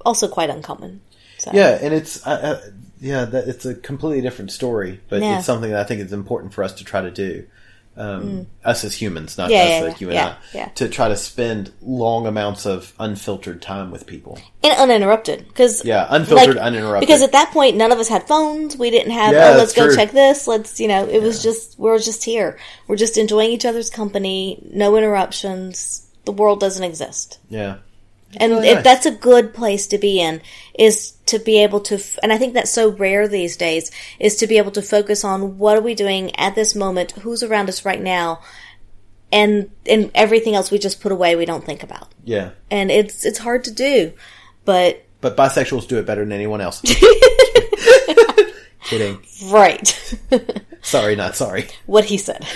also 0.06 0.30
quite 0.30 0.50
uncommon. 0.50 1.02
So. 1.40 1.52
Yeah, 1.54 1.78
and 1.82 1.94
it's 1.94 2.26
uh, 2.26 2.30
uh, 2.64 2.70
yeah, 3.02 3.26
that 3.26 3.48
it's 3.50 3.66
a 3.66 3.74
completely 3.76 4.22
different 4.22 4.52
story, 4.52 5.02
but 5.10 5.22
Yeah. 5.22 5.38
it's 5.38 5.46
something 5.46 5.72
that 5.72 5.80
I 5.80 5.84
think 5.84 6.00
is 6.02 6.14
important 6.14 6.54
for 6.54 6.64
us 6.64 6.74
to 6.74 6.86
try 6.86 7.02
to 7.02 7.12
do. 7.12 7.48
Um, 8.02 8.48
Us 8.66 8.84
as 8.84 8.96
humans, 8.96 9.38
not 9.38 9.50
Mm. 9.50 9.54
Yeah, 9.54 9.64
us 9.64 9.70
yeah, 9.70 9.82
like 9.82 10.02
you 10.02 10.08
and 10.08 10.16
yeah, 10.16 10.28
I, 10.28 10.58
yeah. 10.58 10.68
to 10.76 10.90
try 10.90 11.08
to 11.10 11.16
spend 11.16 11.72
long 11.82 12.26
amounts 12.26 12.66
of 12.66 12.94
unfiltered 13.00 13.62
time 13.62 13.92
with 13.92 14.08
people. 14.08 14.40
And 14.64 14.74
uninterrupted. 14.78 15.54
Cause, 15.54 15.86
Yeah, 15.86 16.08
unfiltered, 16.10 16.58
uninterrupted. 16.58 17.08
Because 17.08 17.22
at 17.22 17.34
that 17.34 17.52
point, 17.52 17.78
none 17.78 17.92
of 17.92 18.00
us 18.00 18.08
had 18.08 18.28
phones. 18.28 18.76
We 18.76 18.90
didn't 18.90 19.12
have, 19.12 19.34
oh, 19.34 19.58
let's 19.58 19.74
go 19.74 19.86
true. 19.86 19.96
check 19.96 20.12
this. 20.12 20.48
Let's, 20.48 20.80
you 20.80 20.88
know, 20.88 21.08
it 21.08 21.22
was 21.22 21.44
just, 21.44 21.78
we're 21.78 22.00
just 22.00 22.24
here. 22.24 22.58
We're 22.88 22.96
just 22.96 23.18
enjoying 23.18 23.52
each 23.52 23.66
other's 23.66 23.90
company. 23.90 24.68
No 24.74 24.96
interruptions. 24.96 26.08
The 26.26 26.32
world 26.32 26.60
doesn't 26.60 26.84
exist. 26.84 27.40
Yeah, 27.50 27.78
and 28.38 28.52
really 28.54 28.70
it, 28.70 28.76
nice. 28.76 28.84
that's 28.84 29.06
a 29.06 29.12
good 29.12 29.54
place 29.54 29.88
to 29.88 29.98
be 29.98 30.20
in 30.22 30.42
is 30.78 31.12
to 31.26 31.40
be 31.40 31.62
able 31.64 31.80
to 31.80 31.96
f- 31.96 32.18
and 32.24 32.32
i 32.32 32.38
think 32.38 32.54
that's 32.54 32.72
so 32.72 32.92
rare 32.92 33.28
these 33.28 33.58
days 33.58 33.92
is 34.20 34.36
to 34.38 34.48
be 34.48 34.58
able 34.58 34.72
to 34.72 34.82
focus 34.82 35.24
on 35.24 35.58
what 35.58 35.78
are 35.78 35.82
we 35.82 35.94
doing 35.96 36.36
at 36.38 36.56
this 36.56 36.76
moment 36.76 37.12
who's 37.12 37.44
around 37.44 37.68
us 37.70 37.84
right 37.86 38.02
now 38.02 38.40
and 39.32 39.70
and 39.86 40.12
everything 40.16 40.56
else 40.56 40.72
we 40.72 40.78
just 40.80 41.02
put 41.02 41.12
away 41.12 41.36
we 41.36 41.46
don't 41.46 41.66
think 41.66 41.84
about 41.84 42.14
yeah. 42.24 42.52
and 42.70 42.90
it's 42.92 43.26
it's 43.26 43.40
hard 43.40 43.64
to 43.64 43.72
do 43.72 44.12
but 44.66 45.04
But 45.22 45.36
bisexuals 45.38 45.88
do 45.88 45.98
it 46.00 46.06
better 46.06 46.24
than 46.24 46.32
anyone 46.32 46.62
else. 46.62 46.82
Kidding. 48.86 49.24
right 49.46 49.88
Sorry, 50.82 51.16
not 51.16 51.36
sorry. 51.36 51.68
what 51.86 52.06
he 52.06 52.18
said 52.18 52.46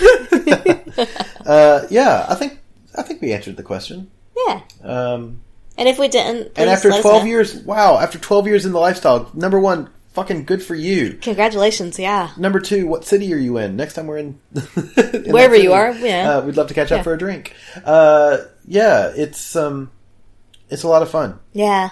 Uh, 1.46 1.86
yeah, 1.90 2.26
I 2.28 2.34
think 2.34 2.58
I 2.96 3.02
think 3.02 3.20
we 3.22 3.32
answered 3.32 3.56
the 3.56 3.62
question. 3.62 4.10
yeah 4.46 4.60
Um, 4.82 5.40
and 5.78 5.88
if 5.88 5.98
we 5.98 6.08
didn't 6.08 6.52
and 6.56 6.70
after 6.70 6.90
twelve 7.00 7.26
years, 7.26 7.54
wow! 7.54 7.98
After 7.98 8.18
twelve 8.18 8.46
years 8.46 8.66
in 8.66 8.72
the 8.72 8.78
lifestyle, 8.80 9.30
number 9.34 9.58
one, 9.60 9.90
fucking 10.12 10.44
good 10.44 10.62
for 10.62 10.74
you. 10.74 11.12
congratulations 11.20 11.98
yeah 11.98 12.30
Number 12.38 12.58
two, 12.60 12.86
what 12.86 13.04
city 13.04 13.32
are 13.34 13.38
you 13.38 13.58
in? 13.58 13.76
Next 13.76 13.94
time 13.94 14.06
we're 14.06 14.18
in, 14.18 14.40
in 14.54 15.32
Wherever 15.32 15.54
you 15.56 15.72
are, 15.74 15.90
yeah. 15.92 16.30
uh, 16.38 16.40
we'd 16.42 16.56
love 16.56 16.68
to 16.68 16.74
catch 16.74 16.90
Yeah. 16.90 16.98
up 16.98 17.04
for 17.04 17.12
a 17.14 17.18
drink. 17.18 17.54
Uh, 17.84 18.38
yeah, 18.66 19.12
it's 19.14 19.54
um, 19.56 19.90
it's 20.70 20.82
a 20.82 20.88
lot 20.88 21.02
of 21.02 21.10
fun. 21.10 21.38
yeah 21.52 21.90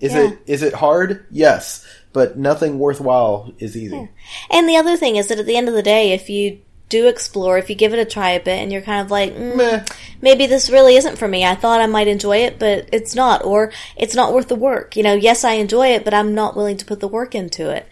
Is 0.00 0.12
Yeah. 0.14 0.28
it 0.30 0.38
is 0.46 0.62
it 0.62 0.72
hard? 0.74 1.26
Yes, 1.30 1.84
but 2.12 2.38
nothing 2.38 2.78
worthwhile 2.78 3.52
is 3.58 3.76
easy. 3.76 4.08
And 4.50 4.68
the 4.68 4.76
other 4.76 4.96
thing 4.96 5.16
is 5.16 5.26
that 5.28 5.38
at 5.40 5.46
the 5.46 5.56
end 5.56 5.68
of 5.68 5.74
the 5.74 5.82
day, 5.82 6.12
if 6.12 6.30
you 6.30 6.60
do 6.88 7.08
explore, 7.08 7.58
if 7.58 7.68
you 7.70 7.74
give 7.74 7.92
it 7.92 7.98
a 7.98 8.04
try 8.04 8.30
a 8.30 8.40
bit, 8.40 8.60
and 8.60 8.72
you're 8.72 8.82
kind 8.82 9.04
of 9.04 9.10
like, 9.10 9.34
mm, 9.34 9.96
maybe 10.20 10.46
this 10.46 10.70
really 10.70 10.96
isn't 10.96 11.16
for 11.18 11.26
me. 11.26 11.44
I 11.44 11.54
thought 11.54 11.80
I 11.80 11.86
might 11.86 12.08
enjoy 12.08 12.38
it, 12.38 12.58
but 12.58 12.88
it's 12.92 13.14
not, 13.14 13.44
or 13.44 13.72
it's 13.96 14.14
not 14.14 14.32
worth 14.32 14.48
the 14.48 14.54
work. 14.54 14.96
You 14.96 15.02
know, 15.02 15.14
yes, 15.14 15.44
I 15.44 15.54
enjoy 15.54 15.88
it, 15.88 16.04
but 16.04 16.14
I'm 16.14 16.34
not 16.34 16.56
willing 16.56 16.76
to 16.76 16.84
put 16.84 17.00
the 17.00 17.08
work 17.08 17.34
into 17.34 17.70
it. 17.70 17.88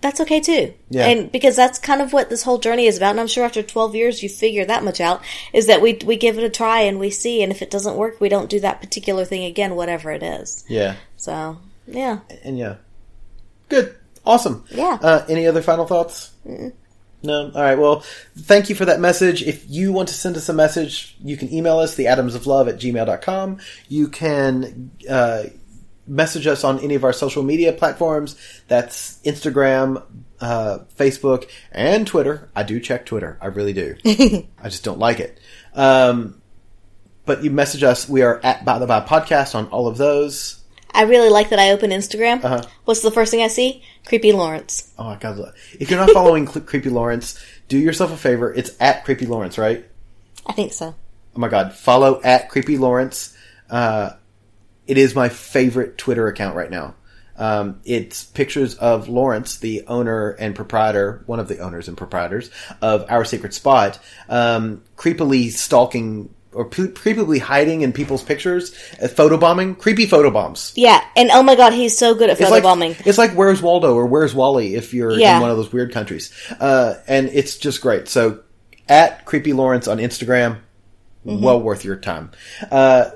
That's 0.00 0.20
okay 0.22 0.40
too. 0.40 0.72
Yeah. 0.88 1.06
And 1.06 1.30
because 1.30 1.56
that's 1.56 1.78
kind 1.78 2.00
of 2.00 2.14
what 2.14 2.30
this 2.30 2.42
whole 2.42 2.56
journey 2.56 2.86
is 2.86 2.96
about. 2.96 3.10
And 3.10 3.20
I'm 3.20 3.26
sure 3.26 3.44
after 3.44 3.62
12 3.62 3.94
years, 3.94 4.22
you 4.22 4.30
figure 4.30 4.64
that 4.64 4.82
much 4.82 4.98
out 4.98 5.22
is 5.52 5.66
that 5.66 5.82
we, 5.82 5.98
we 6.06 6.16
give 6.16 6.38
it 6.38 6.44
a 6.44 6.48
try 6.48 6.80
and 6.80 6.98
we 6.98 7.10
see. 7.10 7.42
And 7.42 7.52
if 7.52 7.60
it 7.60 7.70
doesn't 7.70 7.96
work, 7.96 8.18
we 8.18 8.30
don't 8.30 8.48
do 8.48 8.60
that 8.60 8.80
particular 8.80 9.26
thing 9.26 9.44
again, 9.44 9.76
whatever 9.76 10.10
it 10.10 10.22
is. 10.22 10.64
Yeah, 10.68 10.96
So, 11.16 11.58
yeah. 11.86 12.20
and 12.42 12.58
yeah, 12.58 12.76
good, 13.68 13.94
awesome. 14.24 14.64
Yeah. 14.70 14.98
Uh, 15.02 15.26
any 15.28 15.46
other 15.46 15.60
final 15.60 15.86
thoughts? 15.86 16.30
No. 17.22 17.50
All 17.54 17.62
right. 17.62 17.78
Well, 17.78 18.00
thank 18.38 18.68
you 18.70 18.74
for 18.74 18.86
that 18.86 19.00
message. 19.00 19.42
If 19.42 19.68
you 19.68 19.92
want 19.92 20.08
to 20.08 20.14
send 20.14 20.36
us 20.36 20.48
a 20.48 20.54
message, 20.54 21.16
you 21.22 21.36
can 21.36 21.52
email 21.52 21.78
us, 21.78 21.96
theatomsoflove 21.96 22.68
at 22.68 22.76
gmail.com. 22.76 23.58
You 23.88 24.08
can 24.08 24.90
uh, 25.08 25.44
message 26.06 26.46
us 26.46 26.64
on 26.64 26.80
any 26.80 26.94
of 26.94 27.04
our 27.04 27.12
social 27.12 27.42
media 27.42 27.72
platforms. 27.72 28.36
That's 28.68 29.20
Instagram, 29.22 30.02
uh, 30.40 30.78
Facebook, 30.96 31.48
and 31.72 32.06
Twitter. 32.06 32.50
I 32.56 32.62
do 32.62 32.80
check 32.80 33.06
Twitter. 33.06 33.38
I 33.40 33.46
really 33.46 33.74
do. 33.74 33.96
I 34.58 34.68
just 34.68 34.84
don't 34.84 34.98
like 34.98 35.20
it. 35.20 35.38
Um, 35.74 36.40
but 37.26 37.44
you 37.44 37.50
message 37.50 37.82
us. 37.82 38.08
We 38.08 38.22
are 38.22 38.40
at 38.42 38.64
By 38.64 38.78
the 38.78 38.86
By 38.86 39.00
Podcast 39.00 39.54
on 39.54 39.66
all 39.68 39.86
of 39.86 39.98
those. 39.98 40.59
I 40.92 41.02
really 41.02 41.28
like 41.28 41.50
that 41.50 41.58
I 41.58 41.70
open 41.70 41.90
Instagram. 41.90 42.44
Uh-huh. 42.44 42.62
What's 42.84 43.02
the 43.02 43.10
first 43.10 43.30
thing 43.30 43.42
I 43.42 43.48
see? 43.48 43.82
Creepy 44.06 44.32
Lawrence. 44.32 44.92
Oh 44.98 45.04
my 45.04 45.16
god! 45.16 45.52
If 45.78 45.90
you're 45.90 46.00
not 46.00 46.10
following 46.10 46.46
Cl- 46.46 46.64
Creepy 46.64 46.90
Lawrence, 46.90 47.42
do 47.68 47.78
yourself 47.78 48.12
a 48.12 48.16
favor. 48.16 48.52
It's 48.52 48.70
at 48.80 49.04
Creepy 49.04 49.26
Lawrence, 49.26 49.58
right? 49.58 49.84
I 50.46 50.52
think 50.52 50.72
so. 50.72 50.94
Oh 51.36 51.38
my 51.38 51.48
god, 51.48 51.74
follow 51.74 52.20
at 52.22 52.48
Creepy 52.48 52.78
Lawrence. 52.78 53.36
Uh, 53.68 54.10
it 54.86 54.98
is 54.98 55.14
my 55.14 55.28
favorite 55.28 55.96
Twitter 55.98 56.26
account 56.26 56.56
right 56.56 56.70
now. 56.70 56.94
Um, 57.36 57.80
it's 57.84 58.24
pictures 58.24 58.74
of 58.74 59.08
Lawrence, 59.08 59.58
the 59.58 59.84
owner 59.86 60.30
and 60.30 60.54
proprietor, 60.54 61.22
one 61.24 61.40
of 61.40 61.48
the 61.48 61.60
owners 61.60 61.88
and 61.88 61.96
proprietors 61.96 62.50
of 62.82 63.06
Our 63.08 63.24
Secret 63.24 63.54
Spot, 63.54 63.98
um, 64.28 64.82
creepily 64.96 65.50
stalking 65.50 66.34
or 66.52 66.68
creepily 66.68 67.38
hiding 67.40 67.82
in 67.82 67.92
people's 67.92 68.22
pictures, 68.24 68.72
uh, 69.02 69.06
photobombing, 69.06 69.78
creepy 69.78 70.06
photobombs. 70.06 70.72
Yeah, 70.74 71.02
and 71.16 71.30
oh 71.30 71.42
my 71.42 71.54
god, 71.54 71.72
he's 71.72 71.96
so 71.96 72.14
good 72.14 72.28
at 72.30 72.40
It's 72.40 72.50
like, 72.50 72.64
it's 73.06 73.18
like 73.18 73.32
Where's 73.32 73.62
Waldo 73.62 73.94
or 73.94 74.06
Where's 74.06 74.34
Wally 74.34 74.74
if 74.74 74.92
you're 74.92 75.12
Yeah. 75.12 75.36
in 75.36 75.42
one 75.42 75.50
of 75.50 75.56
those 75.56 75.72
weird 75.72 75.92
countries. 75.92 76.32
Uh, 76.58 76.94
and 77.06 77.28
it's 77.28 77.56
just 77.56 77.80
great. 77.80 78.08
So 78.08 78.40
at 78.88 79.24
Creepy 79.26 79.52
Lawrence 79.52 79.86
on 79.88 79.98
Instagram, 79.98 80.58
Mm-hmm. 81.26 81.44
well 81.44 81.60
worth 81.60 81.84
your 81.84 81.96
time. 81.96 82.30
Uh, 82.70 83.10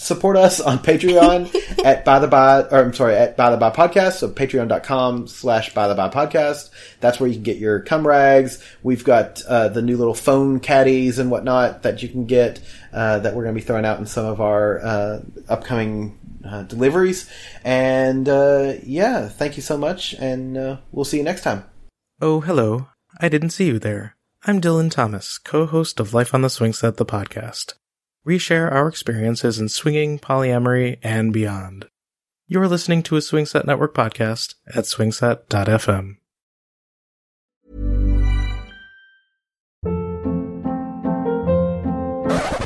support 0.00 0.36
us 0.36 0.60
on 0.60 0.78
Patreon 0.78 1.54
at 1.84 2.04
by 2.04 2.18
the 2.18 2.26
by, 2.26 2.62
or 2.62 2.82
I'm 2.82 2.94
sorry, 2.94 3.14
at 3.14 3.36
by 3.36 3.50
the 3.50 3.56
by 3.56 3.70
podcast. 3.70 4.14
So 4.14 4.28
patreon.com 4.28 5.28
slash 5.28 5.74
by 5.74 5.88
the 5.88 5.94
by 5.94 6.08
podcast. 6.08 6.70
That's 7.00 7.20
where 7.20 7.28
you 7.28 7.34
can 7.34 7.42
get 7.42 7.58
your 7.58 7.80
cum 7.80 8.06
rags. 8.06 8.62
We've 8.82 9.04
got, 9.04 9.42
uh, 9.44 9.68
the 9.68 9.82
new 9.82 9.96
little 9.96 10.14
phone 10.14 10.60
caddies 10.60 11.18
and 11.18 11.30
whatnot 11.30 11.82
that 11.82 12.02
you 12.02 12.08
can 12.08 12.26
get, 12.26 12.60
uh, 12.92 13.20
that 13.20 13.34
we're 13.34 13.44
going 13.44 13.54
to 13.54 13.60
be 13.60 13.64
throwing 13.66 13.84
out 13.84 13.98
in 13.98 14.06
some 14.06 14.26
of 14.26 14.40
our, 14.40 14.80
uh, 14.80 15.20
upcoming, 15.48 16.18
uh, 16.44 16.62
deliveries. 16.62 17.28
And, 17.64 18.28
uh, 18.28 18.74
yeah, 18.82 19.28
thank 19.28 19.56
you 19.56 19.62
so 19.62 19.76
much. 19.76 20.14
And, 20.14 20.56
uh, 20.56 20.76
we'll 20.92 21.04
see 21.04 21.18
you 21.18 21.24
next 21.24 21.42
time. 21.42 21.64
Oh, 22.20 22.40
hello. 22.40 22.88
I 23.20 23.28
didn't 23.28 23.50
see 23.50 23.66
you 23.66 23.78
there. 23.78 24.16
I'm 24.46 24.60
Dylan 24.60 24.90
Thomas, 24.90 25.36
co-host 25.36 26.00
of 26.00 26.14
Life 26.14 26.32
on 26.34 26.40
the 26.40 26.48
Swing 26.48 26.72
Set, 26.72 26.96
the 26.96 27.04
podcast. 27.04 27.74
We 28.24 28.38
share 28.38 28.70
our 28.70 28.86
experiences 28.88 29.58
in 29.58 29.68
swinging, 29.68 30.18
polyamory, 30.18 30.98
and 31.02 31.32
beyond. 31.32 31.86
You're 32.46 32.68
listening 32.68 33.02
to 33.04 33.16
a 33.16 33.22
Swing 33.22 33.46
Set 33.46 33.64
Network 33.64 33.94
podcast 33.94 34.54
at 34.74 34.84
swingset.fm. 34.84 36.16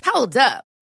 Hold 0.05 0.37
up. 0.37 0.65